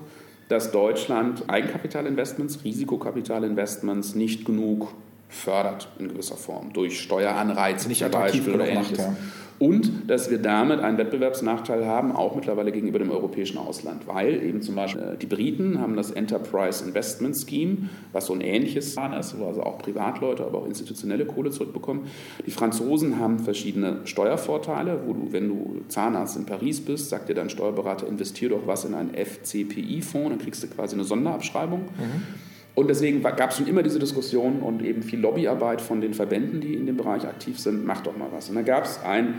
dass 0.49 0.71
Deutschland 0.71 1.45
Eigenkapitalinvestments, 1.49 2.65
Risikokapitalinvestments 2.65 4.15
nicht 4.15 4.45
genug 4.45 4.93
fördert 5.29 5.89
in 5.99 6.09
gewisser 6.09 6.37
Form 6.37 6.73
durch 6.73 7.01
Steueranreize 7.01 7.89
nicht 7.89 8.05
attraktiv 8.05 8.47
oder 8.49 8.67
ähnliches. 8.69 8.99
Ja. 8.99 9.17
Und 9.59 10.11
dass 10.11 10.31
wir 10.31 10.39
damit 10.39 10.81
einen 10.81 10.99
Wettbewerbsnachteil 10.99 11.87
haben, 11.87 12.13
auch 12.13 12.35
mittlerweile 12.35 12.73
gegenüber 12.73 12.99
dem 12.99 13.11
europäischen 13.11 13.57
Ausland, 13.57 14.07
weil 14.07 14.43
eben 14.43 14.61
zum 14.61 14.75
Beispiel 14.75 15.03
äh, 15.03 15.17
die 15.17 15.27
Briten 15.27 15.81
haben 15.81 15.97
das 15.97 16.11
Enterprise 16.11 16.85
Investment 16.85 17.37
Scheme, 17.37 17.89
was 18.13 18.27
so 18.27 18.35
ein 18.35 18.43
ähnliches 18.43 18.95
Plan 18.95 19.15
ist, 19.15 19.39
wo 19.39 19.47
also 19.47 19.63
auch 19.63 19.79
Privatleute, 19.79 20.45
aber 20.45 20.59
auch 20.59 20.67
institutionelle 20.67 21.25
Kohle 21.25 21.51
zurückbekommen. 21.51 22.05
Die 22.45 22.51
Franzosen 22.51 23.19
haben 23.19 23.39
verschiedene 23.39 24.01
Steuervorteile, 24.05 25.01
wo 25.07 25.15
du, 25.15 25.33
wenn 25.33 25.49
du 25.49 25.81
Zahnarzt 25.89 26.37
in 26.37 26.45
Paris 26.45 26.81
bist, 26.81 27.09
sagt 27.09 27.29
dir 27.29 27.35
dein 27.35 27.49
Steuerberater, 27.49 28.07
investier 28.07 28.51
doch 28.51 28.67
was 28.67 28.85
in 28.85 28.95
einen 28.95 29.15
FCPI-Fonds, 29.15 30.31
dann 30.31 30.39
kriegst 30.39 30.63
du 30.63 30.69
quasi 30.69 30.95
eine 30.95 31.05
Sonderabschreibung. 31.05 31.81
Mhm. 31.81 32.56
Und 32.77 32.89
deswegen 32.89 33.23
gab 33.23 33.51
es 33.51 33.57
schon 33.57 33.67
immer 33.67 33.83
diese 33.83 33.99
Diskussion 33.99 34.61
und 34.61 34.85
eben 34.85 35.03
viel 35.03 35.19
Lobbyarbeit 35.19 35.81
von 35.81 36.03
den 36.03 36.13
Verbänden, 36.13 36.61
die 36.61 36.75
in 36.75 36.85
dem 36.85 36.99
Bereich 36.99 37.25
aktiv 37.25 37.59
sind, 37.59 37.87
macht 37.87 38.07
doch 38.07 38.17
mal 38.19 38.29
was. 38.31 38.51
Und 38.51 38.55
da 38.55 38.63
gab 38.63 38.85
es 38.85 39.03
einen, 39.03 39.37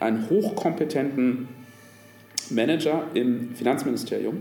einen 0.00 0.28
hochkompetenten 0.30 1.48
Manager 2.48 3.04
im 3.12 3.50
Finanzministerium, 3.54 4.38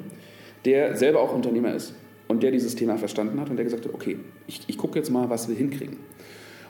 der 0.63 0.95
selber 0.95 1.19
auch 1.19 1.35
Unternehmer 1.35 1.75
ist 1.75 1.93
und 2.29 2.41
der 2.41 2.51
dieses 2.51 2.75
Thema 2.75 2.97
verstanden 2.97 3.37
hat 3.41 3.49
und 3.49 3.57
der 3.57 3.65
gesagt 3.65 3.85
hat, 3.85 3.93
okay, 3.93 4.17
ich, 4.47 4.61
ich 4.67 4.77
gucke 4.77 4.97
jetzt 4.97 5.11
mal, 5.11 5.29
was 5.29 5.49
wir 5.49 5.55
hinkriegen. 5.55 5.97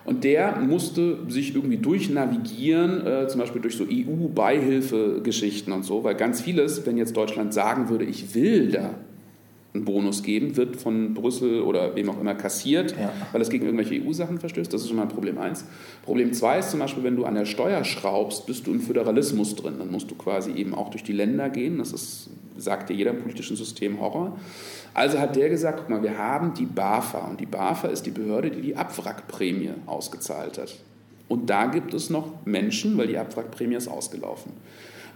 Und 0.04 0.24
der 0.24 0.56
musste 0.56 1.30
sich 1.30 1.54
irgendwie 1.54 1.78
durchnavigieren, 1.78 3.06
äh, 3.06 3.28
zum 3.28 3.40
Beispiel 3.40 3.62
durch 3.62 3.78
so 3.78 3.84
EU-Beihilfegeschichten 3.84 5.72
und 5.72 5.84
so, 5.84 6.04
weil 6.04 6.16
ganz 6.16 6.42
vieles, 6.42 6.88
wenn 6.88 6.98
jetzt 6.98 7.16
Deutschland 7.16 7.54
sagen 7.54 7.90
würde, 7.90 8.06
ich 8.06 8.34
will 8.34 8.72
da 8.72 8.96
einen 9.78 9.86
Bonus 9.86 10.24
geben, 10.24 10.58
wird 10.58 10.76
von 10.76 11.14
Brüssel 11.14 11.62
oder 11.62 11.96
wem 11.96 12.10
auch 12.10 12.20
immer 12.20 12.36
kassiert, 12.36 12.92
ja. 12.92 13.12
weil 13.32 13.42
es 13.42 13.50
gegen 13.50 13.66
irgendwelche 13.66 14.04
EU-Sachen 14.04 14.40
verstößt. 14.40 14.72
Das 14.74 14.82
ist 14.82 14.88
schon 14.88 14.98
mal 14.98 15.08
Problem 15.08 15.38
1. 15.38 15.66
Problem 16.04 16.34
2 16.34 16.60
ist 16.60 16.72
zum 16.72 16.80
Beispiel, 16.80 17.04
wenn 17.04 17.16
du 17.16 17.26
an 17.26 17.36
der 17.36 17.46
Steuer 17.46 17.84
schraubst, 17.84 18.46
bist 18.46 18.68
du 18.68 18.72
im 18.72 18.82
Föderalismus 18.82 19.56
drin. 19.56 19.76
Dann 19.80 19.92
musst 19.92 20.12
du 20.12 20.16
quasi 20.16 20.52
eben 20.52 20.74
auch 20.74 20.90
durch 20.90 21.04
die 21.04 21.14
Länder 21.14 21.50
gehen. 21.50 21.78
Das 21.78 21.94
ist, 21.94 22.30
sagt 22.58 22.90
dir 22.90 22.96
jeder 22.96 23.12
im 23.12 23.22
politischen 23.22 23.56
System 23.56 24.00
Horror. 24.00 24.38
Also 24.94 25.20
hat 25.20 25.36
der 25.36 25.50
gesagt, 25.50 25.80
guck 25.80 25.90
mal, 25.90 26.02
wir 26.02 26.18
haben 26.18 26.54
die 26.54 26.66
BAFA 26.66 27.28
und 27.28 27.40
die 27.40 27.46
BAFA 27.46 27.90
ist 27.90 28.06
die 28.06 28.12
Behörde, 28.12 28.50
die 28.50 28.62
die 28.62 28.76
Abwrackprämie 28.76 29.72
ausgezahlt 29.86 30.58
hat. 30.58 30.76
Und 31.28 31.50
da 31.50 31.68
gibt 31.68 31.94
es 31.94 32.10
noch 32.10 32.46
Menschen, 32.46 32.98
weil 32.98 33.08
die 33.08 33.18
Abwrackprämie 33.18 33.76
ist 33.76 33.88
ausgelaufen. 33.88 34.54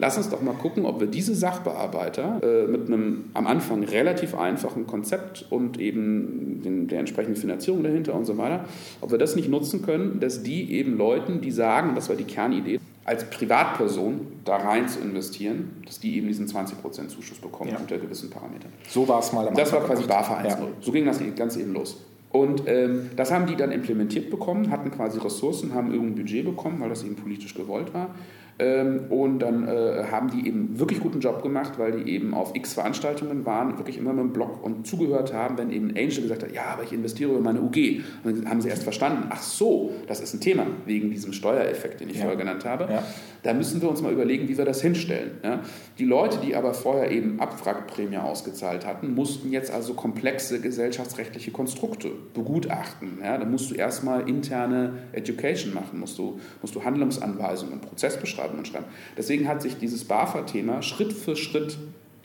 Lass 0.02 0.18
uns 0.18 0.30
doch 0.30 0.42
mal 0.42 0.56
gucken, 0.56 0.86
ob 0.86 1.00
wir 1.00 1.06
diese 1.06 1.36
Sachbearbeiter 1.36 2.42
äh, 2.42 2.68
mit 2.68 2.88
einem 2.88 3.26
am 3.36 3.46
Anfang 3.46 3.84
relativ 3.84 4.36
einfachen 4.36 4.88
Konzept 4.88 5.46
und 5.52 5.80
eben 5.80 6.64
den, 6.64 6.88
der 6.88 6.98
entsprechenden 6.98 7.40
Finanzierung 7.40 7.84
dahinter 7.84 8.16
und 8.16 8.26
so 8.26 8.36
weiter, 8.36 8.66
ob 9.00 9.12
wir 9.12 9.20
das 9.20 9.36
nicht 9.36 9.48
nutzen 9.48 9.84
können, 9.84 10.20
dass 10.20 10.42
die 10.42 10.74
eben 10.74 10.98
Leuten, 10.98 11.40
die 11.42 11.52
sagen, 11.52 11.94
das 11.94 12.10
war 12.10 12.16
die 12.16 12.24
Kernidee, 12.24 12.80
als 13.06 13.30
Privatperson 13.30 14.22
da 14.44 14.56
rein 14.56 14.90
zu 14.90 15.00
investieren, 15.02 15.84
dass 15.86 16.00
die 16.00 16.18
eben 16.18 16.28
diesen 16.28 16.48
20% 16.48 17.10
Zuschuss 17.10 17.38
bekommen 17.38 17.70
ja. 17.70 17.78
unter 17.78 18.00
gewissen 18.00 18.32
Parametern. 18.32 18.72
So 18.90 19.08
war 19.08 19.20
es 19.20 19.32
mal 19.32 19.48
am 19.48 19.54
Das 19.54 19.72
war 19.72 19.84
quasi 19.84 20.06
BAFA 20.06 20.40
1.0. 20.40 20.48
Ja. 20.48 20.58
So 20.80 20.92
ging 20.92 21.06
das 21.06 21.20
ganz 21.36 21.58
eben 21.58 21.74
los. 21.74 21.98
Und 22.32 22.64
ähm, 22.66 23.12
das 23.16 23.32
haben 23.32 23.46
die 23.46 23.56
dann 23.56 23.72
implementiert 23.72 24.32
bekommen, 24.32 24.72
hatten 24.72 24.90
quasi 24.90 25.20
Ressourcen, 25.20 25.76
haben 25.76 25.92
irgendein 25.92 26.16
Budget 26.16 26.46
bekommen, 26.46 26.80
weil 26.80 26.90
das 26.90 27.04
eben 27.04 27.16
politisch 27.16 27.54
gewollt 27.54 27.94
war. 27.94 28.16
Ähm, 28.60 29.06
und 29.10 29.40
dann 29.40 29.68
äh, 29.68 30.04
haben 30.12 30.30
die 30.30 30.48
eben 30.48 30.78
wirklich 30.80 31.00
guten 31.00 31.20
Job 31.20 31.42
gemacht, 31.42 31.74
weil 31.78 32.04
die 32.04 32.12
eben 32.12 32.34
auf 32.34 32.56
x 32.56 32.74
Veranstaltungen 32.74 33.46
waren, 33.46 33.78
wirklich 33.78 33.98
immer 33.98 34.14
mit 34.14 34.24
dem 34.24 34.34
Blog 34.34 34.64
und 34.64 34.86
zugehört 34.86 35.34
haben, 35.34 35.58
wenn 35.58 35.72
eben 35.72 35.90
Angel 35.90 36.22
gesagt 36.22 36.44
hat, 36.44 36.52
ja, 36.52 36.66
aber 36.66 36.84
ich 36.84 36.94
investiere 36.94 37.32
über 37.32 37.40
meine 37.40 37.62
UG. 37.62 38.02
Und 38.24 38.38
dann 38.38 38.50
haben 38.50 38.62
sie 38.62 38.70
erst 38.70 38.84
verstanden, 38.84 39.28
ach 39.30 39.42
so, 39.42 39.92
das 40.08 40.20
ist 40.20 40.34
ein 40.34 40.42
Thema, 40.42 40.68
wegen 40.86 41.10
diesem 41.10 41.34
Steuereffekt, 41.34 42.02
den 42.02 42.10
ich 42.10 42.18
ja. 42.18 42.22
vorher 42.22 42.38
genannt 42.38 42.66
habe. 42.66 42.88
Ja. 42.92 43.04
Da 43.44 43.54
müssen 43.54 43.82
wir 43.82 43.90
uns 43.90 44.02
mal 44.04 44.12
überlegen, 44.12 44.48
wie 44.48 44.58
wir 44.58 44.66
das 44.66 44.82
hinstellen. 44.82 45.32
Ja? 45.44 45.62
Die 45.98 46.06
Leute, 46.06 46.38
die 46.38 46.56
aber 46.56 46.74
vorher 46.74 47.10
eben 47.10 47.40
Abwrackprämie 47.40 48.18
ausgezahlt 48.18 48.86
hatten, 48.86 49.16
mussten 49.16 49.52
jetzt 49.52 49.72
also 49.72 49.96
komplexe 49.96 50.62
gesellschaftsrechtliche 50.62 51.52
Konstrukte 51.52 52.12
begutachten. 52.34 53.18
Da 53.22 53.44
musst 53.46 53.72
du 53.72 53.76
erstmal 53.76 54.30
interne 54.30 54.94
Education 55.14 55.74
machen, 55.74 56.00
musst 56.00 56.18
du, 56.18 56.40
musst 56.62 56.76
du 56.76 56.84
Handlungsanweisungen, 56.84 57.82
Prozessbeschreibungen 57.82 58.41
Schreiben 58.42 58.58
und 58.58 58.68
Schreiben. 58.68 58.86
Deswegen 59.18 59.48
hat 59.48 59.62
sich 59.62 59.78
dieses 59.78 60.06
BAFA-Thema 60.06 60.82
Schritt 60.82 61.14
für 61.14 61.36
Schritt 61.36 61.78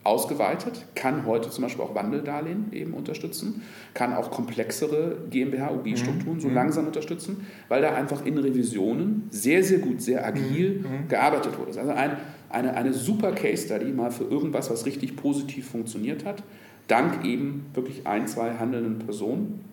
ausgeweitet, 0.05 0.87
kann 0.95 1.27
heute 1.27 1.51
zum 1.51 1.65
Beispiel 1.65 1.85
auch 1.85 1.95
Wandeldarlehen 1.95 2.73
eben 2.73 2.95
unterstützen, 2.95 3.63
kann 3.93 4.15
auch 4.15 4.31
komplexere 4.31 5.17
GmbH-UG-Strukturen 5.31 6.37
mhm. 6.37 6.41
so 6.41 6.49
langsam 6.49 6.87
unterstützen, 6.87 7.45
weil 7.69 7.83
da 7.83 7.93
einfach 7.95 8.25
in 8.25 8.39
Revisionen 8.39 9.27
sehr, 9.31 9.65
sehr 9.65 9.79
gut, 9.79 10.01
sehr 10.01 10.25
agil 10.25 10.79
mhm. 10.79 10.85
mhm. 10.85 11.09
gearbeitet 11.09 11.59
wurde. 11.59 11.79
Also 11.79 11.91
ein, 11.91 12.17
eine, 12.51 12.75
eine 12.75 12.95
super 12.95 13.33
Case-Study 13.33 13.87
mal 13.87 14.13
für 14.13 14.25
irgendwas, 14.25 14.71
was 14.71 14.87
richtig 14.87 15.17
positiv 15.17 15.69
funktioniert 15.69 16.25
hat, 16.25 16.45
dank 16.87 17.25
eben 17.25 17.67
wirklich 17.75 18.07
ein, 18.07 18.29
zwei 18.29 18.55
handelnden 18.55 19.01
Personen, 19.01 19.65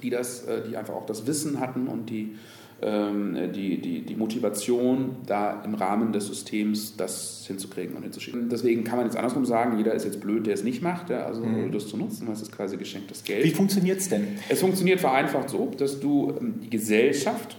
die, 0.00 0.10
das, 0.10 0.44
äh, 0.44 0.62
die 0.68 0.76
einfach 0.76 0.94
auch 0.94 1.06
das 1.06 1.26
Wissen 1.26 1.58
hatten 1.58 1.88
und 1.88 2.08
die 2.08 2.36
die, 2.82 3.80
die, 3.80 4.02
die 4.02 4.16
Motivation, 4.16 5.16
da 5.26 5.62
im 5.64 5.74
Rahmen 5.74 6.12
des 6.12 6.26
Systems 6.26 6.96
das 6.96 7.44
hinzukriegen 7.46 7.96
und 7.96 8.02
hinzuschieben. 8.02 8.48
Deswegen 8.50 8.84
kann 8.84 8.98
man 8.98 9.06
jetzt 9.06 9.16
andersrum 9.16 9.46
sagen, 9.46 9.78
jeder 9.78 9.94
ist 9.94 10.04
jetzt 10.04 10.20
blöd, 10.20 10.46
der 10.46 10.54
es 10.54 10.62
nicht 10.62 10.82
macht, 10.82 11.08
ja, 11.08 11.24
also 11.24 11.42
mhm. 11.42 11.72
das 11.72 11.88
zu 11.88 11.96
nutzen, 11.96 12.28
es 12.30 12.42
ist 12.42 12.52
quasi 12.52 12.76
geschenktes 12.76 13.24
Geld. 13.24 13.44
Wie 13.44 13.50
funktioniert 13.50 14.00
es 14.00 14.10
denn? 14.10 14.28
Es 14.48 14.60
funktioniert 14.60 15.00
vereinfacht 15.00 15.48
so, 15.48 15.72
dass 15.76 16.00
du 16.00 16.34
ähm, 16.38 16.60
die 16.62 16.70
Gesellschaft 16.70 17.56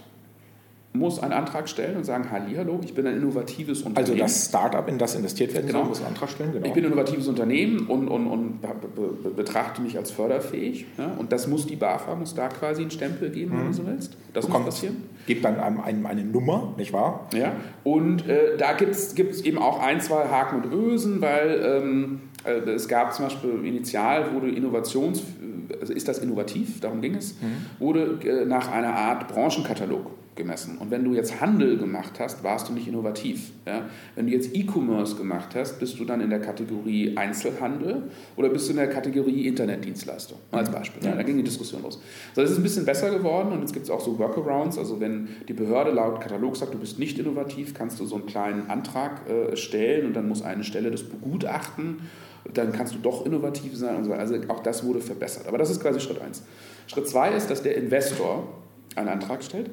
muss 0.98 1.20
einen 1.22 1.32
Antrag 1.32 1.68
stellen 1.68 1.96
und 1.96 2.04
sagen, 2.04 2.28
hallo, 2.30 2.80
ich 2.82 2.94
bin 2.94 3.06
ein 3.06 3.16
innovatives 3.16 3.82
Unternehmen. 3.82 4.10
Also 4.10 4.14
das 4.14 4.46
Startup, 4.46 4.86
in 4.88 4.98
das 4.98 5.14
investiert 5.14 5.54
werden 5.54 5.66
genau. 5.66 5.80
soll, 5.80 5.88
muss 5.88 5.98
einen 5.98 6.08
Antrag 6.08 6.28
stellen? 6.28 6.52
Genau. 6.52 6.66
Ich 6.66 6.72
bin 6.72 6.84
ein 6.84 6.92
innovatives 6.92 7.28
Unternehmen 7.28 7.86
und, 7.86 8.08
und, 8.08 8.26
und 8.26 8.60
be 8.60 9.30
betrachte 9.36 9.80
mich 9.80 9.96
als 9.96 10.10
förderfähig. 10.10 10.86
Ja? 10.98 11.12
Und 11.18 11.32
das 11.32 11.46
muss 11.46 11.66
die 11.66 11.76
BAFA, 11.76 12.14
muss 12.14 12.34
da 12.34 12.48
quasi 12.48 12.82
einen 12.82 12.90
Stempel 12.90 13.30
geben, 13.30 13.54
mhm. 13.54 13.58
wenn 13.60 13.66
du 13.68 13.72
so 13.72 13.86
willst. 13.86 14.16
Das 14.34 14.46
Bekommt, 14.46 14.66
muss 14.66 14.74
passieren. 14.74 15.04
Gibt 15.26 15.44
dann 15.44 15.58
einem, 15.58 15.80
einem 15.80 16.06
eine 16.06 16.24
Nummer, 16.24 16.74
nicht 16.76 16.92
wahr? 16.92 17.28
Ja, 17.32 17.52
und 17.84 18.26
äh, 18.28 18.56
da 18.58 18.72
gibt 18.72 18.94
es 18.94 19.42
eben 19.42 19.58
auch 19.58 19.80
ein, 19.80 20.00
zwei 20.00 20.24
Haken 20.28 20.62
und 20.62 20.72
Ösen, 20.72 21.20
weil 21.20 21.60
ähm, 21.62 22.20
äh, 22.44 22.70
es 22.70 22.88
gab 22.88 23.14
zum 23.14 23.26
Beispiel 23.26 23.64
initial, 23.64 24.32
wurde 24.34 24.50
Innovations... 24.50 25.22
Also 25.80 25.92
ist 25.92 26.08
das 26.08 26.18
innovativ, 26.20 26.80
darum 26.80 27.02
ging 27.02 27.14
es, 27.14 27.34
mhm. 27.42 27.66
wurde 27.78 28.18
äh, 28.24 28.46
nach 28.46 28.72
einer 28.72 28.94
Art 28.94 29.28
Branchenkatalog 29.28 30.06
gemessen. 30.38 30.78
Und 30.78 30.90
wenn 30.90 31.04
du 31.04 31.12
jetzt 31.12 31.42
Handel 31.42 31.76
gemacht 31.76 32.18
hast, 32.18 32.42
warst 32.42 32.70
du 32.70 32.72
nicht 32.72 32.88
innovativ. 32.88 33.50
Ja? 33.66 33.82
Wenn 34.14 34.26
du 34.26 34.32
jetzt 34.32 34.56
E-Commerce 34.56 35.16
gemacht 35.16 35.54
hast, 35.54 35.78
bist 35.78 36.00
du 36.00 36.06
dann 36.06 36.22
in 36.22 36.30
der 36.30 36.40
Kategorie 36.40 37.14
Einzelhandel 37.16 38.04
oder 38.36 38.48
bist 38.48 38.68
du 38.68 38.70
in 38.70 38.78
der 38.78 38.88
Kategorie 38.88 39.46
Internetdienstleistung, 39.46 40.38
als 40.50 40.70
Beispiel. 40.70 41.04
Ja, 41.04 41.14
da 41.14 41.22
ging 41.22 41.36
die 41.36 41.42
Diskussion 41.42 41.82
los. 41.82 42.00
So, 42.34 42.40
das 42.40 42.52
ist 42.52 42.56
ein 42.56 42.62
bisschen 42.62 42.86
besser 42.86 43.10
geworden 43.10 43.52
und 43.52 43.60
jetzt 43.60 43.74
gibt 43.74 43.84
es 43.84 43.90
auch 43.90 44.00
so 44.00 44.18
Workarounds. 44.18 44.78
Also 44.78 44.98
wenn 45.00 45.28
die 45.46 45.52
Behörde 45.52 45.90
laut 45.90 46.22
Katalog 46.22 46.56
sagt, 46.56 46.72
du 46.72 46.78
bist 46.78 46.98
nicht 46.98 47.18
innovativ, 47.18 47.74
kannst 47.74 48.00
du 48.00 48.06
so 48.06 48.14
einen 48.14 48.26
kleinen 48.26 48.70
Antrag 48.70 49.28
äh, 49.28 49.56
stellen 49.56 50.06
und 50.06 50.14
dann 50.14 50.26
muss 50.26 50.40
eine 50.40 50.64
Stelle 50.64 50.90
das 50.90 51.02
begutachten. 51.02 51.98
Dann 52.54 52.72
kannst 52.72 52.94
du 52.94 52.98
doch 52.98 53.26
innovativ 53.26 53.76
sein 53.76 53.96
und 53.96 54.04
so 54.04 54.10
weiter. 54.10 54.20
Also 54.20 54.36
auch 54.48 54.62
das 54.62 54.84
wurde 54.84 55.00
verbessert. 55.00 55.46
Aber 55.48 55.58
das 55.58 55.68
ist 55.68 55.82
quasi 55.82 56.00
Schritt 56.00 56.22
1. 56.22 56.44
Schritt 56.86 57.06
2 57.06 57.32
ist, 57.32 57.50
dass 57.50 57.62
der 57.62 57.76
Investor 57.76 58.48
einen 58.94 59.08
Antrag 59.08 59.42
stellt 59.42 59.70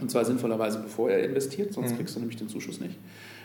und 0.00 0.10
zwar 0.10 0.24
sinnvollerweise, 0.24 0.80
bevor 0.80 1.10
er 1.10 1.24
investiert, 1.24 1.72
sonst 1.72 1.92
mhm. 1.92 1.96
kriegst 1.96 2.16
du 2.16 2.20
nämlich 2.20 2.36
den 2.36 2.48
Zuschuss 2.48 2.80
nicht. 2.80 2.98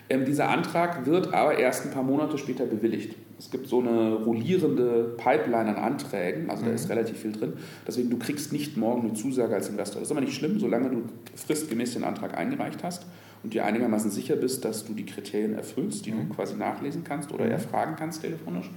Ähm, 0.07 0.25
dieser 0.25 0.49
Antrag 0.49 1.05
wird 1.05 1.33
aber 1.33 1.57
erst 1.57 1.85
ein 1.85 1.91
paar 1.91 2.03
Monate 2.03 2.37
später 2.37 2.65
bewilligt. 2.65 3.15
Es 3.39 3.49
gibt 3.49 3.67
so 3.67 3.79
eine 3.79 4.13
rollierende 4.13 5.15
Pipeline 5.17 5.75
an 5.75 5.77
Anträgen, 5.77 6.49
also 6.49 6.63
mhm. 6.63 6.67
da 6.67 6.73
ist 6.73 6.89
relativ 6.89 7.19
viel 7.19 7.31
drin. 7.31 7.53
Deswegen, 7.87 8.09
du 8.09 8.17
kriegst 8.17 8.53
nicht 8.53 8.77
morgen 8.77 9.01
eine 9.01 9.13
Zusage 9.13 9.55
als 9.55 9.67
Investor. 9.67 9.99
Das 9.99 10.09
ist 10.09 10.11
aber 10.11 10.21
nicht 10.21 10.35
schlimm, 10.35 10.59
solange 10.59 10.89
du 10.89 11.03
fristgemäß 11.35 11.93
den 11.93 12.03
Antrag 12.03 12.37
eingereicht 12.37 12.83
hast 12.83 13.05
und 13.43 13.53
dir 13.53 13.65
einigermaßen 13.65 14.11
sicher 14.11 14.35
bist, 14.35 14.63
dass 14.63 14.85
du 14.85 14.93
die 14.93 15.05
Kriterien 15.05 15.55
erfüllst, 15.55 16.05
die 16.05 16.11
mhm. 16.11 16.29
du 16.29 16.35
quasi 16.35 16.55
nachlesen 16.55 17.03
kannst 17.03 17.31
oder 17.31 17.45
mhm. 17.45 17.51
erfragen 17.51 17.95
kannst 17.97 18.21
telefonisch, 18.21 18.69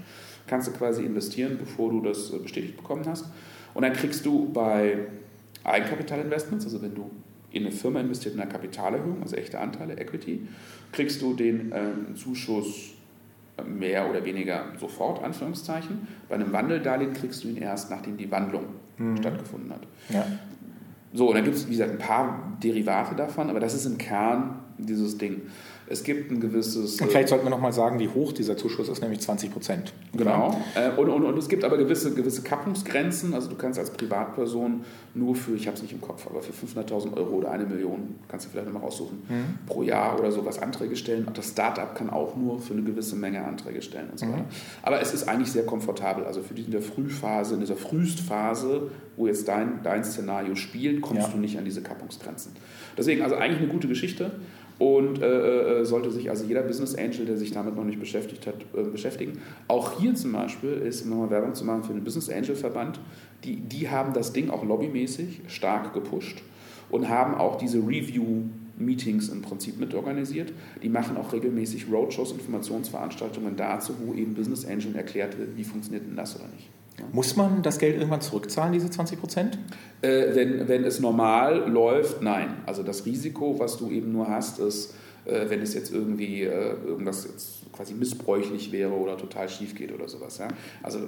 kannst 0.47 0.69
du 0.69 0.73
quasi 0.73 1.05
investieren, 1.05 1.59
bevor 1.59 1.91
du 1.91 2.01
das 2.01 2.33
äh, 2.33 2.39
bestätigt 2.39 2.77
bekommen 2.77 3.05
hast. 3.07 3.27
Und 3.75 3.83
dann 3.83 3.93
kriegst 3.93 4.25
du 4.25 4.51
bei 4.51 5.07
Eigenkapitalinvestments, 5.63 6.65
also 6.65 6.81
wenn 6.81 6.95
du 6.95 7.11
in 7.51 7.65
eine 7.65 7.73
Firma 7.73 8.01
investiert 8.01 8.35
in 8.35 8.41
eine 8.41 8.51
Kapitalerhöhung, 8.51 9.23
also 9.23 9.37
echte 9.37 9.59
Anteile, 9.59 9.99
Equity, 9.99 10.47
kriegst 10.93 11.23
du 11.23 11.35
den 11.35 11.73
ähm, 11.75 12.17
Zuschuss 12.17 12.95
mehr 13.67 14.09
oder 14.09 14.25
weniger 14.25 14.67
sofort, 14.79 15.23
Anführungszeichen. 15.23 16.07
Bei 16.29 16.37
einem 16.37 16.53
Wandeldarlehen 16.53 17.13
kriegst 17.13 17.45
du 17.45 17.49
ihn 17.49 17.57
erst, 17.57 17.91
nachdem 17.91 18.17
die 18.17 18.31
Wandlung 18.31 18.67
mhm. 18.99 19.17
stattgefunden 19.17 19.73
hat. 19.73 19.81
Ja. 20.11 20.27
So, 21.13 21.29
und 21.29 21.35
dann 21.37 21.45
gibt 21.45 21.57
es, 21.57 21.67
wie 21.67 21.73
gesagt, 21.73 21.91
ein 21.91 21.99
paar 21.99 22.59
Derivate 22.63 23.15
davon, 23.15 23.49
aber 23.49 23.61
das 23.61 23.75
ist 23.75 23.87
im 23.87 23.99
Kern 23.99 24.59
dieses 24.77 25.17
Ding. 25.17 25.43
Es 25.91 26.03
gibt 26.03 26.31
ein 26.31 26.41
gewisses. 26.41 27.01
Und 27.01 27.11
vielleicht 27.11 27.29
sollten 27.29 27.47
wir 27.47 27.51
nochmal 27.51 27.73
sagen, 27.73 27.99
wie 27.99 28.09
hoch 28.09 28.33
dieser 28.33 28.57
Zuschuss 28.57 28.89
ist, 28.89 29.01
nämlich 29.01 29.21
20 29.21 29.53
Prozent. 29.53 29.93
Genau. 30.13 30.61
Äh, 30.75 30.91
und, 30.99 31.09
und, 31.09 31.25
und 31.25 31.39
es 31.39 31.49
gibt 31.49 31.65
aber 31.65 31.79
gewisse, 31.79 32.15
gewisse 32.15 32.43
Kappungsgrenzen. 32.43 33.33
Also 33.35 33.49
du 33.49 33.57
kannst 33.57 33.79
als 33.79 33.91
Privatperson 33.91 34.85
nur 35.15 35.35
für, 35.35 35.55
ich 35.55 35.67
habe 35.67 35.77
es 35.77 35.83
nicht 35.83 35.93
im 35.93 36.01
Kopf, 36.01 36.27
aber 36.27 36.43
für 36.43 36.53
500.000 36.53 37.17
Euro 37.17 37.37
oder 37.37 37.51
eine 37.51 37.65
Million, 37.65 38.17
kannst 38.29 38.47
du 38.47 38.51
vielleicht 38.51 38.67
nochmal 38.67 38.83
raussuchen, 38.83 39.19
mhm. 39.29 39.67
pro 39.67 39.83
Jahr 39.83 40.19
oder 40.19 40.31
sowas 40.31 40.59
Anträge 40.59 40.97
stellen. 40.97 41.25
Und 41.25 41.39
das 41.39 41.49
Startup 41.49 41.95
kann 41.95 42.11
auch 42.11 42.37
nur 42.37 42.61
für 42.61 42.75
eine 42.75 42.83
gewisse 42.83 43.17
Menge 43.17 43.43
Anträge 43.45 43.81
stellen 43.81 44.11
und 44.11 44.19
so 44.19 44.27
mhm. 44.27 44.33
weiter. 44.33 44.45
Aber 44.83 45.01
es 45.01 45.15
ist 45.15 45.29
eigentlich 45.29 45.53
sehr 45.53 45.65
komfortabel. 45.65 46.25
Also 46.25 46.43
für 46.43 46.55
die 46.55 46.63
in 46.63 46.71
der 46.71 46.83
Frühphase, 46.83 47.55
in 47.55 47.61
dieser 47.61 47.77
Frühstphase, 47.77 48.91
wo 49.17 49.27
jetzt 49.27 49.49
dein, 49.49 49.83
dein 49.83 50.05
Szenario 50.05 50.55
spielt, 50.55 51.01
kommst 51.01 51.29
ja. 51.29 51.33
du 51.33 51.39
nicht 51.39 51.59
an 51.59 51.65
diese 51.65 51.83
Kappungsgrenzen. 51.83 52.53
Deswegen 52.97 53.23
also 53.23 53.37
eigentlich 53.37 53.63
eine 53.63 53.69
gute 53.69 53.89
Geschichte. 53.89 54.33
Und 54.79 55.21
äh, 55.21 55.81
äh, 55.81 55.85
sollte 55.85 56.11
sich 56.13 56.31
also 56.31 56.45
jeder 56.45 56.63
Business 56.63 56.95
Angel, 56.95 57.27
der 57.27 57.37
sich 57.37 57.51
damit 57.51 57.75
noch 57.75 57.85
nicht 57.85 57.99
beschäftigt 57.99 58.47
hat, 58.47 58.55
äh, 58.77 58.85
beschäftigen. 58.85 59.41
Auch 59.67 59.99
hier 59.99 60.15
zum 60.15 60.33
Beispiel 60.33 60.71
ist 60.71 61.05
nochmal 61.05 61.31
Werbung 61.31 61.55
zu 61.55 61.65
machen 61.65 61.83
für 61.83 61.93
den 61.93 62.05
Business 62.05 62.31
Angel 62.31 62.55
Verband. 62.55 63.01
Die, 63.45 63.57
die 63.57 63.91
haben 63.91 64.13
das 64.13 64.33
Ding 64.33 64.51
auch 64.51 64.65
lobbymäßig 64.65 65.41
stark 65.49 65.95
gepusht 65.95 66.43
und 66.91 67.09
haben 67.09 67.35
auch 67.35 67.59
diese 67.59 67.79
Review 67.79 68.45
Meetings 68.79 69.29
im 69.29 69.43
Prinzip 69.43 69.79
mitorganisiert. 69.79 70.53
Die 70.83 70.89
machen 70.89 71.17
auch 71.17 71.33
regelmäßig 71.33 71.91
Roadshows, 71.91 72.33
Informationsveranstaltungen 72.33 73.57
dazu, 73.57 73.95
wo 74.05 74.15
eben 74.15 74.35
Business 74.35 74.65
Angel 74.65 74.95
erklärt 74.95 75.37
wird, 75.39 75.57
wie 75.57 75.65
funktioniert 75.65 76.07
denn 76.07 76.17
das 76.17 76.37
oder 76.37 76.47
nicht. 76.55 76.71
Muss 77.13 77.37
man 77.37 77.63
das 77.63 77.79
Geld 77.79 77.97
irgendwann 77.97 78.21
zurückzahlen, 78.21 78.73
diese 78.73 78.91
20 78.91 79.21
Prozent? 79.21 79.59
Äh, 80.03 80.35
wenn, 80.35 80.69
wenn 80.69 80.85
es 80.85 81.01
normal 81.01 81.69
läuft, 81.69 82.23
nein. 82.23 82.49
Also 82.67 82.83
das 82.83 83.07
Risiko, 83.07 83.59
was 83.59 83.77
du 83.77 83.91
eben 83.91 84.13
nur 84.13 84.29
hast, 84.29 84.59
ist, 84.59 84.95
äh, 85.25 85.49
wenn 85.49 85.61
es 85.61 85.75
jetzt 85.75 85.93
irgendwie 85.93 86.43
äh, 86.43 86.75
irgendwas 86.87 87.25
jetzt 87.25 87.73
quasi 87.73 87.95
missbräuchlich 87.95 88.73
wäre 88.73 88.93
oder 88.93 89.17
total 89.17 89.49
schief 89.49 89.75
geht 89.75 89.93
oder 89.93 90.09
sowas. 90.09 90.39
Ja? 90.39 90.49
Also 90.83 91.01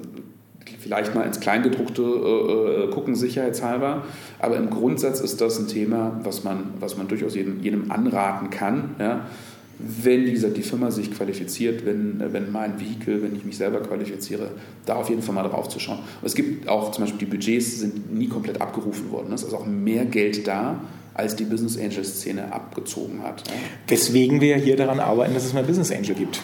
vielleicht 0.78 1.14
mal 1.14 1.22
ins 1.22 1.40
Kleingedruckte 1.40 2.02
äh, 2.02 2.84
äh, 2.84 2.90
gucken, 2.90 3.14
sicherheitshalber. 3.14 4.04
Aber 4.38 4.56
im 4.56 4.70
Grundsatz 4.70 5.20
ist 5.20 5.40
das 5.40 5.58
ein 5.58 5.68
Thema, 5.68 6.20
was 6.22 6.44
man, 6.44 6.74
was 6.78 6.96
man 6.96 7.08
durchaus 7.08 7.34
jedem, 7.34 7.60
jedem 7.60 7.90
anraten 7.90 8.50
kann. 8.50 8.96
Ja? 8.98 9.26
Wenn 10.02 10.26
wie 10.26 10.32
gesagt, 10.32 10.56
die 10.56 10.62
Firma 10.62 10.90
sich 10.90 11.10
qualifiziert, 11.10 11.84
wenn, 11.84 12.20
wenn 12.32 12.50
mein 12.52 12.80
Vehikel, 12.80 13.22
wenn 13.22 13.34
ich 13.34 13.44
mich 13.44 13.56
selber 13.56 13.80
qualifiziere, 13.80 14.50
da 14.86 14.96
auf 14.96 15.08
jeden 15.08 15.22
Fall 15.22 15.34
mal 15.34 15.42
drauf 15.42 15.68
zu 15.68 15.78
schauen. 15.78 15.98
Und 15.98 16.26
es 16.26 16.34
gibt 16.34 16.68
auch 16.68 16.90
zum 16.92 17.04
Beispiel, 17.04 17.20
die 17.20 17.36
Budgets 17.36 17.80
sind 17.80 18.12
nie 18.12 18.28
komplett 18.28 18.60
abgerufen 18.60 19.10
worden. 19.10 19.32
Es 19.32 19.42
ist 19.42 19.54
auch 19.54 19.66
mehr 19.66 20.04
Geld 20.04 20.46
da, 20.46 20.80
als 21.14 21.36
die 21.36 21.44
Business 21.44 21.78
Angel 21.78 22.04
Szene 22.04 22.52
abgezogen 22.52 23.22
hat. 23.22 23.42
Deswegen 23.88 24.40
wir 24.40 24.56
hier 24.56 24.76
daran 24.76 25.00
arbeiten, 25.00 25.34
dass 25.34 25.44
es 25.44 25.52
mehr 25.52 25.62
Business 25.62 25.90
Angel 25.90 26.14
gibt. 26.14 26.40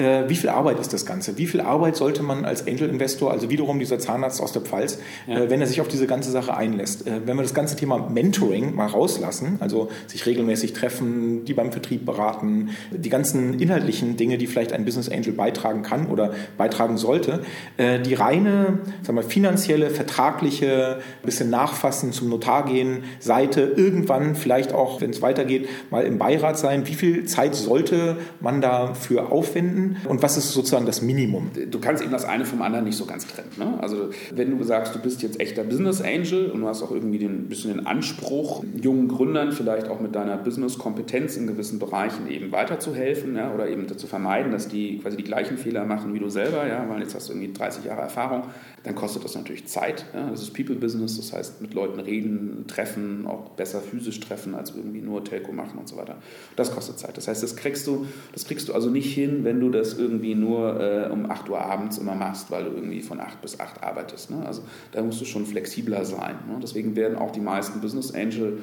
Äh, 0.00 0.28
wie 0.28 0.34
viel 0.34 0.48
Arbeit 0.48 0.78
ist 0.80 0.92
das 0.92 1.04
Ganze? 1.04 1.36
Wie 1.36 1.46
viel 1.46 1.60
Arbeit 1.60 1.94
sollte 1.94 2.22
man 2.22 2.46
als 2.46 2.66
Angel-Investor, 2.66 3.30
also 3.30 3.50
wiederum 3.50 3.78
dieser 3.78 3.98
Zahnarzt 3.98 4.40
aus 4.40 4.52
der 4.52 4.62
Pfalz, 4.62 4.98
ja. 5.26 5.40
äh, 5.40 5.50
wenn 5.50 5.60
er 5.60 5.66
sich 5.66 5.80
auf 5.80 5.88
diese 5.88 6.06
ganze 6.06 6.30
Sache 6.30 6.56
einlässt? 6.56 7.06
Äh, 7.06 7.20
wenn 7.26 7.36
wir 7.36 7.42
das 7.42 7.52
ganze 7.52 7.76
Thema 7.76 8.08
Mentoring 8.08 8.74
mal 8.74 8.86
rauslassen, 8.86 9.58
also 9.60 9.88
sich 10.06 10.24
regelmäßig 10.24 10.72
treffen, 10.72 11.44
die 11.44 11.52
beim 11.52 11.70
Vertrieb 11.70 12.06
beraten, 12.06 12.70
die 12.90 13.10
ganzen 13.10 13.60
inhaltlichen 13.60 14.16
Dinge, 14.16 14.38
die 14.38 14.46
vielleicht 14.46 14.72
ein 14.72 14.86
Business 14.86 15.10
Angel 15.10 15.34
beitragen 15.34 15.82
kann 15.82 16.06
oder 16.06 16.32
beitragen 16.56 16.96
sollte, 16.96 17.42
äh, 17.76 18.00
die 18.00 18.14
reine, 18.14 18.78
sagen 19.02 19.18
wir, 19.18 19.22
finanzielle, 19.22 19.90
vertragliche, 19.90 21.00
bisschen 21.22 21.50
nachfassen, 21.50 22.12
zum 22.12 22.30
Notar 22.30 22.64
gehen, 22.64 23.04
Seite, 23.18 23.60
irgendwann 23.76 24.34
vielleicht 24.34 24.72
auch, 24.72 25.02
wenn 25.02 25.10
es 25.10 25.20
weitergeht, 25.20 25.68
mal 25.90 26.04
im 26.04 26.16
Beirat 26.16 26.58
sein. 26.58 26.86
Wie 26.86 26.94
viel 26.94 27.26
Zeit 27.26 27.54
sollte 27.54 28.16
man 28.40 28.62
dafür 28.62 29.30
aufwenden? 29.30 29.89
Und 30.08 30.22
was 30.22 30.36
ist 30.36 30.52
sozusagen 30.52 30.86
das 30.86 31.02
Minimum? 31.02 31.50
Du 31.70 31.80
kannst 31.80 32.02
eben 32.02 32.12
das 32.12 32.24
eine 32.24 32.44
vom 32.44 32.62
anderen 32.62 32.84
nicht 32.84 32.96
so 32.96 33.06
ganz 33.06 33.26
trennen. 33.26 33.50
Ne? 33.58 33.78
Also 33.80 34.10
wenn 34.34 34.56
du 34.56 34.64
sagst, 34.64 34.94
du 34.94 34.98
bist 34.98 35.22
jetzt 35.22 35.40
echter 35.40 35.64
Business 35.64 36.00
Angel 36.00 36.50
und 36.50 36.60
du 36.60 36.68
hast 36.68 36.82
auch 36.82 36.90
irgendwie 36.90 37.18
den 37.18 37.48
bisschen 37.48 37.74
den 37.74 37.86
Anspruch, 37.86 38.64
jungen 38.80 39.08
Gründern 39.08 39.52
vielleicht 39.52 39.88
auch 39.88 40.00
mit 40.00 40.14
deiner 40.14 40.36
Business-Kompetenz 40.36 41.36
in 41.36 41.46
gewissen 41.46 41.78
Bereichen 41.78 42.30
eben 42.30 42.52
weiterzuhelfen 42.52 43.36
ja, 43.36 43.52
oder 43.52 43.68
eben 43.68 43.86
zu 43.96 44.06
vermeiden, 44.06 44.52
dass 44.52 44.68
die 44.68 44.98
quasi 44.98 45.16
die 45.16 45.24
gleichen 45.24 45.58
Fehler 45.58 45.84
machen 45.84 46.14
wie 46.14 46.18
du 46.18 46.28
selber, 46.28 46.66
ja, 46.66 46.86
weil 46.88 47.00
jetzt 47.00 47.14
hast 47.14 47.28
du 47.28 47.32
irgendwie 47.32 47.52
30 47.52 47.84
Jahre 47.84 48.02
Erfahrung, 48.02 48.44
dann 48.82 48.94
kostet 48.94 49.24
das 49.24 49.34
natürlich 49.34 49.66
Zeit. 49.66 50.06
Ja? 50.14 50.30
Das 50.30 50.42
ist 50.42 50.54
People-Business, 50.54 51.16
das 51.16 51.32
heißt 51.32 51.60
mit 51.60 51.74
Leuten 51.74 52.00
reden, 52.00 52.64
treffen, 52.66 53.26
auch 53.26 53.50
besser 53.50 53.80
physisch 53.80 54.20
treffen, 54.20 54.54
als 54.54 54.72
irgendwie 54.74 55.00
nur 55.00 55.24
Telco 55.24 55.52
machen 55.52 55.78
und 55.78 55.88
so 55.88 55.96
weiter. 55.96 56.16
Das 56.56 56.72
kostet 56.74 56.98
Zeit. 56.98 57.16
Das 57.16 57.28
heißt, 57.28 57.42
das 57.42 57.56
kriegst 57.56 57.86
du, 57.86 58.06
das 58.32 58.44
kriegst 58.46 58.68
du 58.68 58.74
also 58.74 58.90
nicht 58.90 59.12
hin, 59.12 59.44
wenn 59.44 59.60
du 59.60 59.69
das 59.72 59.98
irgendwie 59.98 60.34
nur 60.34 60.80
äh, 60.80 61.10
um 61.10 61.30
8 61.30 61.48
Uhr 61.48 61.60
abends 61.60 61.98
immer 61.98 62.14
machst, 62.14 62.50
weil 62.50 62.64
du 62.64 62.70
irgendwie 62.70 63.00
von 63.00 63.20
8 63.20 63.40
bis 63.40 63.58
8 63.60 63.82
arbeitest. 63.82 64.30
Ne? 64.30 64.44
Also 64.46 64.62
da 64.92 65.02
musst 65.02 65.20
du 65.20 65.24
schon 65.24 65.46
flexibler 65.46 66.04
sein. 66.04 66.36
Ne? 66.48 66.58
Deswegen 66.62 66.96
werden 66.96 67.18
auch 67.18 67.30
die 67.30 67.40
meisten 67.40 67.80
Business 67.80 68.12
Angel 68.14 68.62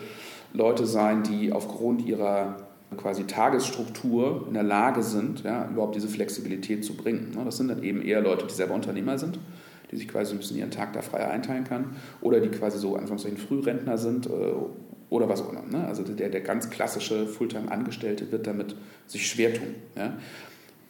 Leute 0.53 0.86
sein, 0.86 1.24
die 1.24 1.51
aufgrund 1.51 2.05
ihrer 2.05 2.58
quasi 2.95 3.26
Tagesstruktur 3.26 4.45
in 4.47 4.53
der 4.53 4.64
Lage 4.64 5.03
sind, 5.03 5.43
ja, 5.43 5.70
überhaupt 5.70 5.95
diese 5.95 6.08
Flexibilität 6.08 6.86
zu 6.86 6.95
bringen. 6.95 7.32
Ne? 7.36 7.43
Das 7.43 7.58
sind 7.58 7.68
dann 7.68 7.84
eben 7.84 8.01
eher 8.01 8.22
Leute, 8.22 8.45
die 8.47 8.53
selber 8.53 8.76
Unternehmer 8.76 9.18
sind, 9.18 9.39
die 9.91 9.97
sich 9.97 10.08
quasi 10.08 10.34
ein 10.34 10.38
bisschen 10.38 10.58
ihren 10.58 10.72
Tag 10.72 10.93
da 10.93 11.01
frei 11.01 11.28
einteilen 11.28 11.66
kann 11.66 11.95
oder 12.22 12.39
die 12.39 12.49
quasi 12.49 12.78
so 12.78 12.95
Anführungszeichen 12.95 13.38
Frührentner 13.38 13.97
sind 13.97 14.28
äh, 14.28 14.53
oder 15.10 15.28
was 15.28 15.41
auch 15.41 15.51
immer. 15.51 15.64
Ne? 15.64 15.86
Also 15.86 16.03
der, 16.03 16.30
der 16.30 16.41
ganz 16.41 16.70
klassische 16.70 17.28
Fulltime-Angestellte 17.28 18.32
wird 18.32 18.47
damit 18.47 18.76
sich 19.05 19.28
schwer 19.28 19.53
tun. 19.53 19.76
Ja? 19.95 20.14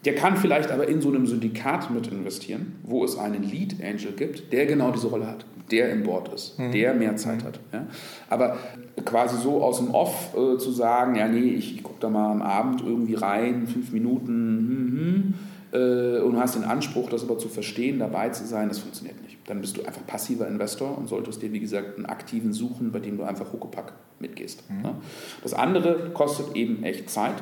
Der 0.08 0.16
kann 0.16 0.38
vielleicht 0.38 0.72
aber 0.72 0.88
in 0.88 1.02
so 1.02 1.10
einem 1.10 1.28
Syndikat 1.28 1.92
mit 1.92 2.08
investieren, 2.08 2.78
wo 2.84 3.04
es 3.04 3.18
einen 3.18 3.44
Lead 3.44 3.76
Angel 3.84 4.14
gibt, 4.14 4.54
der 4.54 4.66
genau 4.66 4.92
diese 4.92 5.08
Rolle 5.08 5.28
hat, 5.28 5.46
der 5.70 5.92
im 5.92 6.04
Board 6.04 6.34
ist, 6.34 6.58
mhm. 6.58 6.72
der 6.72 6.94
mehr 6.94 7.18
Zeit 7.18 7.44
hat. 7.44 7.60
Ja? 7.74 7.88
Aber 8.30 8.58
quasi 9.04 9.36
so 9.36 9.62
aus 9.62 9.80
dem 9.80 9.92
Off 9.92 10.34
äh, 10.34 10.58
zu 10.60 10.72
sagen, 10.72 11.16
ja, 11.16 11.28
nee, 11.28 11.50
ich, 11.50 11.76
ich 11.76 11.84
gucke 11.84 12.00
da 12.00 12.10
mal 12.10 12.32
am 12.32 12.42
Abend 12.42 12.82
irgendwie 12.86 13.16
rein, 13.16 13.68
fünf 13.68 13.92
Minuten, 13.92 14.32
hm, 14.32 14.98
hm, 14.98 15.34
äh, 15.74 16.22
und 16.22 16.40
hast 16.40 16.56
den 16.56 16.64
Anspruch, 16.64 17.10
das 17.10 17.24
aber 17.24 17.38
zu 17.38 17.50
verstehen, 17.50 18.00
dabei 18.00 18.30
zu 18.30 18.46
sein, 18.46 18.70
das 18.70 18.80
funktioniert 18.80 19.22
nicht. 19.24 19.38
Dann 19.48 19.60
bist 19.60 19.76
du 19.76 19.84
einfach 19.84 20.08
passiver 20.08 20.48
Investor 20.48 20.98
und 20.98 21.10
solltest 21.10 21.42
dir, 21.42 21.52
wie 21.52 21.60
gesagt, 21.60 21.98
einen 21.98 22.06
aktiven 22.06 22.54
suchen, 22.54 22.94
bei 22.94 23.00
dem 23.00 23.18
du 23.18 23.24
einfach 23.24 23.52
Huckepack 23.52 23.92
mitgehst. 24.22 24.64
Mhm. 24.70 24.86
Ja? 24.86 24.96
Das 25.44 25.54
andere 25.54 26.12
kostet 26.14 26.56
eben 26.56 26.84
echt 26.84 27.10
Zeit. 27.10 27.36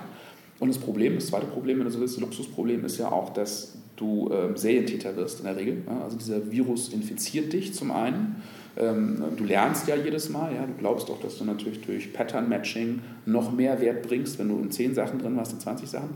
Und 0.60 0.70
das 0.70 0.78
Problem, 0.78 1.16
das 1.16 1.28
zweite 1.28 1.47
Problem, 1.47 1.80
wenn 1.80 1.86
du 1.86 1.91
so 1.91 1.99
willst, 1.99 2.16
das 2.16 2.22
Luxusproblem 2.22 2.86
ist 2.86 2.97
ja 2.97 3.12
auch, 3.12 3.34
dass 3.34 3.78
du 3.97 4.30
ähm, 4.32 4.56
Serientäter 4.56 5.16
wirst 5.16 5.39
in 5.39 5.45
der 5.45 5.56
Regel. 5.56 5.84
Ja? 5.86 6.03
Also 6.03 6.18
dieser 6.18 6.51
Virus 6.51 6.89
infiziert 6.89 7.53
dich 7.53 7.74
zum 7.74 7.91
einen. 7.91 8.41
Ähm, 8.78 9.24
du 9.38 9.43
lernst 9.43 9.88
ja 9.88 9.95
jedes 9.95 10.30
Mal, 10.30 10.53
ja, 10.53 10.66
du 10.66 10.74
glaubst 10.78 11.10
auch, 11.10 11.20
dass 11.20 11.38
du 11.38 11.45
natürlich 11.45 11.82
durch 11.82 12.12
Pattern 12.12 12.49
Matching 12.49 13.01
noch 13.26 13.51
mehr 13.51 13.80
Wert 13.80 14.08
bringst, 14.08 14.38
wenn 14.38 14.49
du 14.49 14.60
in 14.60 14.72
10 14.72 14.95
Sachen 14.95 15.20
drin 15.20 15.38
warst, 15.38 15.53
in 15.53 15.60
20 15.60 15.89
Sachen. 15.89 16.10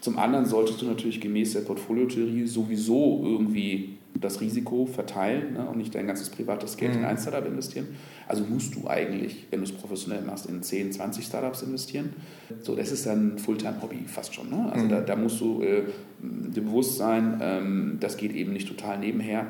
Zum 0.00 0.18
anderen 0.18 0.46
solltest 0.46 0.80
du 0.82 0.86
natürlich 0.86 1.20
gemäß 1.20 1.52
der 1.52 1.60
Portfoliotheorie 1.60 2.46
sowieso 2.46 3.22
irgendwie 3.24 3.98
das 4.14 4.40
Risiko 4.40 4.86
verteilen 4.86 5.54
ne, 5.54 5.66
und 5.66 5.78
nicht 5.78 5.94
dein 5.94 6.06
ganzes 6.06 6.30
privates 6.30 6.76
Geld 6.76 6.92
mhm. 6.92 7.00
in 7.00 7.04
ein 7.04 7.18
Startup 7.18 7.46
investieren. 7.46 7.88
Also 8.26 8.44
musst 8.44 8.74
du 8.74 8.88
eigentlich, 8.88 9.46
wenn 9.50 9.60
du 9.60 9.64
es 9.64 9.72
professionell 9.72 10.22
machst, 10.22 10.46
in 10.46 10.62
10, 10.62 10.92
20 10.92 11.24
Startups 11.24 11.62
investieren. 11.62 12.12
So, 12.60 12.74
das 12.76 12.92
ist 12.92 13.06
dann 13.06 13.38
Fulltime-Hobby 13.38 14.04
fast 14.06 14.34
schon. 14.34 14.50
Ne? 14.50 14.70
Also 14.72 14.84
mhm. 14.84 14.88
da, 14.90 15.00
da, 15.00 15.16
musst 15.16 15.40
du 15.40 15.62
äh, 15.62 15.82
dir 16.20 16.62
bewusst 16.62 16.96
sein, 16.96 17.38
ähm, 17.42 17.96
das 18.00 18.16
geht 18.16 18.32
eben 18.34 18.52
nicht 18.52 18.68
total 18.68 18.98
nebenher. 18.98 19.46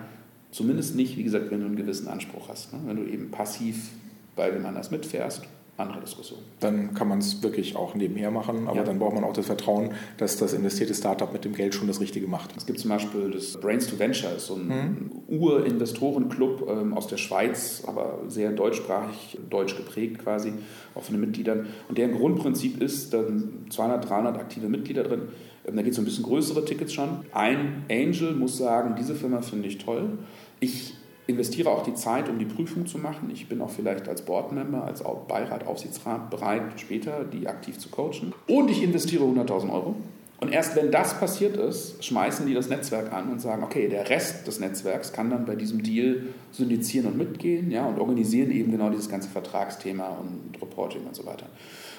Zumindest 0.50 0.96
nicht, 0.96 1.16
wie 1.16 1.22
gesagt, 1.22 1.50
wenn 1.50 1.60
du 1.60 1.66
einen 1.66 1.76
gewissen 1.76 2.08
Anspruch 2.08 2.48
hast. 2.48 2.72
Ne? 2.72 2.80
Wenn 2.86 2.96
du 2.96 3.04
eben 3.04 3.30
passiv 3.30 3.90
bei 4.36 4.54
wem 4.54 4.66
anders 4.66 4.90
mitfährst 4.90 5.46
andere 5.80 6.00
Diskussion. 6.00 6.38
Dann 6.60 6.94
kann 6.94 7.08
man 7.08 7.18
es 7.18 7.42
wirklich 7.42 7.76
auch 7.76 7.94
nebenher 7.94 8.30
machen, 8.30 8.68
aber 8.68 8.78
ja. 8.78 8.84
dann 8.84 8.98
braucht 8.98 9.14
man 9.14 9.24
auch 9.24 9.32
das 9.32 9.46
Vertrauen, 9.46 9.90
dass 10.18 10.36
das 10.36 10.52
investierte 10.52 10.94
Startup 10.94 11.32
mit 11.32 11.44
dem 11.44 11.54
Geld 11.54 11.74
schon 11.74 11.86
das 11.86 12.00
Richtige 12.00 12.26
macht. 12.26 12.56
Es 12.56 12.66
gibt 12.66 12.78
zum 12.78 12.90
Beispiel 12.90 13.30
das 13.30 13.58
Brains 13.60 13.86
to 13.88 13.98
Venture, 13.98 14.38
so 14.38 14.54
ein 14.54 14.68
mhm. 14.68 15.10
Ur-Investorenclub 15.28 16.68
ähm, 16.68 16.94
aus 16.94 17.06
der 17.06 17.16
Schweiz, 17.16 17.82
aber 17.86 18.20
sehr 18.28 18.52
deutschsprachig, 18.52 19.38
deutsch 19.48 19.76
geprägt 19.76 20.18
quasi, 20.22 20.52
auch 20.94 21.02
von 21.02 21.14
den 21.14 21.20
Mitgliedern. 21.20 21.66
Und 21.88 21.98
deren 21.98 22.12
Grundprinzip 22.12 22.80
ist, 22.82 23.12
da 23.12 23.24
sind 23.24 23.72
200, 23.72 24.08
300 24.08 24.38
aktive 24.38 24.68
Mitglieder 24.68 25.02
drin. 25.02 25.22
Ähm, 25.66 25.76
da 25.76 25.82
geht 25.82 25.92
es 25.92 25.98
um 25.98 26.02
ein 26.02 26.06
bisschen 26.06 26.24
größere 26.24 26.64
Tickets 26.64 26.92
schon. 26.92 27.24
Ein 27.32 27.84
Angel 27.90 28.34
muss 28.34 28.56
sagen, 28.56 28.94
diese 28.98 29.14
Firma 29.14 29.42
finde 29.42 29.68
ich 29.68 29.78
toll. 29.78 30.18
Ich 30.60 30.94
investiere 31.30 31.70
auch 31.70 31.82
die 31.82 31.94
Zeit, 31.94 32.28
um 32.28 32.38
die 32.38 32.44
Prüfung 32.44 32.86
zu 32.86 32.98
machen. 32.98 33.30
Ich 33.32 33.48
bin 33.48 33.60
auch 33.60 33.70
vielleicht 33.70 34.08
als 34.08 34.22
Boardmember, 34.22 34.84
als 34.84 35.02
Beirat, 35.28 35.66
Aufsichtsrat 35.66 36.30
bereit, 36.30 36.62
später 36.76 37.24
die 37.24 37.46
aktiv 37.48 37.78
zu 37.78 37.88
coachen. 37.88 38.32
Und 38.46 38.70
ich 38.70 38.82
investiere 38.82 39.24
100.000 39.24 39.72
Euro. 39.72 39.96
Und 40.40 40.52
erst 40.52 40.74
wenn 40.74 40.90
das 40.90 41.20
passiert 41.20 41.58
ist, 41.58 42.02
schmeißen 42.02 42.46
die 42.46 42.54
das 42.54 42.70
Netzwerk 42.70 43.12
an 43.12 43.30
und 43.30 43.42
sagen, 43.42 43.62
okay, 43.62 43.88
der 43.88 44.08
Rest 44.08 44.46
des 44.46 44.58
Netzwerks 44.58 45.12
kann 45.12 45.28
dann 45.28 45.44
bei 45.44 45.54
diesem 45.54 45.82
Deal 45.82 46.22
syndizieren 46.50 47.08
und 47.08 47.18
mitgehen 47.18 47.70
ja, 47.70 47.86
und 47.86 47.98
organisieren 47.98 48.50
eben 48.50 48.70
genau 48.70 48.88
dieses 48.88 49.10
ganze 49.10 49.28
Vertragsthema 49.28 50.08
und 50.08 50.60
Reporting 50.62 51.02
und 51.06 51.14
so 51.14 51.26
weiter. 51.26 51.46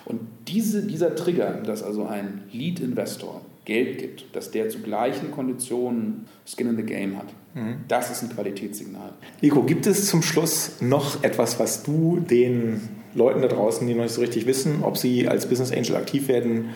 Und 0.05 0.21
diese, 0.47 0.81
dieser 0.87 1.15
Trigger, 1.15 1.61
dass 1.63 1.83
also 1.83 2.05
ein 2.05 2.43
Lead-Investor 2.51 3.41
Geld 3.65 3.99
gibt, 3.99 4.35
dass 4.35 4.51
der 4.51 4.69
zu 4.69 4.79
gleichen 4.79 5.31
Konditionen 5.31 6.25
Skin 6.45 6.67
in 6.67 6.77
the 6.77 6.83
Game 6.83 7.17
hat, 7.17 7.27
mhm. 7.53 7.75
das 7.87 8.09
ist 8.11 8.23
ein 8.23 8.29
Qualitätssignal. 8.29 9.13
Nico, 9.41 9.63
gibt 9.63 9.85
es 9.85 10.07
zum 10.07 10.21
Schluss 10.23 10.81
noch 10.81 11.23
etwas, 11.23 11.59
was 11.59 11.83
du 11.83 12.19
den 12.19 12.81
Leuten 13.13 13.41
da 13.41 13.47
draußen, 13.47 13.85
die 13.87 13.93
noch 13.93 14.03
nicht 14.03 14.13
so 14.13 14.21
richtig 14.21 14.45
wissen, 14.45 14.83
ob 14.83 14.97
sie 14.97 15.27
als 15.27 15.47
Business 15.47 15.71
Angel 15.71 15.95
aktiv 15.95 16.27
werden 16.27 16.69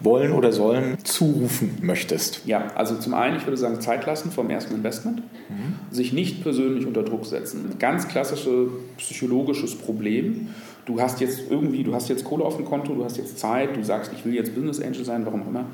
wollen 0.00 0.32
oder 0.32 0.52
sollen, 0.52 0.96
zurufen 1.02 1.78
möchtest? 1.82 2.42
Ja, 2.46 2.68
also 2.74 2.96
zum 2.96 3.14
einen, 3.14 3.36
ich 3.36 3.46
würde 3.46 3.56
sagen, 3.56 3.80
Zeit 3.80 4.06
lassen 4.06 4.30
vom 4.30 4.48
ersten 4.50 4.74
Investment, 4.74 5.22
mhm. 5.48 5.74
sich 5.90 6.12
nicht 6.12 6.42
persönlich 6.42 6.86
unter 6.86 7.02
Druck 7.02 7.26
setzen. 7.26 7.70
Ein 7.72 7.78
ganz 7.78 8.06
klassisches 8.06 8.68
psychologisches 8.96 9.74
Problem. 9.74 10.48
Du 10.86 11.00
hast 11.00 11.20
jetzt 11.20 11.50
irgendwie, 11.50 11.82
du 11.82 11.94
hast 11.94 12.08
jetzt 12.08 12.24
Kohle 12.24 12.44
auf 12.44 12.56
dem 12.56 12.64
Konto, 12.64 12.94
du 12.94 13.04
hast 13.04 13.16
jetzt 13.16 13.38
Zeit, 13.38 13.76
du 13.76 13.82
sagst, 13.82 14.12
ich 14.16 14.24
will 14.24 14.34
jetzt 14.34 14.54
Business 14.54 14.80
Angel 14.80 15.04
sein, 15.04 15.26
warum 15.26 15.42
auch 15.42 15.48
immer. 15.48 15.66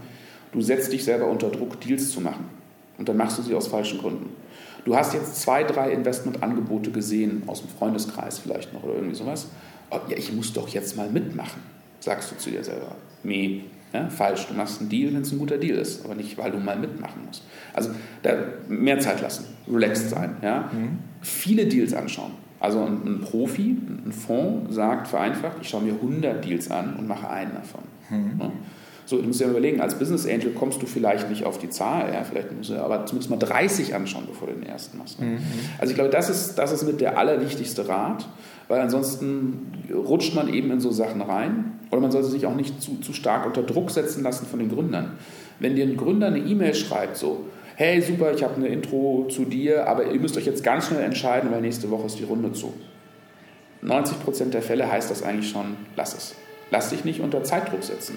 Du 0.55 0.61
setzt 0.61 0.93
dich 0.93 1.05
selber 1.05 1.27
unter 1.27 1.51
Druck, 1.51 1.81
Deals 1.81 2.11
zu 2.13 2.21
machen. 2.21 2.45
Und 2.97 3.09
dann 3.09 3.17
machst 3.17 3.39
du 3.39 3.43
sie 3.43 3.55
aus 3.55 3.67
falschen 3.67 3.99
Gründen. 3.99 4.31
Du 4.85 4.95
hast 4.95 5.13
jetzt 5.13 5.41
zwei, 5.41 5.65
drei 5.65 5.91
Investmentangebote 5.91 6.93
gesehen, 6.93 7.43
aus 7.49 7.61
dem 7.61 7.71
Freundeskreis 7.71 8.39
vielleicht 8.39 8.73
noch 8.73 8.85
oder 8.85 8.95
irgendwie 8.95 9.17
sowas. 9.17 9.49
Oh, 9.91 9.99
ja, 10.09 10.17
ich 10.17 10.33
muss 10.33 10.53
doch 10.53 10.69
jetzt 10.69 10.97
mal 10.97 11.11
mitmachen, 11.11 11.61
sagst 11.99 12.31
du 12.31 12.37
zu 12.37 12.51
dir 12.51 12.63
selber. 12.63 12.95
Nee, 13.25 13.65
ja, 13.93 14.09
falsch. 14.11 14.47
Du 14.47 14.55
machst 14.55 14.81
einen 14.81 14.91
Deal, 14.91 15.13
wenn 15.13 15.23
es 15.23 15.33
ein 15.33 15.41
guter 15.41 15.59
Deal 15.59 15.77
ist, 15.77 16.05
aber 16.05 16.15
nicht, 16.15 16.39
weil 16.39 16.53
du 16.53 16.59
mal 16.59 16.79
mitmachen 16.79 17.25
musst. 17.27 17.43
Also 17.73 17.91
da 18.23 18.31
mehr 18.69 19.01
Zeit 19.01 19.23
lassen, 19.23 19.47
relaxed 19.69 20.11
sein. 20.11 20.37
Ja? 20.41 20.71
Mhm. 20.73 20.99
Viele 21.21 21.67
Deals 21.67 21.95
anschauen. 21.95 22.33
Also 22.61 22.81
ein, 22.81 23.03
ein, 23.05 23.21
Profi, 23.23 23.77
ein 24.07 24.13
Fonds 24.13 24.75
sagt 24.75 25.09
vereinfacht, 25.09 25.57
ich 25.61 25.69
schaue 25.69 25.83
mir 25.83 25.95
100 25.95 26.45
Deals 26.45 26.71
an 26.71 26.95
und 26.97 27.09
mache 27.09 27.29
einen 27.29 27.55
davon. 27.55 27.83
Mhm. 28.11 28.41
Ja? 28.41 28.53
So, 29.07 29.19
du 29.19 29.25
musst 29.25 29.41
dir 29.41 29.47
überlegen, 29.47 29.81
als 29.81 29.99
Business 29.99 30.27
Angel 30.27 30.53
kommst 30.53 30.81
du 30.81 30.87
vielleicht 30.87 31.29
nicht 31.29 31.45
auf 31.45 31.59
die 31.59 31.69
Zahl, 31.69 32.13
ja, 32.13 32.25
vielleicht 32.25 32.53
musst 32.53 32.71
du 32.71 32.77
aber 32.77 33.05
zumindest 33.05 33.31
mal 33.31 33.39
30 33.39 33.95
anschauen, 33.95 34.25
bevor 34.27 34.49
du 34.49 34.55
den 34.55 34.65
ersten 34.65 34.97
machst. 34.97 35.21
Ne? 35.21 35.27
Mhm. 35.27 35.39
Also 35.79 35.91
ich 35.91 35.95
glaube, 35.95 36.11
das 36.11 36.31
ist, 36.31 36.55
das 36.57 36.73
ist 36.73 36.85
mit 36.85 37.01
der 37.01 37.19
allerwichtigste 37.19 37.87
Rat, 37.87 38.27
weil 38.69 38.81
ansonsten 38.81 39.85
rutscht 39.93 40.35
man 40.35 40.53
eben 40.53 40.71
in 40.71 40.81
so 40.81 40.91
Sachen 40.91 41.21
rein 41.21 41.79
oder 41.91 42.01
man 42.01 42.13
sollte 42.13 42.29
sich 42.29 42.47
auch 42.47 42.55
nicht 42.55 42.81
zu, 42.81 42.97
zu 43.01 43.13
stark 43.13 43.45
unter 43.45 43.63
Druck 43.63 43.91
setzen 43.91 44.23
lassen 44.23 44.47
von 44.47 44.59
den 44.59 44.71
Gründern. 44.71 45.19
Wenn 45.59 45.77
dir 45.77 45.85
ein 45.85 45.97
Gründer 45.97 46.29
eine 46.29 46.39
E-Mail 46.39 46.75
schreibt, 46.75 47.17
so, 47.17 47.45
hey 47.77 48.01
super, 48.01 48.33
ich 48.33 48.43
habe 48.43 48.55
eine 48.57 48.69
Intro 48.69 49.27
zu 49.29 49.45
dir, 49.45 49.87
aber 49.87 50.11
ihr 50.11 50.19
müsst 50.19 50.37
euch 50.39 50.47
jetzt 50.47 50.65
ganz 50.65 50.87
schnell 50.87 51.03
entscheiden, 51.03 51.51
weil 51.51 51.61
nächste 51.61 51.91
Woche 51.91 52.07
ist 52.07 52.19
die 52.19 52.25
Runde 52.25 52.53
zu. 52.53 52.73
90% 53.85 54.51
der 54.51 54.63
Fälle 54.63 54.91
heißt 54.91 55.11
das 55.11 55.23
eigentlich 55.23 55.51
schon, 55.51 55.77
lass 55.95 56.15
es. 56.15 56.35
Lass 56.71 56.91
dich 56.91 57.05
nicht 57.05 57.21
unter 57.21 57.45
Zeitdruck 57.45 57.85
setzen. 57.85 58.17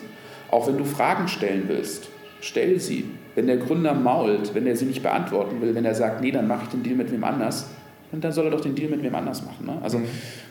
Auch 0.52 0.68
wenn 0.68 0.78
du 0.78 0.86
Fragen 0.86 1.28
stellen 1.28 1.66
willst, 1.68 2.10
stell 2.42 2.80
sie. 2.80 3.06
Wenn 3.36 3.48
der 3.48 3.58
Gründer 3.58 3.94
mault, 3.94 4.56
wenn 4.56 4.66
er 4.66 4.76
sie 4.76 4.86
nicht 4.86 5.04
beantworten 5.04 5.62
will, 5.62 5.76
wenn 5.76 5.86
er 5.86 5.96
sagt, 5.96 6.22
nee, 6.22 6.32
dann 6.32 6.48
mache 6.48 6.64
ich 6.64 6.70
den 6.70 6.84
Deal 6.84 6.96
mit 6.96 7.12
wem 7.12 7.24
anders, 7.24 7.68
dann 8.12 8.32
soll 8.32 8.46
er 8.46 8.52
doch 8.52 8.62
den 8.62 8.76
Deal 8.76 8.90
mit 8.90 9.04
wem 9.04 9.16
anders 9.16 9.44
machen. 9.44 9.66
Ne? 9.66 9.78
Also 9.84 10.00
mhm. 10.00 10.06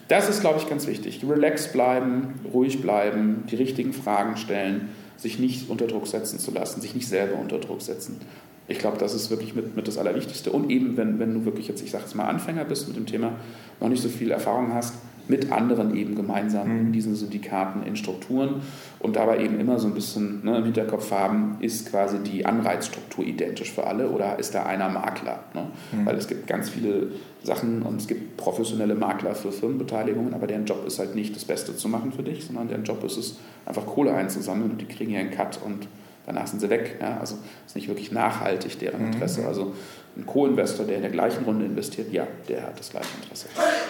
das 0.09 0.29
ist, 0.29 0.41
glaube 0.41 0.59
ich, 0.59 0.69
ganz 0.69 0.87
wichtig. 0.87 1.25
Relax 1.27 1.73
bleiben, 1.73 2.35
ruhig 2.53 2.83
bleiben, 2.83 3.45
die 3.51 3.57
richtigen 3.57 3.93
Fragen 3.93 4.37
stellen, 4.37 4.91
sich 5.17 5.39
nicht 5.39 5.71
unter 5.71 5.87
Druck 5.87 6.07
setzen 6.07 6.39
zu 6.39 6.51
lassen, 6.51 6.81
sich 6.81 6.95
nicht 6.95 7.09
selber 7.09 7.39
unter 7.41 7.59
Druck 7.59 7.81
setzen. 7.81 8.21
Ich 8.69 8.79
glaube, 8.79 8.99
das 8.99 9.15
ist 9.15 9.31
wirklich 9.31 9.55
mit, 9.55 9.77
mit 9.77 9.89
das 9.89 9.97
Allerwichtigste. 9.97 10.51
Und 10.51 10.71
eben, 10.71 10.97
wenn, 10.97 11.19
wenn 11.19 11.33
du 11.33 11.45
wirklich 11.45 11.69
jetzt, 11.69 11.83
ich 11.83 11.91
sage 11.91 12.05
jetzt 12.05 12.15
mal, 12.15 12.25
Anfänger 12.25 12.65
bist 12.65 12.89
mit 12.89 12.97
dem 12.97 13.07
Thema, 13.07 13.33
noch 13.81 13.89
nicht 13.89 14.03
so 14.03 14.09
viel 14.09 14.33
Erfahrung 14.33 14.75
hast, 14.75 14.95
mit 15.29 15.53
anderen 15.53 15.97
eben 15.97 16.15
gemeinsam 16.15 16.69
mhm. 16.73 16.87
in 16.87 16.93
diesen 16.93 17.15
Syndikaten, 17.17 17.83
in 17.83 17.97
Strukturen 17.97 18.63
und 18.99 19.17
dabei 19.17 19.43
eben 19.45 19.59
immer 19.59 19.79
so 19.79 19.89
ein 19.89 19.95
bisschen 19.95 20.45
ne, 20.45 20.59
im 20.59 20.65
Hinterkopf 20.65 21.11
haben, 21.11 21.57
ist 21.61 21.91
quasi 21.91 22.19
die 22.19 22.47
Anreizstruktur 22.47 23.25
identisch 23.25 23.73
für 23.73 23.87
alle 23.87 24.11
oder 24.11 24.39
ist 24.39 24.55
da 24.55 24.65
einer 24.65 24.89
Makler? 24.89 25.41
Ne? 25.55 25.67
Mhm. 25.93 26.07
Weil 26.07 26.17
es 26.17 26.29
gibt 26.29 26.47
ganz 26.47 26.69
viele 26.69 27.09
Sachen 27.43 27.83
und 27.83 28.01
es 28.01 28.07
gibt 28.07 28.37
professionelle 28.37 28.95
Makler 28.95 29.35
für 29.35 29.53
Firmenbeteiligungen, 29.53 30.35
aber 30.35 30.47
deren 30.47 30.67
Job 30.67 30.87
ist 30.87 30.99
halt 30.99 31.15
nicht 31.15 31.35
das 31.35 31.45
Beste 31.45 31.77
zu 31.77 31.89
machen 31.89 32.13
für 32.13 32.23
dich, 32.23 32.45
sondern 32.45 32.69
deren 32.69 32.85
Job 32.85 33.03
ist 33.05 33.17
es, 33.17 33.37
einfach 33.65 33.87
Kohle 33.87 34.15
einzusammeln 34.15 34.73
und 34.73 34.81
die 34.81 34.87
kriegen 34.87 35.13
ja 35.13 35.21
einen 35.21 35.31
Cut 35.31 35.61
und 35.65 35.89
danach 36.27 36.47
sind 36.47 36.61
sie 36.61 36.69
weg. 36.69 36.97
Ja? 37.01 37.19
Also 37.19 37.37
ist 37.67 37.77
nicht 37.77 37.89
wirklich 37.89 38.13
nachhaltig 38.13 38.79
deren 38.79 39.01
mhm. 39.01 39.13
Interesse. 39.13 39.47
Also 39.47 39.75
ein 40.17 40.27
Co-Investor, 40.27 40.87
der 40.87 40.97
in 40.97 41.03
der 41.03 41.11
gleichen 41.11 41.45
Runde 41.45 41.65
investiert, 41.65 42.13
ja, 42.13 42.27
der 42.49 42.65
hat 42.65 42.79
das 42.79 42.91
gleiche 42.91 43.09
Interesse. 43.23 43.49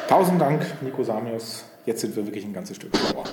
Tausend 0.08 0.40
Dank, 0.40 0.64
Nico 0.82 1.02
Samios. 1.02 1.64
Jetzt 1.84 2.00
sind 2.00 2.16
wir 2.16 2.26
wirklich 2.26 2.44
ein 2.44 2.52
ganzes 2.52 2.76
Stück 2.76 2.96
schlauer. 2.96 3.24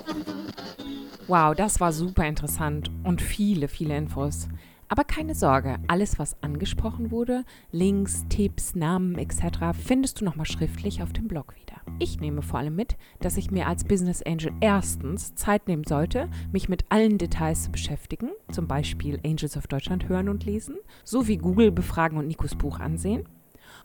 Wow, 1.26 1.54
das 1.54 1.80
war 1.80 1.92
super 1.92 2.26
interessant 2.26 2.90
und 3.02 3.20
viele, 3.20 3.68
viele 3.68 3.96
Infos. 3.96 4.46
Aber 4.88 5.04
keine 5.04 5.34
Sorge, 5.34 5.78
alles, 5.88 6.18
was 6.18 6.42
angesprochen 6.42 7.10
wurde, 7.10 7.44
Links, 7.72 8.24
Tipps, 8.28 8.74
Namen 8.74 9.16
etc., 9.16 9.76
findest 9.78 10.20
du 10.20 10.24
nochmal 10.24 10.46
schriftlich 10.46 11.02
auf 11.02 11.12
dem 11.12 11.28
Blog 11.28 11.54
wieder. 11.56 11.80
Ich 11.98 12.20
nehme 12.20 12.42
vor 12.42 12.58
allem 12.60 12.76
mit, 12.76 12.96
dass 13.20 13.36
ich 13.36 13.50
mir 13.50 13.66
als 13.66 13.84
Business 13.84 14.22
Angel 14.22 14.52
erstens 14.60 15.34
Zeit 15.34 15.68
nehmen 15.68 15.84
sollte, 15.84 16.28
mich 16.52 16.68
mit 16.68 16.84
allen 16.90 17.18
Details 17.18 17.64
zu 17.64 17.72
beschäftigen, 17.72 18.30
zum 18.50 18.68
Beispiel 18.68 19.20
Angels 19.24 19.56
of 19.56 19.66
Deutschland 19.66 20.08
hören 20.08 20.28
und 20.28 20.44
lesen, 20.44 20.76
sowie 21.04 21.38
Google 21.38 21.70
befragen 21.70 22.18
und 22.18 22.26
Nikos 22.26 22.54
Buch 22.54 22.80
ansehen. 22.80 23.26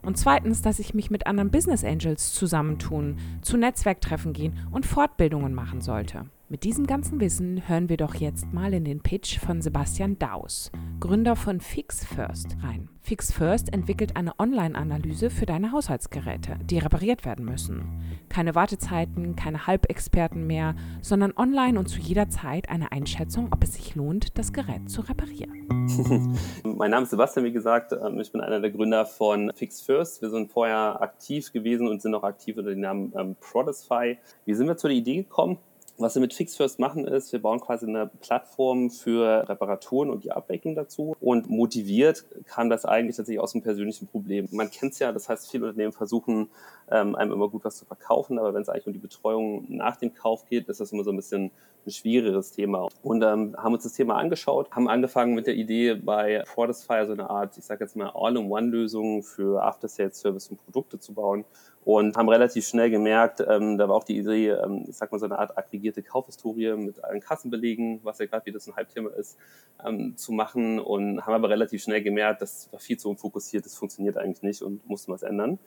Und 0.02 0.18
zweitens, 0.18 0.62
dass 0.62 0.80
ich 0.80 0.94
mich 0.94 1.12
mit 1.12 1.28
anderen 1.28 1.52
Business 1.52 1.84
Angels 1.84 2.34
zusammentun, 2.34 3.18
zu 3.42 3.58
Netzwerktreffen 3.58 4.34
gehen 4.34 4.58
und 4.72 4.86
Fortbildungen 4.86 5.54
machen 5.54 5.82
sollte. 5.82 6.26
Mit 6.52 6.64
diesem 6.64 6.88
ganzen 6.88 7.20
Wissen 7.20 7.70
hören 7.70 7.90
wir 7.90 7.98
doch 7.98 8.16
jetzt 8.16 8.52
mal 8.54 8.74
in 8.74 8.84
den 8.84 9.02
Pitch 9.02 9.38
von 9.38 9.62
Sebastian 9.62 10.18
Daus, 10.18 10.72
Gründer 11.00 11.36
von 11.36 11.60
Fix 11.60 12.04
First, 12.04 12.58
rein. 12.64 12.90
Fix 13.02 13.32
First 13.32 13.72
entwickelt 13.72 14.16
eine 14.16 14.34
Online-Analyse 14.40 15.30
für 15.30 15.46
deine 15.46 15.72
Haushaltsgeräte, 15.72 16.58
die 16.64 16.80
repariert 16.80 17.24
werden 17.24 17.46
müssen. 17.46 18.02
Keine 18.30 18.56
Wartezeiten, 18.56 19.36
keine 19.36 19.68
Halbexperten 19.68 20.48
mehr, 20.48 20.74
sondern 21.02 21.34
online 21.38 21.78
und 21.78 21.88
zu 21.88 22.00
jeder 22.00 22.30
Zeit 22.30 22.68
eine 22.70 22.92
Einschätzung, 22.92 23.50
ob 23.52 23.64
es 23.64 23.74
sich 23.74 23.94
lohnt, 23.94 24.40
das 24.40 24.52
Gerät 24.52 24.90
zu 24.90 25.02
reparieren. 25.02 25.68
mein 26.64 26.90
Name 26.90 27.04
ist 27.04 27.12
Sebastian, 27.12 27.46
wie 27.46 27.52
gesagt. 27.52 27.94
Ähm, 27.94 28.20
ich 28.20 28.32
bin 28.32 28.42
einer 28.42 28.60
der 28.60 28.72
Gründer 28.72 29.06
von 29.06 29.52
Fix 29.54 29.82
First. 29.82 30.24
Wir 30.24 30.32
sind 30.32 30.52
vorher 30.52 31.00
aktiv 31.00 31.54
gewesen 31.54 31.88
und 31.88 32.02
sind 32.02 32.12
noch 32.12 32.24
aktiv 32.24 32.58
unter 32.58 32.72
dem 32.72 32.80
Namen 32.80 33.14
ähm, 33.16 33.36
Prodify. 33.40 34.18
Wie 34.46 34.54
sind 34.56 34.66
wir 34.66 34.78
zu 34.78 34.88
der 34.88 34.98
Idee 34.98 35.18
gekommen? 35.18 35.60
Was 36.02 36.16
wir 36.16 36.22
mit 36.22 36.34
FixFirst 36.34 36.80
machen 36.80 37.06
ist, 37.06 37.34
wir 37.34 37.42
bauen 37.42 37.60
quasi 37.60 37.86
eine 37.86 38.10
Plattform 38.22 38.90
für 38.90 39.50
Reparaturen 39.50 40.10
und 40.10 40.24
die 40.24 40.32
Abwicklung 40.32 40.74
dazu. 40.74 41.14
Und 41.20 41.50
motiviert 41.50 42.24
kam 42.46 42.70
das 42.70 42.86
eigentlich 42.86 43.18
tatsächlich 43.18 43.42
aus 43.42 43.54
einem 43.54 43.64
persönlichen 43.64 44.08
Problem. 44.08 44.48
Man 44.52 44.72
kennt 44.72 44.94
es 44.94 45.00
ja, 45.00 45.12
das 45.12 45.28
heißt, 45.28 45.52
viele 45.52 45.68
Unternehmen 45.68 45.92
versuchen, 45.92 46.52
ähm, 46.90 47.16
einem 47.16 47.34
immer 47.34 47.50
gut 47.50 47.66
was 47.66 47.76
zu 47.76 47.86
verkaufen, 47.86 48.40
aber 48.40 48.54
wenn 48.54 48.62
es 48.62 48.70
eigentlich 48.70 48.88
um 48.88 48.94
die 48.94 49.00
Betreuung 49.00 49.66
nach 49.68 49.98
dem 49.98 50.14
Kauf 50.14 50.46
geht, 50.46 50.70
ist 50.70 50.80
das 50.80 50.94
immer 50.94 51.04
so 51.04 51.12
ein 51.12 51.18
bisschen 51.18 51.52
ein 51.90 51.92
schwierigeres 51.92 52.52
Thema. 52.52 52.88
Und 53.02 53.24
ähm, 53.24 53.56
haben 53.58 53.74
uns 53.74 53.84
das 53.84 53.94
Thema 53.94 54.16
angeschaut, 54.16 54.72
haben 54.72 54.88
angefangen 54.88 55.34
mit 55.34 55.48
der 55.48 55.56
Idee 55.56 55.96
bei 55.96 56.44
Fortisfire 56.46 57.08
so 57.08 57.14
eine 57.14 57.30
Art, 57.30 57.58
ich 57.58 57.66
sage 57.66 57.84
jetzt 57.84 57.96
mal 57.96 58.12
All-in-One-Lösung 58.14 59.24
für 59.24 59.64
After-Sales-Service 59.64 60.50
und 60.50 60.64
Produkte 60.64 61.00
zu 61.00 61.14
bauen. 61.14 61.46
Und 61.86 62.18
haben 62.18 62.30
relativ 62.30 62.68
schnell 62.68 62.92
gemerkt, 62.92 63.44
ähm, 63.48 63.78
da 63.78 63.90
war 63.90 63.96
auch 63.96 64.04
die 64.04 64.18
Idee, 64.18 64.50
ähm, 64.50 64.86
ich 64.88 64.98
sag 64.98 65.12
mal 65.12 65.18
so 65.18 65.26
eine 65.26 65.40
Art 65.40 65.58
aggregierte 65.58 66.04
Kaufhistorie 66.04 66.76
mit 66.76 67.04
allen 67.04 67.22
Kassenbelegen, 67.22 68.02
was 68.04 68.20
ja 68.20 68.28
gerade 68.28 68.46
wieder 68.46 68.60
so 68.60 68.72
ein 68.72 68.76
Halbthema 68.76 69.10
ist, 69.12 69.38
ähm, 69.84 70.16
zu 70.16 70.32
machen. 70.34 70.80
Und 70.80 71.26
haben 71.26 71.34
aber 71.34 71.50
relativ 71.50 71.82
schnell 71.82 72.04
gemerkt, 72.04 72.42
das 72.42 72.72
war 72.72 72.80
viel 72.80 72.98
zu 72.98 73.10
unfokussiert, 73.10 73.66
das 73.66 73.76
funktioniert 73.76 74.18
eigentlich 74.18 74.44
nicht 74.44 74.62
und 74.62 74.88
mussten 74.88 75.12
was 75.12 75.24
ändern 75.24 75.58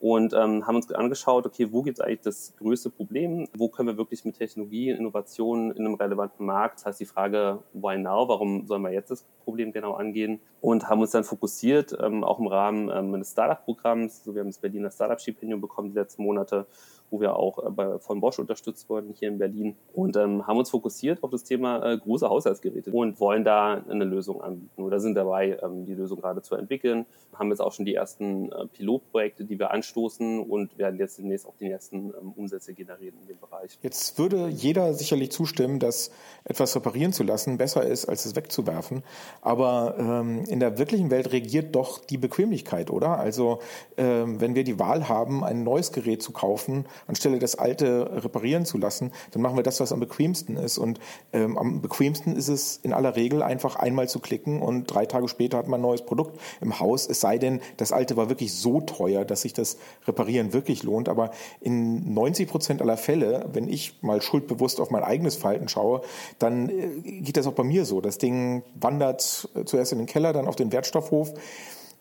und 0.00 0.34
ähm, 0.34 0.66
haben 0.66 0.76
uns 0.76 0.90
angeschaut, 0.92 1.46
okay, 1.46 1.68
wo 1.72 1.82
gibt 1.82 1.98
es 1.98 2.04
eigentlich 2.04 2.20
das 2.20 2.54
größte 2.58 2.90
Problem? 2.90 3.48
Wo 3.56 3.68
können 3.68 3.88
wir 3.88 3.96
wirklich 3.96 4.24
mit 4.24 4.36
Technologie, 4.36 4.90
Innovationen 4.90 5.70
in 5.70 5.86
einem 5.86 5.94
relevanten 5.94 6.44
Markt? 6.44 6.80
Das 6.80 6.86
heißt 6.86 7.00
die 7.00 7.06
Frage, 7.06 7.60
why 7.72 7.96
now? 7.96 8.28
Warum 8.28 8.66
sollen 8.66 8.82
wir 8.82 8.92
jetzt 8.92 9.10
das 9.10 9.24
Problem 9.44 9.72
genau 9.72 9.94
angehen? 9.94 10.40
Und 10.60 10.88
haben 10.88 11.00
uns 11.00 11.12
dann 11.12 11.24
fokussiert, 11.24 11.96
ähm, 12.00 12.22
auch 12.22 12.38
im 12.38 12.48
Rahmen 12.48 12.90
ähm, 12.90 13.14
eines 13.14 13.30
Startup-Programms. 13.30 14.20
Also 14.20 14.34
wir 14.34 14.40
haben 14.40 14.48
das 14.48 14.58
Berliner 14.58 14.90
Startup-Stipendium 14.90 15.60
bekommen 15.60 15.90
die 15.90 15.98
letzten 15.98 16.22
Monate 16.22 16.66
wo 17.14 17.20
wir 17.20 17.36
auch 17.36 17.64
äh, 17.64 17.70
bei, 17.70 17.98
von 18.00 18.20
Bosch 18.20 18.40
unterstützt 18.40 18.88
wurden 18.90 19.14
hier 19.14 19.28
in 19.28 19.38
Berlin 19.38 19.76
und 19.92 20.16
ähm, 20.16 20.46
haben 20.48 20.58
uns 20.58 20.70
fokussiert 20.70 21.22
auf 21.22 21.30
das 21.30 21.44
Thema 21.44 21.92
äh, 21.92 21.96
große 21.96 22.28
Haushaltsgeräte 22.28 22.90
und 22.90 23.20
wollen 23.20 23.44
da 23.44 23.84
eine 23.88 24.04
Lösung 24.04 24.42
anbieten 24.42 24.82
oder 24.82 24.98
sind 24.98 25.14
dabei, 25.14 25.56
ähm, 25.62 25.86
die 25.86 25.94
Lösung 25.94 26.20
gerade 26.20 26.42
zu 26.42 26.56
entwickeln. 26.56 27.06
Haben 27.32 27.50
jetzt 27.50 27.60
auch 27.60 27.72
schon 27.72 27.84
die 27.84 27.94
ersten 27.94 28.50
äh, 28.50 28.66
Pilotprojekte, 28.66 29.44
die 29.44 29.58
wir 29.60 29.70
anstoßen 29.70 30.40
und 30.40 30.76
werden 30.76 30.98
jetzt 30.98 31.18
demnächst 31.18 31.46
auch 31.46 31.56
die 31.56 31.70
ersten 31.70 32.12
ähm, 32.20 32.32
Umsätze 32.34 32.74
generieren 32.74 33.16
in 33.22 33.28
dem 33.28 33.38
Bereich. 33.38 33.78
Jetzt 33.82 34.18
würde 34.18 34.48
jeder 34.48 34.92
sicherlich 34.94 35.30
zustimmen, 35.30 35.78
dass 35.78 36.10
etwas 36.44 36.74
reparieren 36.74 37.12
zu 37.12 37.22
lassen 37.22 37.58
besser 37.58 37.84
ist, 37.84 38.06
als 38.06 38.24
es 38.24 38.34
wegzuwerfen. 38.34 39.04
Aber 39.40 39.94
ähm, 39.98 40.44
in 40.48 40.58
der 40.58 40.78
wirklichen 40.78 41.12
Welt 41.12 41.30
regiert 41.30 41.76
doch 41.76 42.04
die 42.04 42.18
Bequemlichkeit, 42.18 42.90
oder? 42.90 43.18
Also 43.18 43.60
ähm, 43.96 44.40
wenn 44.40 44.56
wir 44.56 44.64
die 44.64 44.80
Wahl 44.80 45.08
haben, 45.08 45.44
ein 45.44 45.62
neues 45.62 45.92
Gerät 45.92 46.22
zu 46.24 46.32
kaufen, 46.32 46.86
anstelle 47.06 47.38
das 47.38 47.56
alte 47.56 48.22
reparieren 48.22 48.64
zu 48.64 48.78
lassen, 48.78 49.12
dann 49.32 49.42
machen 49.42 49.56
wir 49.56 49.62
das, 49.62 49.80
was 49.80 49.92
am 49.92 50.00
bequemsten 50.00 50.56
ist. 50.56 50.78
Und 50.78 51.00
ähm, 51.32 51.58
am 51.58 51.80
bequemsten 51.80 52.36
ist 52.36 52.48
es 52.48 52.80
in 52.82 52.92
aller 52.92 53.16
Regel 53.16 53.42
einfach 53.42 53.76
einmal 53.76 54.08
zu 54.08 54.20
klicken 54.20 54.62
und 54.62 54.86
drei 54.86 55.06
Tage 55.06 55.28
später 55.28 55.58
hat 55.58 55.68
man 55.68 55.80
ein 55.80 55.82
neues 55.82 56.02
Produkt 56.02 56.38
im 56.60 56.78
Haus. 56.80 57.08
Es 57.08 57.20
sei 57.20 57.38
denn, 57.38 57.60
das 57.76 57.92
alte 57.92 58.16
war 58.16 58.28
wirklich 58.28 58.52
so 58.52 58.80
teuer, 58.80 59.24
dass 59.24 59.42
sich 59.42 59.52
das 59.52 59.78
Reparieren 60.06 60.52
wirklich 60.52 60.82
lohnt. 60.82 61.08
Aber 61.08 61.30
in 61.60 62.14
90 62.14 62.48
Prozent 62.48 62.82
aller 62.82 62.96
Fälle, 62.96 63.48
wenn 63.52 63.68
ich 63.68 64.02
mal 64.02 64.22
schuldbewusst 64.22 64.80
auf 64.80 64.90
mein 64.90 65.02
eigenes 65.02 65.36
Verhalten 65.36 65.68
schaue, 65.68 66.02
dann 66.38 66.68
äh, 66.68 66.88
geht 67.02 67.36
das 67.36 67.46
auch 67.46 67.52
bei 67.52 67.64
mir 67.64 67.84
so. 67.84 68.00
Das 68.00 68.18
Ding 68.18 68.62
wandert 68.74 69.48
äh, 69.54 69.64
zuerst 69.64 69.92
in 69.92 69.98
den 69.98 70.06
Keller, 70.06 70.32
dann 70.32 70.46
auf 70.46 70.56
den 70.56 70.72
Wertstoffhof 70.72 71.34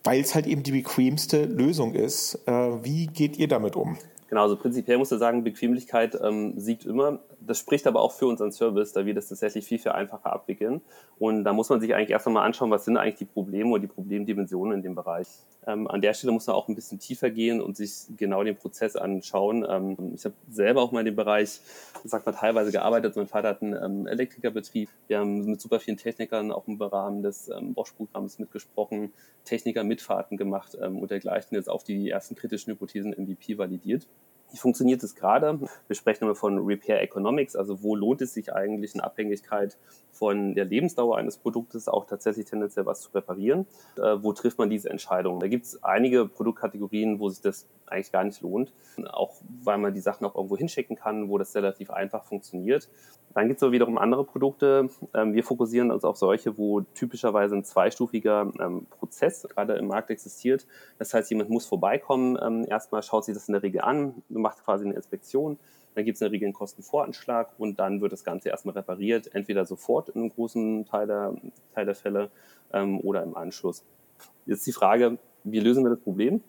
weil 0.03 0.19
es 0.19 0.35
halt 0.35 0.47
eben 0.47 0.63
die 0.63 0.71
bequemste 0.71 1.45
Lösung 1.45 1.93
ist. 1.93 2.39
Äh, 2.45 2.83
wie 2.83 3.07
geht 3.07 3.37
ihr 3.37 3.47
damit 3.47 3.75
um? 3.75 3.97
Genau, 4.33 4.41
also 4.41 4.55
prinzipiell 4.55 4.97
muss 4.97 5.11
ich 5.11 5.19
sagen, 5.19 5.43
Bequemlichkeit 5.43 6.17
ähm, 6.19 6.59
siegt 6.59 6.87
immer. 6.87 7.19
Das 7.45 7.59
spricht 7.59 7.87
aber 7.87 8.01
auch 8.01 8.11
für 8.11 8.27
unseren 8.27 8.51
Service, 8.51 8.93
da 8.93 9.05
wir 9.05 9.13
das 9.13 9.29
tatsächlich 9.29 9.65
viel, 9.65 9.79
viel 9.79 9.91
einfacher 9.91 10.31
abwickeln. 10.31 10.81
Und 11.19 11.43
da 11.43 11.53
muss 11.53 11.69
man 11.69 11.81
sich 11.81 11.93
eigentlich 11.93 12.11
erst 12.11 12.27
einmal 12.27 12.45
anschauen, 12.45 12.71
was 12.71 12.85
sind 12.85 12.97
eigentlich 12.97 13.19
die 13.19 13.25
Probleme 13.25 13.69
oder 13.69 13.81
die 13.81 13.87
Problemdimensionen 13.87 14.77
in 14.77 14.81
dem 14.81 14.95
Bereich. 14.95 15.27
Ähm, 15.65 15.87
an 15.87 16.01
der 16.01 16.13
Stelle 16.13 16.33
muss 16.33 16.47
man 16.47 16.55
auch 16.55 16.67
ein 16.67 16.75
bisschen 16.75 16.99
tiefer 16.99 17.29
gehen 17.29 17.61
und 17.61 17.77
sich 17.77 18.05
genau 18.17 18.43
den 18.43 18.55
Prozess 18.55 18.95
anschauen. 18.95 19.65
Ähm, 19.67 20.13
ich 20.15 20.25
habe 20.25 20.35
selber 20.49 20.81
auch 20.81 20.91
mal 20.91 20.99
in 20.99 21.05
dem 21.05 21.15
Bereich, 21.15 21.59
sagt 22.03 22.25
man, 22.25 22.35
teilweise 22.35 22.71
gearbeitet. 22.71 23.15
Mein 23.15 23.27
Vater 23.27 23.49
hat 23.49 23.61
einen 23.61 23.73
ähm, 23.73 24.07
Elektrikerbetrieb. 24.07 24.89
Wir 25.07 25.19
haben 25.19 25.45
mit 25.45 25.61
super 25.61 25.79
vielen 25.79 25.97
Technikern 25.97 26.51
auch 26.51 26.67
im 26.67 26.81
Rahmen 26.81 27.23
des 27.23 27.49
ähm, 27.49 27.73
Bosch-Programms 27.73 28.39
mitgesprochen, 28.39 29.13
Techniker-Mitfahrten 29.45 30.37
gemacht 30.37 30.77
ähm, 30.81 30.99
und 30.99 31.11
dergleichen 31.11 31.55
jetzt 31.55 31.69
auf 31.69 31.83
die 31.83 32.09
ersten 32.09 32.35
kritischen 32.35 32.73
Hypothesen 32.73 33.11
MVP 33.11 33.57
validiert. 33.57 34.07
Wie 34.53 34.57
funktioniert 34.57 35.01
es 35.01 35.15
gerade? 35.15 35.59
Wir 35.87 35.95
sprechen 35.95 36.25
immer 36.25 36.35
von 36.35 36.59
Repair 36.59 37.01
Economics, 37.01 37.55
also 37.55 37.81
wo 37.81 37.95
lohnt 37.95 38.21
es 38.21 38.35
sich 38.35 38.53
eigentlich 38.53 38.93
in 38.93 39.01
Abhängigkeit 39.01 39.79
von 40.11 40.53
der 40.53 40.65
Lebensdauer 40.65 41.17
eines 41.17 41.37
Produktes 41.37 41.87
auch 41.87 42.05
tatsächlich 42.05 42.45
tendenziell 42.45 42.85
was 42.85 43.01
zu 43.01 43.09
reparieren? 43.15 43.65
Äh, 43.97 44.17
wo 44.21 44.31
trifft 44.31 44.59
man 44.59 44.69
diese 44.69 44.91
Entscheidung? 44.91 45.39
Da 45.39 45.47
gibt 45.47 45.65
es 45.65 45.83
einige 45.83 46.27
Produktkategorien, 46.27 47.19
wo 47.19 47.29
sich 47.29 47.41
das 47.41 47.67
eigentlich 47.87 48.11
gar 48.11 48.23
nicht 48.23 48.41
lohnt, 48.41 48.73
auch 49.11 49.33
weil 49.63 49.79
man 49.79 49.93
die 49.93 50.01
Sachen 50.01 50.25
auch 50.25 50.35
irgendwo 50.35 50.55
hinschicken 50.55 50.95
kann, 50.95 51.29
wo 51.29 51.39
das 51.39 51.55
relativ 51.55 51.89
einfach 51.89 52.23
funktioniert. 52.23 52.89
Dann 53.33 53.47
gibt 53.47 53.57
es 53.57 53.63
aber 53.63 53.71
wiederum 53.71 53.97
andere 53.97 54.23
Produkte. 54.23 54.89
Ähm, 55.13 55.33
wir 55.33 55.43
fokussieren 55.43 55.91
uns 55.91 56.03
auf 56.03 56.17
solche, 56.17 56.57
wo 56.57 56.81
typischerweise 56.81 57.55
ein 57.55 57.63
zweistufiger 57.63 58.51
ähm, 58.59 58.85
Prozess 58.89 59.47
gerade 59.49 59.73
im 59.73 59.87
Markt 59.87 60.11
existiert. 60.11 60.67
Das 60.99 61.13
heißt, 61.13 61.31
jemand 61.31 61.49
muss 61.49 61.65
vorbeikommen, 61.65 62.37
ähm, 62.41 62.65
erstmal 62.67 63.01
schaut 63.01 63.25
sich 63.25 63.33
das 63.33 63.47
in 63.47 63.53
der 63.53 63.63
Regel 63.63 63.81
an, 63.81 64.21
macht 64.43 64.63
quasi 64.63 64.85
eine 64.85 64.93
Inspektion, 64.93 65.57
dann 65.95 66.05
gibt 66.05 66.15
es 66.15 66.21
in 66.21 66.31
der 66.31 66.41
einen 66.41 66.53
Kostenvoranschlag 66.53 67.49
und 67.57 67.79
dann 67.79 68.01
wird 68.01 68.11
das 68.11 68.23
Ganze 68.23 68.49
erstmal 68.49 68.75
repariert, 68.75 69.33
entweder 69.33 69.65
sofort 69.65 70.09
in 70.09 70.21
einem 70.21 70.29
großen 70.29 70.85
Teil 70.85 71.07
der, 71.07 71.35
Teil 71.73 71.85
der 71.85 71.95
Fälle 71.95 72.29
oder 72.71 73.21
im 73.21 73.37
Anschluss. 73.37 73.83
Jetzt 74.47 74.65
die 74.65 74.71
Frage, 74.71 75.19
wie 75.43 75.59
lösen 75.59 75.83
wir 75.83 75.91
das 75.91 75.99
Problem? 75.99 76.41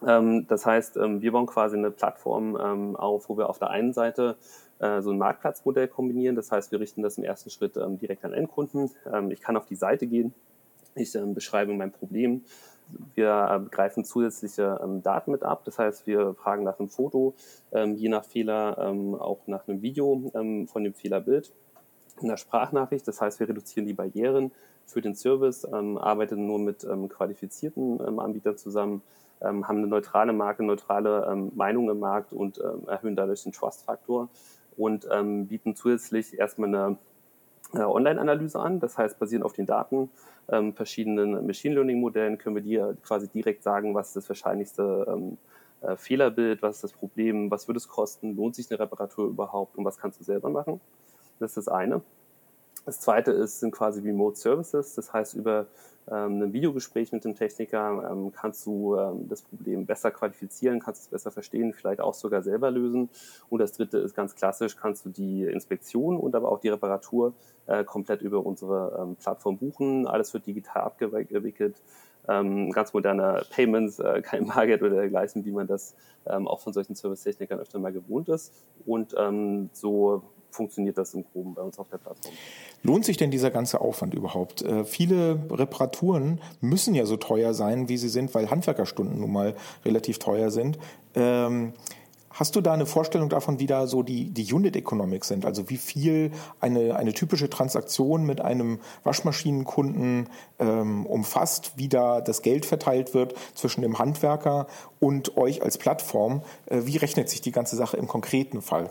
das 0.00 0.66
heißt, 0.66 0.96
wir 0.96 1.32
bauen 1.32 1.46
quasi 1.46 1.76
eine 1.76 1.90
Plattform 1.90 2.96
auf, 2.96 3.28
wo 3.28 3.36
wir 3.36 3.50
auf 3.50 3.58
der 3.58 3.70
einen 3.70 3.92
Seite 3.92 4.36
äh, 4.82 5.00
so 5.00 5.10
ein 5.10 5.18
Marktplatzmodell 5.18 5.86
kombinieren. 5.88 6.34
Das 6.34 6.50
heißt, 6.50 6.72
wir 6.72 6.80
richten 6.80 7.02
das 7.02 7.16
im 7.16 7.24
ersten 7.24 7.50
Schritt 7.50 7.76
ähm, 7.76 7.98
direkt 7.98 8.24
an 8.24 8.34
Endkunden. 8.34 8.90
Ähm, 9.10 9.30
ich 9.30 9.40
kann 9.40 9.56
auf 9.56 9.64
die 9.64 9.76
Seite 9.76 10.08
gehen, 10.08 10.34
ich 10.96 11.14
ähm, 11.14 11.34
beschreibe 11.34 11.72
mein 11.72 11.92
Problem. 11.92 12.44
Wir 13.14 13.62
äh, 13.66 13.70
greifen 13.70 14.04
zusätzliche 14.04 14.80
ähm, 14.82 15.02
Daten 15.02 15.32
mit 15.32 15.42
ab. 15.42 15.62
Das 15.64 15.78
heißt, 15.78 16.06
wir 16.06 16.34
fragen 16.34 16.64
nach 16.64 16.78
einem 16.78 16.88
Foto, 16.88 17.34
ähm, 17.72 17.94
je 17.94 18.08
nach 18.08 18.24
Fehler 18.24 18.78
ähm, 18.78 19.14
auch 19.14 19.46
nach 19.46 19.66
einem 19.68 19.82
Video 19.82 20.30
von 20.66 20.84
dem 20.84 20.94
Fehlerbild, 20.94 21.52
einer 22.22 22.36
Sprachnachricht. 22.36 23.06
Das 23.06 23.20
heißt, 23.20 23.40
wir 23.40 23.48
reduzieren 23.48 23.86
die 23.86 23.94
Barrieren 23.94 24.52
für 24.86 25.00
den 25.00 25.14
Service, 25.14 25.64
arbeiten 25.64 26.46
nur 26.46 26.58
mit 26.58 26.86
qualifizierten 27.08 28.00
Anbietern 28.18 28.58
zusammen, 28.58 29.00
haben 29.40 29.64
eine 29.64 29.86
neutrale 29.86 30.32
Marke, 30.32 30.64
neutrale 30.64 31.50
Meinung 31.54 31.88
im 31.88 32.00
Markt 32.00 32.32
und 32.32 32.58
erhöhen 32.58 33.14
dadurch 33.14 33.44
den 33.44 33.52
Trust-Faktor 33.52 34.28
und 34.76 35.06
ähm, 35.10 35.46
bieten 35.46 35.76
zusätzlich 35.76 36.38
erstmal 36.38 36.68
eine 36.68 36.98
Online-Analyse 37.80 38.58
an. 38.58 38.80
Das 38.80 38.98
heißt, 38.98 39.18
basierend 39.18 39.44
auf 39.44 39.52
den 39.52 39.66
Daten 39.66 40.10
ähm, 40.50 40.74
verschiedenen 40.74 41.46
Machine 41.46 41.74
Learning-Modellen 41.74 42.38
können 42.38 42.56
wir 42.56 42.62
dir 42.62 42.96
quasi 43.02 43.28
direkt 43.28 43.62
sagen, 43.62 43.94
was 43.94 44.08
ist 44.08 44.16
das 44.16 44.28
wahrscheinlichste 44.28 45.06
ähm, 45.08 45.38
äh, 45.80 45.96
Fehlerbild, 45.96 46.62
was 46.62 46.76
ist 46.76 46.84
das 46.84 46.92
Problem, 46.92 47.50
was 47.50 47.68
würde 47.68 47.78
es 47.78 47.88
kosten, 47.88 48.36
lohnt 48.36 48.54
sich 48.54 48.70
eine 48.70 48.78
Reparatur 48.78 49.28
überhaupt 49.28 49.76
und 49.76 49.84
was 49.84 49.98
kannst 49.98 50.20
du 50.20 50.24
selber 50.24 50.50
machen. 50.50 50.80
Das 51.38 51.52
ist 51.52 51.66
das 51.66 51.68
eine. 51.68 52.02
Das 52.84 53.00
zweite 53.00 53.30
ist, 53.30 53.60
sind 53.60 53.70
quasi 53.70 54.00
Remote 54.00 54.36
Services. 54.36 54.94
Das 54.94 55.12
heißt, 55.12 55.34
über 55.34 55.66
ähm, 56.10 56.42
ein 56.42 56.52
Videogespräch 56.52 57.12
mit 57.12 57.24
dem 57.24 57.36
Techniker 57.36 58.10
ähm, 58.10 58.32
kannst 58.32 58.66
du 58.66 58.96
ähm, 58.96 59.28
das 59.28 59.42
Problem 59.42 59.86
besser 59.86 60.10
qualifizieren, 60.10 60.80
kannst 60.80 61.02
es 61.02 61.08
besser 61.08 61.30
verstehen, 61.30 61.72
vielleicht 61.72 62.00
auch 62.00 62.14
sogar 62.14 62.42
selber 62.42 62.72
lösen. 62.72 63.08
Und 63.48 63.60
das 63.60 63.72
dritte 63.72 63.98
ist 63.98 64.16
ganz 64.16 64.34
klassisch, 64.34 64.76
kannst 64.76 65.04
du 65.04 65.10
die 65.10 65.44
Inspektion 65.44 66.16
und 66.16 66.34
aber 66.34 66.50
auch 66.50 66.58
die 66.58 66.70
Reparatur 66.70 67.34
äh, 67.66 67.84
komplett 67.84 68.20
über 68.20 68.44
unsere 68.44 69.14
Plattform 69.20 69.58
buchen. 69.58 70.06
Alles 70.06 70.34
wird 70.34 70.46
digital 70.46 70.82
abgewickelt. 70.82 71.76
ganz 72.26 72.92
moderne 72.92 73.42
Payments, 73.50 73.98
äh, 73.98 74.22
kein 74.22 74.46
Bargeld 74.46 74.82
oder 74.82 74.96
dergleichen, 74.96 75.44
wie 75.44 75.52
man 75.52 75.66
das 75.66 75.94
auch 76.24 76.60
von 76.60 76.72
solchen 76.72 76.94
Servicetechnikern 76.94 77.58
öfter 77.58 77.80
mal 77.80 77.92
gewohnt 77.92 78.28
ist. 78.28 78.52
Und 78.86 79.14
so 79.72 80.22
funktioniert 80.54 80.98
das 80.98 81.14
im 81.14 81.24
Groben 81.24 81.54
bei 81.54 81.62
uns 81.62 81.78
auf 81.78 81.88
der 81.88 81.98
Plattform. 81.98 82.32
Lohnt 82.82 83.04
sich 83.04 83.16
denn 83.16 83.30
dieser 83.30 83.50
ganze 83.50 83.80
Aufwand 83.80 84.14
überhaupt? 84.14 84.62
Äh, 84.62 84.84
viele 84.84 85.38
Reparaturen 85.50 86.40
müssen 86.60 86.94
ja 86.94 87.06
so 87.06 87.16
teuer 87.16 87.54
sein, 87.54 87.88
wie 87.88 87.96
sie 87.96 88.08
sind, 88.08 88.34
weil 88.34 88.50
Handwerkerstunden 88.50 89.20
nun 89.20 89.32
mal 89.32 89.54
relativ 89.84 90.18
teuer 90.18 90.50
sind. 90.50 90.78
Ähm, 91.14 91.72
Hast 92.32 92.56
du 92.56 92.62
da 92.62 92.72
eine 92.72 92.86
Vorstellung 92.86 93.28
davon, 93.28 93.60
wie 93.60 93.66
da 93.66 93.86
so 93.86 94.02
die, 94.02 94.30
die 94.30 94.50
Unit 94.52 94.74
Economics 94.74 95.28
sind? 95.28 95.44
Also 95.44 95.68
wie 95.68 95.76
viel 95.76 96.30
eine, 96.60 96.96
eine 96.96 97.12
typische 97.12 97.50
Transaktion 97.50 98.24
mit 98.24 98.40
einem 98.40 98.80
Waschmaschinenkunden 99.04 100.28
ähm, 100.58 101.04
umfasst, 101.04 101.72
wie 101.76 101.88
da 101.88 102.22
das 102.22 102.40
Geld 102.40 102.64
verteilt 102.64 103.12
wird 103.12 103.34
zwischen 103.54 103.82
dem 103.82 103.98
Handwerker 103.98 104.66
und 104.98 105.36
euch 105.36 105.62
als 105.62 105.76
Plattform? 105.76 106.42
Äh, 106.66 106.80
wie 106.84 106.96
rechnet 106.96 107.28
sich 107.28 107.42
die 107.42 107.52
ganze 107.52 107.76
Sache 107.76 107.98
im 107.98 108.08
konkreten 108.08 108.62
Fall? 108.62 108.88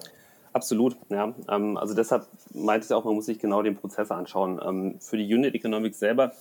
Absolut, 0.53 0.97
ja. 1.09 1.33
Ähm, 1.49 1.77
also 1.77 1.93
deshalb 1.93 2.27
meinte 2.53 2.85
ich 2.85 2.93
auch, 2.93 3.05
man 3.05 3.15
muss 3.15 3.25
sich 3.25 3.39
genau 3.39 3.61
den 3.61 3.75
Prozess 3.75 4.11
anschauen. 4.11 4.59
Ähm, 4.63 4.95
für 4.99 5.17
die 5.17 5.33
Unit 5.33 5.55
Economics 5.55 5.99
selber 5.99 6.33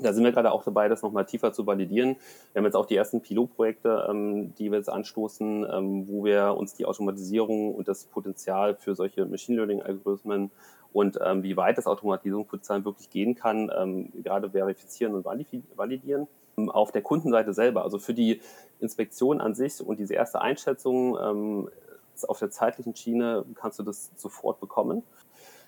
da 0.00 0.12
sind 0.12 0.22
wir 0.22 0.30
gerade 0.30 0.52
auch 0.52 0.62
dabei, 0.62 0.88
das 0.88 1.02
nochmal 1.02 1.26
tiefer 1.26 1.52
zu 1.52 1.66
validieren. 1.66 2.14
Wir 2.52 2.60
haben 2.60 2.66
jetzt 2.66 2.76
auch 2.76 2.86
die 2.86 2.94
ersten 2.94 3.20
Pilotprojekte, 3.20 4.06
ähm, 4.08 4.54
die 4.54 4.70
wir 4.70 4.78
jetzt 4.78 4.88
anstoßen, 4.88 5.64
wo 6.06 6.24
wir 6.24 6.54
uns 6.56 6.74
die 6.74 6.84
Automatisierung 6.84 7.74
und 7.74 7.88
das 7.88 8.04
Potenzial 8.04 8.76
für 8.76 8.94
solche 8.94 9.26
Machine 9.26 9.56
Learning-Algorithmen 9.56 10.52
und 10.92 11.16
wie 11.16 11.56
weit 11.56 11.78
das 11.78 11.88
Automatisierungspotenzial 11.88 12.84
wirklich 12.84 13.10
gehen 13.10 13.34
kann, 13.34 14.10
gerade 14.22 14.50
verifizieren 14.50 15.16
und 15.16 15.24
validieren. 15.24 16.28
Auf 16.68 16.92
der 16.92 17.02
Kundenseite 17.02 17.52
selber, 17.52 17.82
also 17.82 17.98
für 17.98 18.14
die 18.14 18.40
Inspektion 18.78 19.40
an 19.40 19.56
sich 19.56 19.84
und 19.84 19.98
diese 19.98 20.14
erste 20.14 20.40
Einschätzung 20.40 21.18
auf 22.24 22.38
der 22.38 22.50
zeitlichen 22.50 22.94
Schiene 22.94 23.44
kannst 23.54 23.78
du 23.78 23.82
das 23.82 24.10
sofort 24.16 24.60
bekommen. 24.60 25.02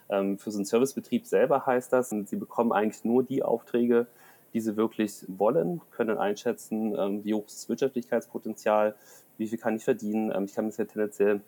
Ähm, 0.08 0.38
für 0.38 0.50
so 0.50 0.58
einen 0.58 0.64
Servicebetrieb 0.64 1.26
selber 1.26 1.66
heißt 1.66 1.92
das, 1.92 2.10
sie 2.10 2.36
bekommen 2.36 2.72
eigentlich 2.72 3.04
nur 3.04 3.22
die 3.22 3.42
Aufträge, 3.42 4.06
die 4.52 4.60
sie 4.60 4.76
wirklich 4.76 5.24
wollen, 5.28 5.80
können 5.90 6.18
einschätzen, 6.18 6.94
ähm, 6.98 7.24
wie 7.24 7.34
hoch 7.34 7.46
ist 7.46 7.62
das 7.62 7.68
Wirtschaftlichkeitspotenzial, 7.68 8.96
wie 9.38 9.46
viel 9.46 9.58
kann 9.58 9.76
ich 9.76 9.84
verdienen. 9.84 10.32
Ähm, 10.34 10.44
ich 10.44 10.54
kann 10.54 10.66
das 10.66 10.76
ja 10.76 10.84
tendenziell 10.84 11.40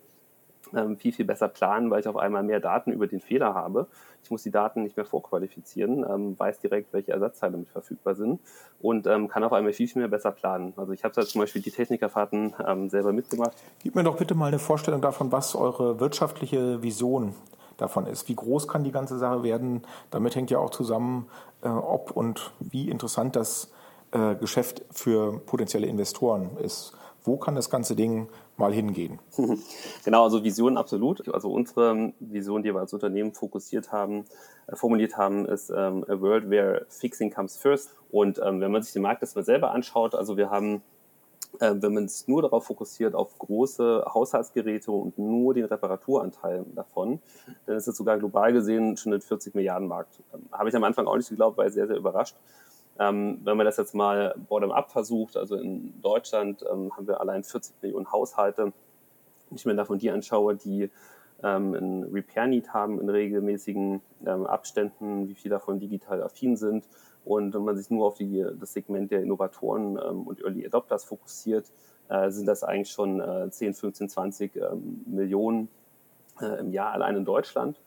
viel, 0.98 1.12
viel 1.12 1.24
besser 1.24 1.48
planen, 1.48 1.90
weil 1.90 2.00
ich 2.00 2.08
auf 2.08 2.16
einmal 2.16 2.42
mehr 2.42 2.60
Daten 2.60 2.92
über 2.92 3.06
den 3.06 3.20
Fehler 3.20 3.54
habe. 3.54 3.86
Ich 4.22 4.30
muss 4.30 4.42
die 4.42 4.50
Daten 4.50 4.82
nicht 4.82 4.96
mehr 4.96 5.06
vorqualifizieren, 5.06 6.38
weiß 6.38 6.60
direkt, 6.60 6.92
welche 6.92 7.12
Ersatzteile 7.12 7.56
mit 7.56 7.68
verfügbar 7.68 8.14
sind 8.14 8.40
und 8.80 9.04
kann 9.04 9.44
auf 9.44 9.52
einmal 9.52 9.72
viel, 9.72 9.88
viel 9.88 10.00
mehr 10.00 10.08
besser 10.08 10.30
planen. 10.30 10.72
Also 10.76 10.92
ich 10.92 11.04
habe 11.04 11.14
da 11.14 11.22
zum 11.22 11.40
Beispiel 11.40 11.62
die 11.62 11.70
Technikerfahrten 11.70 12.54
selber 12.88 13.12
mitgemacht. 13.12 13.52
Gib 13.82 13.94
mir 13.94 14.04
doch 14.04 14.16
bitte 14.16 14.34
mal 14.34 14.46
eine 14.46 14.58
Vorstellung 14.58 15.00
davon, 15.00 15.32
was 15.32 15.54
eure 15.54 16.00
wirtschaftliche 16.00 16.82
Vision 16.82 17.34
davon 17.76 18.06
ist. 18.06 18.28
Wie 18.28 18.36
groß 18.36 18.68
kann 18.68 18.84
die 18.84 18.92
ganze 18.92 19.18
Sache 19.18 19.42
werden? 19.42 19.82
Damit 20.10 20.36
hängt 20.36 20.50
ja 20.50 20.58
auch 20.58 20.70
zusammen, 20.70 21.28
äh, 21.62 21.68
ob 21.68 22.12
und 22.12 22.52
wie 22.60 22.88
interessant 22.88 23.36
das 23.36 23.72
äh, 24.12 24.34
Geschäft 24.36 24.84
für 24.90 25.40
potenzielle 25.40 25.86
Investoren 25.86 26.56
ist. 26.58 26.92
Wo 27.24 27.36
kann 27.36 27.54
das 27.54 27.70
ganze 27.70 27.96
Ding 27.96 28.28
mal 28.62 28.72
hingehen? 28.72 29.18
Genau, 30.04 30.24
also 30.24 30.42
Vision 30.42 30.76
absolut. 30.76 31.32
Also 31.32 31.52
unsere 31.52 32.12
Vision, 32.18 32.62
die 32.62 32.72
wir 32.74 32.80
als 32.80 32.92
Unternehmen 32.92 33.34
fokussiert 33.34 33.92
haben, 33.92 34.24
äh, 34.66 34.76
formuliert 34.76 35.16
haben, 35.16 35.46
ist 35.46 35.70
ähm, 35.70 36.04
a 36.08 36.20
world 36.20 36.48
where 36.48 36.86
fixing 36.88 37.30
comes 37.30 37.56
first. 37.56 37.94
Und 38.10 38.40
ähm, 38.42 38.60
wenn 38.60 38.72
man 38.72 38.82
sich 38.82 38.92
den 38.92 39.02
Markt 39.02 39.22
erstmal 39.22 39.44
selber 39.44 39.72
anschaut, 39.72 40.14
also 40.14 40.36
wir 40.36 40.50
haben 40.50 40.82
äh, 41.60 41.74
wenn 41.74 41.94
man 41.94 42.04
es 42.04 42.26
nur 42.28 42.42
darauf 42.42 42.64
fokussiert, 42.64 43.14
auf 43.14 43.38
große 43.38 44.06
Haushaltsgeräte 44.12 44.90
und 44.90 45.18
nur 45.18 45.54
den 45.54 45.66
Reparaturanteil 45.66 46.64
davon, 46.74 47.20
dann 47.66 47.76
ist 47.76 47.88
es 47.88 47.96
sogar 47.96 48.18
global 48.18 48.52
gesehen 48.52 48.96
schon 48.96 49.12
ein 49.12 49.20
40 49.20 49.54
Milliarden 49.54 49.88
Markt. 49.88 50.20
Ähm, 50.32 50.46
habe 50.50 50.68
ich 50.68 50.74
am 50.74 50.84
Anfang 50.84 51.06
auch 51.06 51.16
nicht 51.16 51.28
geglaubt, 51.28 51.58
war 51.58 51.68
sehr, 51.70 51.86
sehr 51.86 51.96
überrascht. 51.96 52.36
Ähm, 52.99 53.40
wenn 53.45 53.57
man 53.57 53.66
das 53.66 53.78
jetzt 53.78 53.95
mal 53.95 54.34
bottom-up 54.49 54.90
versucht, 54.93 55.36
also 55.36 55.57
in 55.57 56.01
Deutschland 56.03 56.64
ähm, 56.70 56.95
haben 56.97 57.07
wir 57.07 57.20
allein 57.20 57.43
40 57.43 57.74
Millionen 57.82 58.12
Haushalte. 58.12 58.64
Wenn 58.64 59.57
ich 59.57 59.64
mir 59.64 59.74
davon 59.74 59.99
die 59.99 60.11
anschaue, 60.11 60.57
die 60.57 60.90
ähm, 61.43 61.74
ein 61.74 62.03
Repair-Need 62.05 62.72
haben 62.72 63.01
in 63.01 63.09
regelmäßigen 63.09 64.01
ähm, 64.26 64.47
Abständen, 64.47 65.28
wie 65.28 65.34
viele 65.34 65.55
davon 65.55 65.80
digital 65.80 66.22
affin 66.22 66.57
sind, 66.57 66.84
und 67.24 67.55
wenn 67.55 67.62
man 67.62 67.76
sich 67.76 67.90
nur 67.90 68.07
auf 68.07 68.14
die, 68.14 68.45
das 68.59 68.72
Segment 68.72 69.11
der 69.11 69.22
Innovatoren 69.22 69.99
ähm, 69.99 70.22
und 70.22 70.40
Early 70.40 70.66
Adopters 70.66 71.05
fokussiert, 71.05 71.70
äh, 72.09 72.30
sind 72.30 72.47
das 72.47 72.64
eigentlich 72.64 72.90
schon 72.90 73.20
äh, 73.20 73.49
10, 73.51 73.74
15, 73.74 74.09
20 74.09 74.57
ähm, 74.57 75.03
Millionen 75.07 75.68
äh, 76.40 76.59
im 76.59 76.72
Jahr 76.72 76.93
allein 76.93 77.16
in 77.16 77.24
Deutschland. 77.24 77.80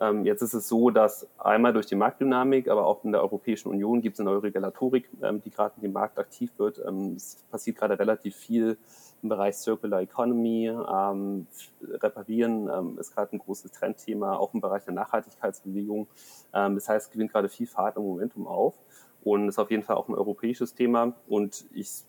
Ähm, 0.00 0.24
jetzt 0.24 0.42
ist 0.42 0.54
es 0.54 0.68
so, 0.68 0.90
dass 0.90 1.26
einmal 1.38 1.72
durch 1.72 1.86
die 1.86 1.96
Marktdynamik, 1.96 2.68
aber 2.68 2.86
auch 2.86 3.04
in 3.04 3.12
der 3.12 3.20
Europäischen 3.20 3.68
Union 3.68 4.00
gibt 4.00 4.14
es 4.14 4.20
eine 4.20 4.30
neue 4.30 4.42
Regulatorik, 4.42 5.10
ähm, 5.22 5.40
die 5.40 5.50
gerade 5.50 5.74
in 5.76 5.82
dem 5.82 5.92
Markt 5.92 6.18
aktiv 6.18 6.52
wird. 6.56 6.80
Ähm, 6.86 7.14
es 7.16 7.44
passiert 7.50 7.76
gerade 7.76 7.98
relativ 7.98 8.36
viel 8.36 8.78
im 9.22 9.28
Bereich 9.28 9.56
Circular 9.56 10.00
Economy. 10.00 10.70
Reparieren 11.82 12.96
ist 12.98 13.12
gerade 13.16 13.34
ein 13.34 13.40
großes 13.40 13.72
Trendthema, 13.72 14.36
auch 14.36 14.54
im 14.54 14.60
Bereich 14.60 14.84
der 14.84 14.94
Nachhaltigkeitsbewegung. 14.94 16.06
Das 16.52 16.88
heißt, 16.88 17.08
es 17.08 17.12
gewinnt 17.12 17.32
gerade 17.32 17.48
viel 17.48 17.66
Fahrt 17.66 17.96
und 17.96 18.04
Momentum 18.04 18.46
auf 18.46 18.74
und 19.24 19.48
ist 19.48 19.58
auf 19.58 19.72
jeden 19.72 19.82
Fall 19.82 19.96
auch 19.96 20.06
ein 20.08 20.14
europäisches 20.14 20.74
Thema. 20.74 21.14
Und 21.26 21.66
ich 21.72 22.04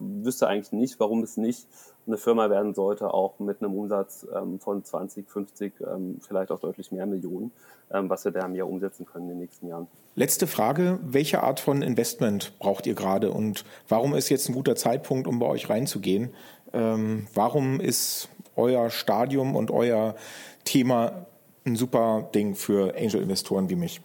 wüsste 0.00 0.48
eigentlich 0.48 0.72
nicht, 0.72 0.98
warum 0.98 1.22
es 1.22 1.36
nicht 1.36 1.68
eine 2.08 2.16
Firma 2.16 2.50
werden 2.50 2.74
sollte, 2.74 3.12
auch 3.14 3.38
mit 3.38 3.62
einem 3.62 3.74
Umsatz 3.74 4.26
ähm, 4.34 4.58
von 4.58 4.82
20, 4.82 5.28
50, 5.28 5.72
ähm, 5.80 6.18
vielleicht 6.26 6.50
auch 6.50 6.58
deutlich 6.58 6.90
mehr 6.90 7.06
Millionen, 7.06 7.52
ähm, 7.92 8.10
was 8.10 8.24
wir 8.24 8.32
da 8.32 8.44
im 8.44 8.54
Jahr 8.54 8.68
umsetzen 8.68 9.06
können 9.06 9.26
in 9.26 9.30
den 9.30 9.38
nächsten 9.40 9.68
Jahren. 9.68 9.86
Letzte 10.16 10.46
Frage, 10.46 10.98
welche 11.02 11.42
Art 11.42 11.60
von 11.60 11.82
Investment 11.82 12.58
braucht 12.58 12.86
ihr 12.86 12.94
gerade 12.94 13.30
und 13.30 13.64
warum 13.88 14.14
ist 14.14 14.28
jetzt 14.28 14.48
ein 14.48 14.54
guter 14.54 14.74
Zeitpunkt, 14.74 15.28
um 15.28 15.38
bei 15.38 15.46
euch 15.46 15.70
reinzugehen? 15.70 16.30
Ähm, 16.72 17.28
warum 17.34 17.80
ist 17.80 18.28
euer 18.56 18.90
Stadium 18.90 19.54
und 19.54 19.70
euer 19.70 20.16
Thema 20.64 21.26
ein 21.64 21.76
super 21.76 22.28
Ding 22.34 22.54
für 22.54 22.94
Angel-Investoren 22.96 23.70
wie 23.70 23.76
mich? 23.76 24.00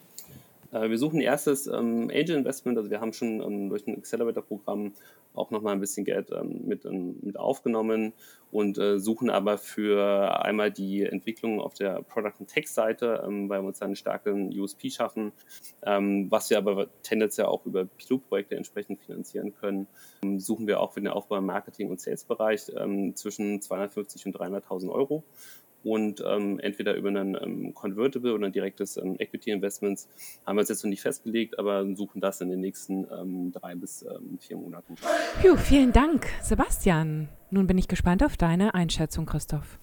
Äh, 0.71 0.89
wir 0.89 0.97
suchen 0.97 1.21
erstes 1.21 1.67
ähm, 1.67 2.09
Angel 2.13 2.37
Investment, 2.37 2.77
also 2.77 2.89
wir 2.89 2.99
haben 2.99 3.13
schon 3.13 3.41
ähm, 3.41 3.69
durch 3.69 3.87
ein 3.87 3.97
Accelerator-Programm 3.97 4.93
auch 5.33 5.51
nochmal 5.51 5.73
ein 5.73 5.79
bisschen 5.79 6.05
Geld 6.05 6.31
ähm, 6.31 6.61
mit, 6.65 6.85
ähm, 6.85 7.17
mit 7.21 7.37
aufgenommen 7.37 8.13
und 8.51 8.77
äh, 8.77 8.99
suchen 8.99 9.29
aber 9.29 9.57
für 9.57 10.43
einmal 10.43 10.71
die 10.71 11.03
Entwicklung 11.03 11.59
auf 11.59 11.73
der 11.73 12.03
Product- 12.03 12.39
und 12.39 12.47
Tech-Seite, 12.47 13.23
ähm, 13.25 13.49
weil 13.49 13.61
wir 13.61 13.67
uns 13.67 13.81
einen 13.81 13.95
starken 13.95 14.47
USP 14.57 14.91
schaffen, 14.91 15.31
ähm, 15.83 16.27
was 16.29 16.49
wir 16.49 16.57
aber 16.57 16.87
tendenziell 17.01 17.47
auch 17.47 17.65
über 17.65 17.85
Pilotprojekte 17.85 18.55
entsprechend 18.55 19.01
finanzieren 19.01 19.53
können. 19.55 19.87
Ähm, 20.23 20.39
suchen 20.39 20.67
wir 20.67 20.79
auch 20.79 20.93
für 20.93 21.01
den 21.01 21.09
Aufbau 21.09 21.37
im 21.37 21.45
Marketing- 21.45 21.89
und 21.89 21.99
Sales-Bereich 21.99 22.71
ähm, 22.77 23.15
zwischen 23.15 23.61
250 23.61 24.27
und 24.27 24.37
300.000 24.37 24.91
Euro 24.91 25.23
und 25.83 26.23
ähm, 26.25 26.59
entweder 26.59 26.95
über 26.95 27.09
einen 27.09 27.35
ähm, 27.35 27.73
Convertible 27.73 28.33
oder 28.33 28.47
ein 28.47 28.53
direktes 28.53 28.97
ähm, 28.97 29.15
Equity 29.19 29.51
Investments 29.51 30.07
haben 30.45 30.55
wir 30.55 30.61
uns 30.61 30.69
jetzt 30.69 30.83
noch 30.83 30.89
nicht 30.89 31.01
festgelegt, 31.01 31.59
aber 31.59 31.85
suchen 31.95 32.21
das 32.21 32.41
in 32.41 32.49
den 32.49 32.61
nächsten 32.61 33.07
ähm, 33.11 33.51
drei 33.51 33.75
bis 33.75 34.03
ähm, 34.03 34.37
vier 34.39 34.57
Monaten. 34.57 34.95
Puh, 35.41 35.57
vielen 35.57 35.91
Dank, 35.91 36.27
Sebastian. 36.41 37.29
Nun 37.49 37.67
bin 37.67 37.77
ich 37.77 37.87
gespannt 37.87 38.23
auf 38.23 38.37
deine 38.37 38.73
Einschätzung, 38.73 39.25
Christoph. 39.25 39.79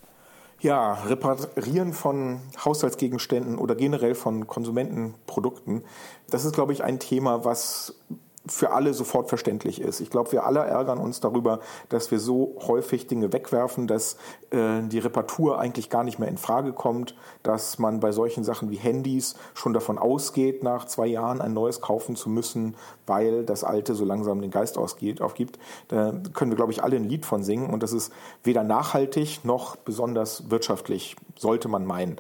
Ja, 0.61 0.95
Reparieren 1.05 1.95
von 1.95 2.41
Haushaltsgegenständen 2.63 3.57
oder 3.57 3.75
generell 3.75 4.15
von 4.15 4.47
Konsumentenprodukten, 4.47 5.83
das 6.29 6.45
ist, 6.45 6.53
glaube 6.53 6.75
ich, 6.75 6.85
ein 6.85 6.99
Thema, 6.99 7.47
was 7.47 7.99
für 8.47 8.73
alle 8.73 8.95
sofort 8.95 9.29
verständlich 9.29 9.81
ist. 9.81 10.01
Ich 10.01 10.09
glaube, 10.09 10.33
wir 10.33 10.47
alle 10.47 10.61
ärgern 10.61 10.99
uns 10.99 11.21
darüber, 11.21 11.61
dass 11.91 12.11
wir 12.11 12.19
so 12.19 12.57
häufig 12.67 13.07
Dinge 13.07 13.33
wegwerfen, 13.33 13.87
dass 13.87 14.17
äh, 14.51 14.83
die 14.83 14.99
Reparatur 14.99 15.59
eigentlich 15.59 15.91
gar 15.91 16.05
nicht 16.05 16.19
mehr 16.19 16.29
in 16.29 16.39
Frage 16.39 16.73
kommt, 16.73 17.15
dass 17.43 17.79
man 17.79 18.01
bei 18.01 18.13
solchen 18.13 18.43
Sachen 18.43 18.71
wie 18.71 18.77
Handys 18.77 19.35
schon 19.55 19.75
davon 19.75 19.99
ausgeht, 19.99 20.63
nach 20.63 20.87
zwei 20.87 21.07
Jahren 21.07 21.41
ein 21.41 21.53
neues 21.53 21.83
kaufen 21.83 22.17
zu 22.17 22.31
müssen, 22.31 22.77
weil 23.11 23.45
das 23.45 23.65
alte 23.65 23.95
so 23.95 24.07
langsam 24.07 24.41
den 24.41 24.51
Geist 24.51 24.79
ausgeht, 24.79 25.21
aufgibt. 25.21 25.59
Da 25.89 26.15
können 26.33 26.51
wir, 26.51 26.57
glaube 26.57 26.73
ich, 26.73 26.83
alle 26.83 26.97
ein 26.97 27.05
Lied 27.05 27.27
von 27.27 27.43
singen 27.43 27.69
und 27.69 27.83
das 27.83 27.93
ist 27.93 28.11
weder 28.43 28.63
nachhaltig 28.63 29.45
noch 29.45 29.77
besonders 29.77 30.49
wirtschaftlich, 30.51 31.17
sollte 31.37 31.69
man 31.69 31.85
meinen. 31.85 32.17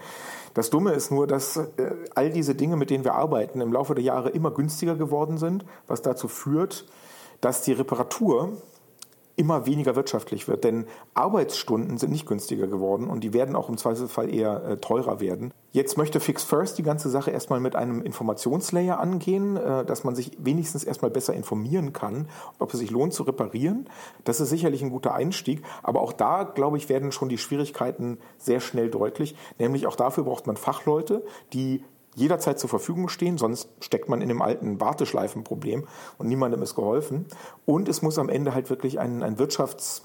Das 0.52 0.68
Dumme 0.68 0.92
ist 0.92 1.10
nur, 1.12 1.26
dass 1.26 1.56
äh, 1.56 1.68
all 2.14 2.30
diese 2.30 2.54
Dinge, 2.54 2.76
mit 2.76 2.90
denen 2.90 3.04
wir 3.04 3.14
arbeiten, 3.14 3.60
im 3.60 3.72
Laufe 3.72 3.94
der 3.94 4.04
Jahre 4.04 4.30
immer 4.30 4.50
günstiger 4.50 4.96
geworden 4.96 5.38
sind, 5.38 5.64
was 5.86 6.02
dazu 6.02 6.26
führt, 6.26 6.86
dass 7.40 7.62
die 7.62 7.72
Reparatur 7.72 8.52
immer 9.40 9.64
weniger 9.64 9.96
wirtschaftlich 9.96 10.48
wird. 10.48 10.64
Denn 10.64 10.84
Arbeitsstunden 11.14 11.96
sind 11.96 12.12
nicht 12.12 12.26
günstiger 12.26 12.66
geworden 12.66 13.08
und 13.08 13.24
die 13.24 13.32
werden 13.32 13.56
auch 13.56 13.70
im 13.70 13.78
Zweifelsfall 13.78 14.32
eher 14.32 14.62
äh, 14.62 14.76
teurer 14.76 15.18
werden. 15.18 15.54
Jetzt 15.72 15.96
möchte 15.96 16.20
Fix 16.20 16.44
First 16.44 16.76
die 16.76 16.82
ganze 16.82 17.08
Sache 17.08 17.30
erstmal 17.30 17.58
mit 17.58 17.74
einem 17.74 18.02
Informationslayer 18.02 19.00
angehen, 19.00 19.56
äh, 19.56 19.86
dass 19.86 20.04
man 20.04 20.14
sich 20.14 20.32
wenigstens 20.38 20.84
erstmal 20.84 21.10
besser 21.10 21.32
informieren 21.32 21.94
kann, 21.94 22.28
ob 22.58 22.74
es 22.74 22.80
sich 22.80 22.90
lohnt 22.90 23.14
zu 23.14 23.22
reparieren. 23.22 23.88
Das 24.24 24.40
ist 24.40 24.50
sicherlich 24.50 24.82
ein 24.82 24.90
guter 24.90 25.14
Einstieg, 25.14 25.62
aber 25.82 26.02
auch 26.02 26.12
da, 26.12 26.42
glaube 26.42 26.76
ich, 26.76 26.90
werden 26.90 27.10
schon 27.10 27.30
die 27.30 27.38
Schwierigkeiten 27.38 28.18
sehr 28.36 28.60
schnell 28.60 28.90
deutlich. 28.90 29.34
Nämlich 29.58 29.86
auch 29.86 29.96
dafür 29.96 30.24
braucht 30.24 30.46
man 30.46 30.58
Fachleute, 30.58 31.24
die 31.54 31.82
jederzeit 32.14 32.58
zur 32.58 32.68
Verfügung 32.68 33.08
stehen, 33.08 33.38
sonst 33.38 33.68
steckt 33.80 34.08
man 34.08 34.20
in 34.20 34.30
einem 34.30 34.42
alten 34.42 34.80
Warteschleifenproblem 34.80 35.86
und 36.18 36.28
niemandem 36.28 36.62
ist 36.62 36.74
geholfen. 36.74 37.26
Und 37.66 37.88
es 37.88 38.02
muss 38.02 38.18
am 38.18 38.28
Ende 38.28 38.54
halt 38.54 38.70
wirklich 38.70 38.98
ein, 38.98 39.22
ein 39.22 39.36
Wirtschafts- 39.36 40.02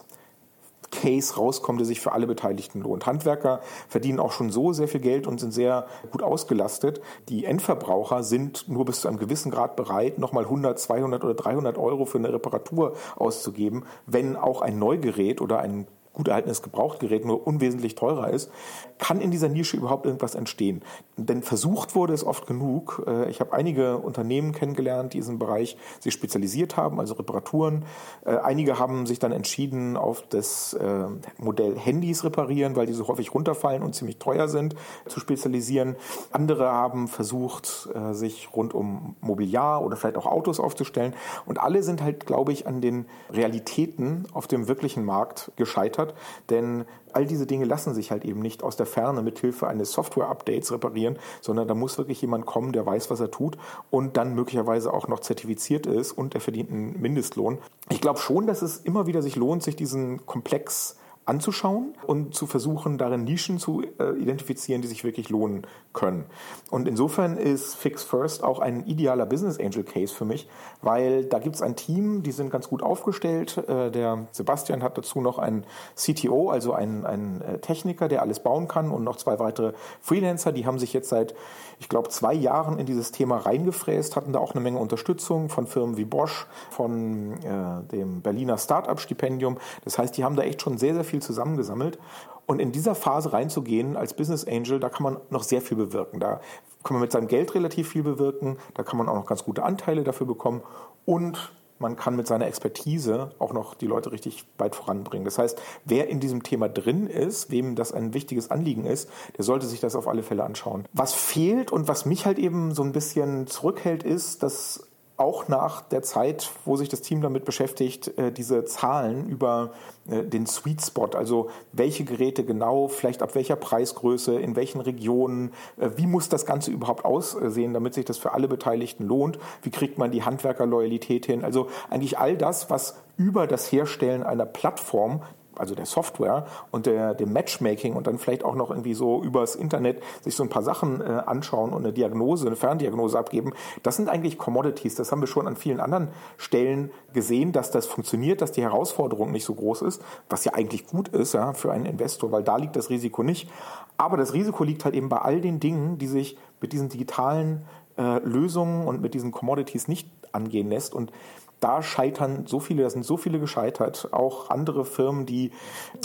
Case 0.92 1.36
rauskommen, 1.36 1.78
der 1.78 1.86
sich 1.86 2.00
für 2.00 2.12
alle 2.12 2.28
Beteiligten 2.28 2.82
lohnt. 2.82 3.06
Handwerker 3.06 3.62
verdienen 3.88 4.20
auch 4.20 4.32
schon 4.32 4.50
so 4.50 4.74
sehr 4.74 4.88
viel 4.88 5.02
Geld 5.02 5.28
und 5.28 5.40
sind 5.40 5.52
sehr 5.52 5.88
gut 6.12 6.24
ausgelastet. 6.24 7.02
Die 7.30 7.46
Endverbraucher 7.46 8.24
sind 8.24 8.68
nur 8.68 8.86
bis 8.86 9.02
zu 9.02 9.08
einem 9.08 9.18
gewissen 9.18 9.52
Grad 9.52 9.76
bereit, 9.76 10.18
nochmal 10.18 10.46
100, 10.46 10.80
200 10.80 11.24
oder 11.24 11.34
300 11.34 11.78
Euro 11.78 12.06
für 12.06 12.18
eine 12.18 12.32
Reparatur 12.32 12.94
auszugeben, 13.16 13.86
wenn 14.06 14.36
auch 14.36 14.62
ein 14.62 14.80
Neugerät 14.80 15.42
oder 15.42 15.60
ein 15.60 15.88
gut 16.16 16.28
erhaltenes 16.28 16.64
Gebrauchtgerät 16.64 17.26
nur 17.26 17.46
unwesentlich 17.46 17.96
teurer 17.96 18.30
ist, 18.32 18.50
kann 18.98 19.22
in 19.22 19.32
dieser 19.32 19.50
Nische 19.50 19.78
überhaupt 19.78 20.06
irgendwas 20.06 20.36
entstehen? 20.36 20.82
Denn 21.18 21.44
versucht 21.44 21.96
wurde 21.96 22.14
es 22.14 22.26
oft 22.26 22.48
genug. 22.48 23.04
Äh, 23.08 23.30
ich 23.30 23.40
habe 23.40 23.54
einige 23.54 23.98
Unternehmen 23.98 24.52
kennengelernt, 24.52 25.14
die 25.14 25.18
in 25.18 25.22
diesem 25.22 25.40
Bereich 25.40 25.78
sich 26.00 26.14
spezialisiert 26.14 26.78
haben, 26.78 27.00
also 27.00 27.14
Reparaturen. 27.16 27.86
Äh, 28.26 28.38
einige 28.38 28.80
haben 28.80 29.06
sich 29.06 29.20
dann 29.20 29.32
entschieden, 29.32 29.98
auf 29.98 30.24
das 30.30 30.74
äh, 30.74 31.06
Modell 31.38 31.78
Handys 31.78 32.24
reparieren, 32.24 32.76
weil 32.76 32.86
die 32.86 32.94
so 32.94 33.08
häufig 33.08 33.34
runterfallen 33.34 33.84
und 33.84 33.96
ziemlich 33.96 34.18
teuer 34.18 34.48
sind, 34.48 34.76
zu 35.08 35.20
spezialisieren. 35.20 35.96
Andere 36.32 36.72
haben 36.72 37.08
versucht, 37.08 37.90
sich 38.12 38.50
rund 38.56 38.74
um 38.74 39.16
Mobiliar 39.22 39.84
oder 39.84 39.96
vielleicht 39.96 40.18
auch 40.18 40.26
Autos 40.26 40.60
aufzustellen. 40.60 41.14
Und 41.46 41.60
alle 41.60 41.84
sind 41.84 42.02
halt, 42.02 42.26
glaube 42.26 42.52
ich, 42.52 42.68
an 42.68 42.82
den 42.82 43.06
Realitäten 43.30 44.26
auf 44.34 44.48
dem 44.48 44.68
wirklichen 44.68 45.04
Markt 45.04 45.52
gescheitert. 45.56 46.05
Denn 46.50 46.86
all 47.14 47.26
diese 47.26 47.46
Dinge 47.46 47.66
lassen 47.66 47.94
sich 47.94 48.12
halt 48.12 48.26
eben 48.26 48.42
nicht 48.42 48.64
aus 48.64 48.76
der 48.76 48.86
Ferne 48.86 49.22
mit 49.22 49.40
Hilfe 49.40 49.68
eines 49.68 49.92
Software-Updates 49.94 50.72
reparieren, 50.72 51.18
sondern 51.42 51.68
da 51.68 51.74
muss 51.74 51.98
wirklich 51.98 52.22
jemand 52.22 52.46
kommen, 52.46 52.74
der 52.74 52.86
weiß, 52.86 53.10
was 53.10 53.20
er 53.20 53.32
tut 53.32 53.58
und 53.90 54.18
dann 54.18 54.36
möglicherweise 54.36 54.94
auch 54.94 55.08
noch 55.08 55.22
zertifiziert 55.22 55.88
ist 55.88 56.12
und 56.12 56.36
er 56.36 56.42
verdient 56.42 56.72
einen 56.72 57.02
Mindestlohn. 57.02 57.60
Ich 57.90 58.02
glaube 58.02 58.20
schon, 58.20 58.48
dass 58.48 58.62
es 58.62 58.78
immer 58.78 59.08
wieder 59.08 59.22
sich 59.22 59.36
lohnt, 59.36 59.64
sich 59.64 59.76
diesen 59.76 60.26
Komplex 60.26 60.98
anzuschauen 61.26 61.96
und 62.06 62.36
zu 62.36 62.46
versuchen, 62.46 62.98
darin 62.98 63.24
Nischen 63.24 63.58
zu 63.58 63.82
äh, 64.00 64.12
identifizieren, 64.20 64.82
die 64.82 64.88
sich 64.88 65.04
wirklich 65.04 65.30
lohnen 65.30 65.66
können. 65.92 66.26
Und 66.70 66.88
insofern 66.88 67.38
ist 67.38 67.76
Fix 67.76 68.04
First 68.04 68.44
auch 68.44 68.60
ein 68.60 68.86
idealer 68.86 69.26
Business 69.26 69.60
Angel 69.60 69.84
Case 69.84 70.14
für 70.14 70.26
mich, 70.26 70.48
weil 70.84 71.26
da 71.26 71.40
gibt 71.40 71.56
es 71.56 71.62
ein 71.64 71.76
Team, 71.76 72.22
die 72.22 72.32
sind 72.32 72.52
ganz 72.52 72.70
gut 72.70 72.84
aufgestellt. 72.84 73.58
Äh, 73.68 73.90
der 73.90 74.28
Sebastian 74.32 74.84
hat 74.84 74.98
dazu 74.98 75.20
noch 75.20 75.40
einen 75.40 75.66
CTO, 75.96 76.50
also 76.50 76.74
einen, 76.74 77.06
einen 77.06 77.42
äh, 77.42 77.58
Techniker, 77.58 78.08
der 78.08 78.22
alles 78.22 78.40
bauen 78.42 78.68
kann 78.68 78.92
und 78.92 79.04
noch 79.04 79.16
zwei 79.16 79.40
weitere 79.40 79.74
Freelancer, 80.02 80.52
die 80.52 80.66
haben 80.68 80.78
sich 80.78 80.94
jetzt 80.94 81.10
seit, 81.10 81.34
ich 81.80 81.90
glaube, 81.90 82.10
zwei 82.10 82.34
Jahren 82.34 82.78
in 82.78 82.86
dieses 82.86 83.12
Thema 83.12 83.38
reingefräst, 83.38 84.16
hatten 84.16 84.34
da 84.34 84.40
auch 84.40 84.54
eine 84.54 84.62
Menge 84.62 84.78
Unterstützung 84.78 85.50
von 85.50 85.66
Firmen 85.66 85.98
wie 85.98 86.06
Bosch, 86.06 86.46
von 86.70 87.34
äh, 87.44 87.84
dem 87.92 88.22
Berliner 88.22 88.58
Startup-Stipendium. 88.58 89.58
Das 89.84 89.98
heißt, 89.98 90.16
die 90.18 90.24
haben 90.24 90.36
da 90.36 90.44
echt 90.44 90.62
schon 90.62 90.78
sehr, 90.78 90.94
sehr 90.94 91.04
viel 91.04 91.15
viel 91.16 91.22
zusammengesammelt. 91.22 91.98
Und 92.46 92.60
in 92.60 92.72
dieser 92.72 92.94
Phase 92.94 93.34
reinzugehen 93.34 93.98
als 93.98 94.16
Business 94.16 94.46
Angel, 94.46 94.80
da 94.80 94.90
kann 94.90 95.04
man 95.04 95.18
noch 95.30 95.44
sehr 95.44 95.62
viel 95.62 95.78
bewirken. 95.78 96.20
Da 96.20 96.42
kann 96.84 96.96
man 96.96 97.02
mit 97.02 97.12
seinem 97.12 97.28
Geld 97.28 97.56
relativ 97.56 97.90
viel 97.90 98.04
bewirken. 98.04 98.58
Da 98.76 98.84
kann 98.84 98.98
man 98.98 99.10
auch 99.10 99.16
noch 99.16 99.26
ganz 99.26 99.44
gute 99.44 99.64
Anteile 99.64 100.04
dafür 100.04 100.28
bekommen. 100.28 100.62
Und 101.06 101.52
man 101.80 101.96
kann 101.96 102.16
mit 102.16 102.28
seiner 102.28 102.46
Expertise 102.46 103.32
auch 103.40 103.52
noch 103.52 103.74
die 103.74 103.88
Leute 103.88 104.12
richtig 104.12 104.46
weit 104.58 104.76
voranbringen. 104.76 105.26
Das 105.26 105.38
heißt, 105.38 105.60
wer 105.86 106.08
in 106.08 106.20
diesem 106.20 106.44
Thema 106.44 106.70
drin 106.70 107.08
ist, 107.08 107.50
wem 107.50 107.76
das 107.76 107.92
ein 107.92 108.14
wichtiges 108.14 108.52
Anliegen 108.52 108.86
ist, 108.86 109.10
der 109.38 109.44
sollte 109.44 109.66
sich 109.66 109.80
das 109.80 109.96
auf 109.96 110.08
alle 110.08 110.24
Fälle 110.24 110.44
anschauen. 110.44 110.86
Was 110.94 111.14
fehlt 111.14 111.72
und 111.72 111.88
was 111.88 112.06
mich 112.06 112.26
halt 112.26 112.38
eben 112.38 112.74
so 112.74 112.84
ein 112.84 112.92
bisschen 112.92 113.48
zurückhält, 113.48 114.04
ist, 114.04 114.44
dass 114.44 114.88
auch 115.18 115.48
nach 115.48 115.82
der 115.82 116.04
Zeit, 116.04 116.52
wo 116.66 116.76
sich 116.76 116.90
das 116.90 117.02
Team 117.02 117.22
damit 117.22 117.46
beschäftigt, 117.46 118.18
äh, 118.18 118.32
diese 118.32 118.66
Zahlen 118.66 119.28
über 119.30 119.72
äh, 120.10 120.24
den 120.24 120.46
Sweet 120.46 120.82
Spot, 120.82 121.10
also 121.14 121.50
welche 121.72 122.04
Geräte 122.04 122.44
genau, 122.44 122.90
vielleicht 122.90 123.22
ab 123.22 123.34
welcher 123.34 123.56
Preisgröße, 123.56 124.38
in 124.38 124.56
welchen 124.56 124.82
Regionen, 124.82 125.54
äh, 125.78 125.92
wie 125.96 126.06
muss 126.06 126.28
das 126.28 126.46
Ganze 126.46 126.72
überhaupt 126.72 127.06
aussehen, 127.06 127.74
damit 127.74 127.94
sich 127.94 128.06
das 128.06 128.18
für 128.18 128.34
alle 128.34 128.50
Beteiligten 128.50 129.06
lohnt, 129.06 129.40
wie 129.62 129.72
kriegt 129.72 129.98
man 129.98 130.12
die 130.12 130.24
Handwerkerloyalität 130.24 131.26
hin, 131.26 131.46
also 131.46 131.70
eigentlich 131.90 132.20
all 132.20 132.36
das, 132.36 132.70
was 132.70 132.98
über 133.18 133.48
das 133.48 133.72
Herstellen 133.72 134.24
einer 134.24 134.46
Plattform 134.46 135.22
also 135.58 135.76
der 135.76 135.86
Software 135.86 136.46
und 136.72 136.86
der, 136.86 137.14
dem 137.14 137.34
Matchmaking 137.34 137.94
und 137.94 138.08
dann 138.08 138.18
vielleicht 138.18 138.44
auch 138.44 138.56
noch 138.56 138.70
irgendwie 138.70 138.94
so 138.94 139.22
übers 139.24 139.56
Internet 139.56 140.02
sich 140.22 140.36
so 140.36 140.44
ein 140.44 140.50
paar 140.50 140.64
Sachen 140.64 141.02
äh, 141.02 141.06
anschauen 141.26 141.74
und 141.74 141.84
eine 141.84 141.94
Diagnose, 141.94 142.48
eine 142.48 142.56
Ferndiagnose 142.56 143.18
abgeben, 143.18 143.54
das 143.84 143.96
sind 143.96 144.10
eigentlich 144.10 144.38
Commodities. 144.38 144.96
Das 144.96 145.12
haben 145.12 145.22
wir 145.22 145.28
schon 145.28 145.48
an 145.48 145.56
vielen 145.56 145.80
anderen 145.80 146.10
Stellen 146.38 146.92
gesehen, 147.14 147.52
dass 147.52 147.72
das 147.72 147.86
funktioniert, 147.86 148.42
dass 148.42 148.52
die 148.52 148.62
Herausforderung 148.62 149.32
nicht 149.32 149.46
so 149.46 149.54
groß 149.56 149.82
ist, 149.84 150.02
was 150.30 150.46
ja 150.46 150.54
eigentlich 150.54 150.88
gut 150.88 151.10
ist 151.10 151.34
ja, 151.34 151.54
für 151.54 151.72
einen 151.72 151.86
Investor, 151.86 152.32
weil 152.32 152.44
da 152.44 152.58
liegt 152.58 152.76
das 152.76 152.90
Risiko 152.90 153.24
nicht. 153.24 153.50
Aber 153.98 154.18
das 154.18 154.34
Risiko 154.34 154.64
liegt 154.64 154.86
halt 154.86 154.96
eben 154.96 155.10
bei 155.10 155.18
all 155.18 155.42
den 155.42 155.60
Dingen, 155.60 155.98
die 155.98 156.08
sich 156.08 156.38
mit 156.62 156.74
diesen 156.74 156.90
digitalen 156.90 157.66
äh, 157.98 158.20
Lösungen 158.20 158.88
und 158.88 159.02
mit 159.02 159.14
diesen 159.14 159.32
Commodities 159.32 159.88
nicht 159.88 160.10
angehen 160.32 160.70
lässt. 160.70 160.94
Und 160.94 161.12
da 161.60 161.82
scheitern 161.82 162.46
so 162.48 162.60
viele, 162.60 162.84
da 162.84 162.90
sind 162.90 163.06
so 163.06 163.18
viele 163.18 163.40
gescheitert. 163.40 164.10
Auch 164.12 164.50
andere 164.50 164.86
Firmen, 164.86 165.26
die 165.26 165.52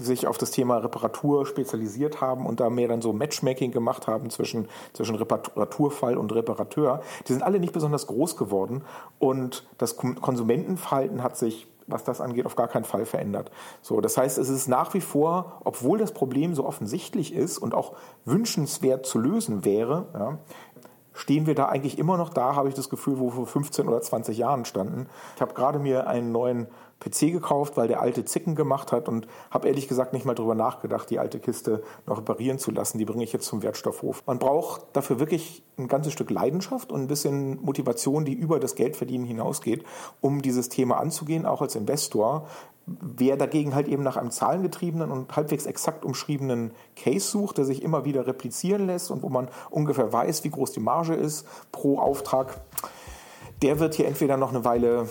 sich 0.00 0.26
auf 0.26 0.38
das 0.38 0.50
Thema 0.50 0.78
Reparatur 0.78 1.46
spezialisiert 1.46 2.20
haben 2.20 2.46
und 2.46 2.60
da 2.60 2.70
mehr 2.70 2.88
dann 2.88 3.02
so 3.02 3.12
Matchmaking 3.12 3.72
gemacht 3.72 4.06
haben 4.06 4.30
zwischen, 4.30 4.68
zwischen 4.92 5.16
Reparaturfall 5.16 6.16
und 6.16 6.34
Reparateur, 6.34 7.02
die 7.28 7.32
sind 7.32 7.42
alle 7.42 7.60
nicht 7.60 7.72
besonders 7.72 8.06
groß 8.06 8.36
geworden. 8.36 8.82
Und 9.18 9.66
das 9.78 9.96
Konsumentenverhalten 9.96 11.22
hat 11.22 11.36
sich 11.36 11.66
was 11.90 12.04
das 12.04 12.20
angeht, 12.20 12.46
auf 12.46 12.56
gar 12.56 12.68
keinen 12.68 12.84
Fall 12.84 13.04
verändert. 13.04 13.50
So, 13.82 14.00
das 14.00 14.16
heißt, 14.16 14.38
es 14.38 14.48
ist 14.48 14.68
nach 14.68 14.94
wie 14.94 15.00
vor, 15.00 15.60
obwohl 15.64 15.98
das 15.98 16.12
Problem 16.12 16.54
so 16.54 16.64
offensichtlich 16.64 17.34
ist 17.34 17.58
und 17.58 17.74
auch 17.74 17.96
wünschenswert 18.24 19.06
zu 19.06 19.18
lösen 19.18 19.64
wäre, 19.64 20.06
ja, 20.14 20.38
stehen 21.20 21.46
wir 21.46 21.54
da 21.54 21.66
eigentlich 21.66 21.98
immer 21.98 22.16
noch 22.16 22.30
da, 22.30 22.54
habe 22.54 22.68
ich 22.68 22.74
das 22.74 22.88
Gefühl, 22.88 23.18
wo 23.18 23.26
wir 23.26 23.32
vor 23.32 23.46
15 23.46 23.86
oder 23.88 24.00
20 24.00 24.38
Jahren 24.38 24.64
standen. 24.64 25.06
Ich 25.36 25.42
habe 25.42 25.54
gerade 25.54 25.78
mir 25.78 26.06
einen 26.06 26.32
neuen 26.32 26.66
PC 27.00 27.32
gekauft, 27.32 27.76
weil 27.76 27.88
der 27.88 28.00
alte 28.00 28.24
Zicken 28.24 28.54
gemacht 28.54 28.92
hat 28.92 29.08
und 29.08 29.26
habe 29.50 29.68
ehrlich 29.68 29.88
gesagt 29.88 30.12
nicht 30.12 30.26
mal 30.26 30.34
darüber 30.34 30.54
nachgedacht, 30.54 31.08
die 31.10 31.18
alte 31.18 31.40
Kiste 31.40 31.82
noch 32.06 32.18
reparieren 32.18 32.58
zu 32.58 32.70
lassen. 32.70 32.98
Die 32.98 33.06
bringe 33.06 33.24
ich 33.24 33.32
jetzt 33.32 33.46
zum 33.46 33.62
Wertstoffhof. 33.62 34.22
Man 34.26 34.38
braucht 34.38 34.82
dafür 34.92 35.18
wirklich 35.18 35.62
ein 35.78 35.88
ganzes 35.88 36.12
Stück 36.12 36.30
Leidenschaft 36.30 36.92
und 36.92 37.00
ein 37.00 37.08
bisschen 37.08 37.60
Motivation, 37.62 38.24
die 38.24 38.34
über 38.34 38.60
das 38.60 38.74
Geldverdienen 38.74 39.26
hinausgeht, 39.26 39.84
um 40.20 40.42
dieses 40.42 40.68
Thema 40.68 40.98
anzugehen, 40.98 41.46
auch 41.46 41.62
als 41.62 41.74
Investor. 41.74 42.46
Wer 42.86 43.36
dagegen 43.36 43.74
halt 43.74 43.88
eben 43.88 44.02
nach 44.02 44.16
einem 44.16 44.30
zahlengetriebenen 44.30 45.10
und 45.10 45.34
halbwegs 45.34 45.64
exakt 45.64 46.04
umschriebenen 46.04 46.72
Case 46.96 47.28
sucht, 47.28 47.58
der 47.58 47.64
sich 47.64 47.82
immer 47.82 48.04
wieder 48.04 48.26
replizieren 48.26 48.86
lässt 48.86 49.10
und 49.10 49.22
wo 49.22 49.28
man 49.28 49.48
ungefähr 49.70 50.12
weiß, 50.12 50.44
wie 50.44 50.50
groß 50.50 50.72
die 50.72 50.80
Marge 50.80 51.14
ist 51.14 51.46
pro 51.72 51.98
Auftrag, 51.98 52.60
der 53.62 53.78
wird 53.78 53.94
hier 53.94 54.06
entweder 54.06 54.36
noch 54.36 54.50
eine 54.50 54.64
Weile 54.64 55.06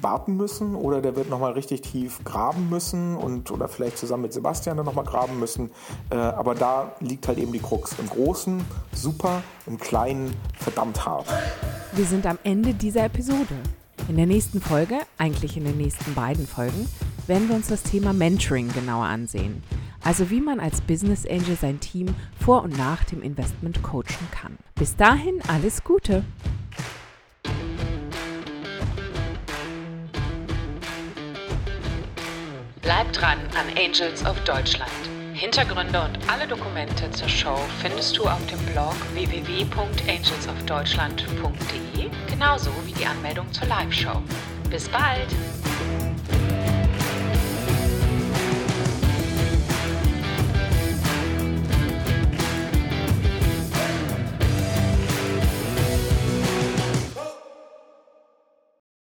warten 0.00 0.36
müssen 0.36 0.74
oder 0.74 1.02
der 1.02 1.16
wird 1.16 1.28
nochmal 1.28 1.52
richtig 1.52 1.82
tief 1.82 2.20
graben 2.24 2.70
müssen 2.70 3.16
und 3.16 3.50
oder 3.50 3.68
vielleicht 3.68 3.98
zusammen 3.98 4.22
mit 4.22 4.32
Sebastian 4.32 4.76
dann 4.76 4.86
nochmal 4.86 5.04
graben 5.04 5.38
müssen. 5.38 5.70
Äh, 6.10 6.16
aber 6.16 6.54
da 6.54 6.92
liegt 7.00 7.28
halt 7.28 7.38
eben 7.38 7.52
die 7.52 7.58
Krux. 7.58 7.94
Im 7.98 8.08
Großen 8.08 8.64
super, 8.92 9.42
im 9.66 9.78
Kleinen 9.78 10.34
verdammt 10.58 11.04
hart. 11.04 11.26
Wir 11.92 12.06
sind 12.06 12.26
am 12.26 12.38
Ende 12.44 12.72
dieser 12.72 13.04
Episode. 13.04 13.54
In 14.08 14.16
der 14.16 14.26
nächsten 14.26 14.60
Folge, 14.60 15.00
eigentlich 15.18 15.56
in 15.56 15.64
den 15.64 15.76
nächsten 15.76 16.14
beiden 16.14 16.46
Folgen, 16.46 16.88
werden 17.26 17.48
wir 17.48 17.56
uns 17.56 17.68
das 17.68 17.82
Thema 17.82 18.12
Mentoring 18.12 18.72
genauer 18.72 19.04
ansehen. 19.04 19.62
Also 20.02 20.30
wie 20.30 20.40
man 20.40 20.60
als 20.60 20.80
Business 20.80 21.26
Angel 21.26 21.56
sein 21.60 21.78
Team 21.78 22.14
vor 22.42 22.62
und 22.62 22.76
nach 22.78 23.04
dem 23.04 23.22
Investment 23.22 23.82
coachen 23.82 24.28
kann. 24.32 24.56
Bis 24.74 24.96
dahin 24.96 25.40
alles 25.46 25.84
Gute! 25.84 26.24
Bleib 32.82 33.12
dran 33.12 33.38
an 33.54 33.66
Angels 33.76 34.24
of 34.24 34.40
Deutschland. 34.44 34.90
Hintergründe 35.34 36.00
und 36.00 36.18
alle 36.30 36.46
Dokumente 36.46 37.10
zur 37.10 37.28
Show 37.28 37.58
findest 37.82 38.16
du 38.16 38.24
auf 38.24 38.40
dem 38.46 38.64
Blog 38.66 38.94
www.angelsofdeutschland.de, 39.12 42.08
genauso 42.28 42.70
wie 42.86 42.92
die 42.92 43.04
Anmeldung 43.04 43.52
zur 43.52 43.66
Live-Show. 43.68 44.22
Bis 44.70 44.88
bald! 44.88 45.28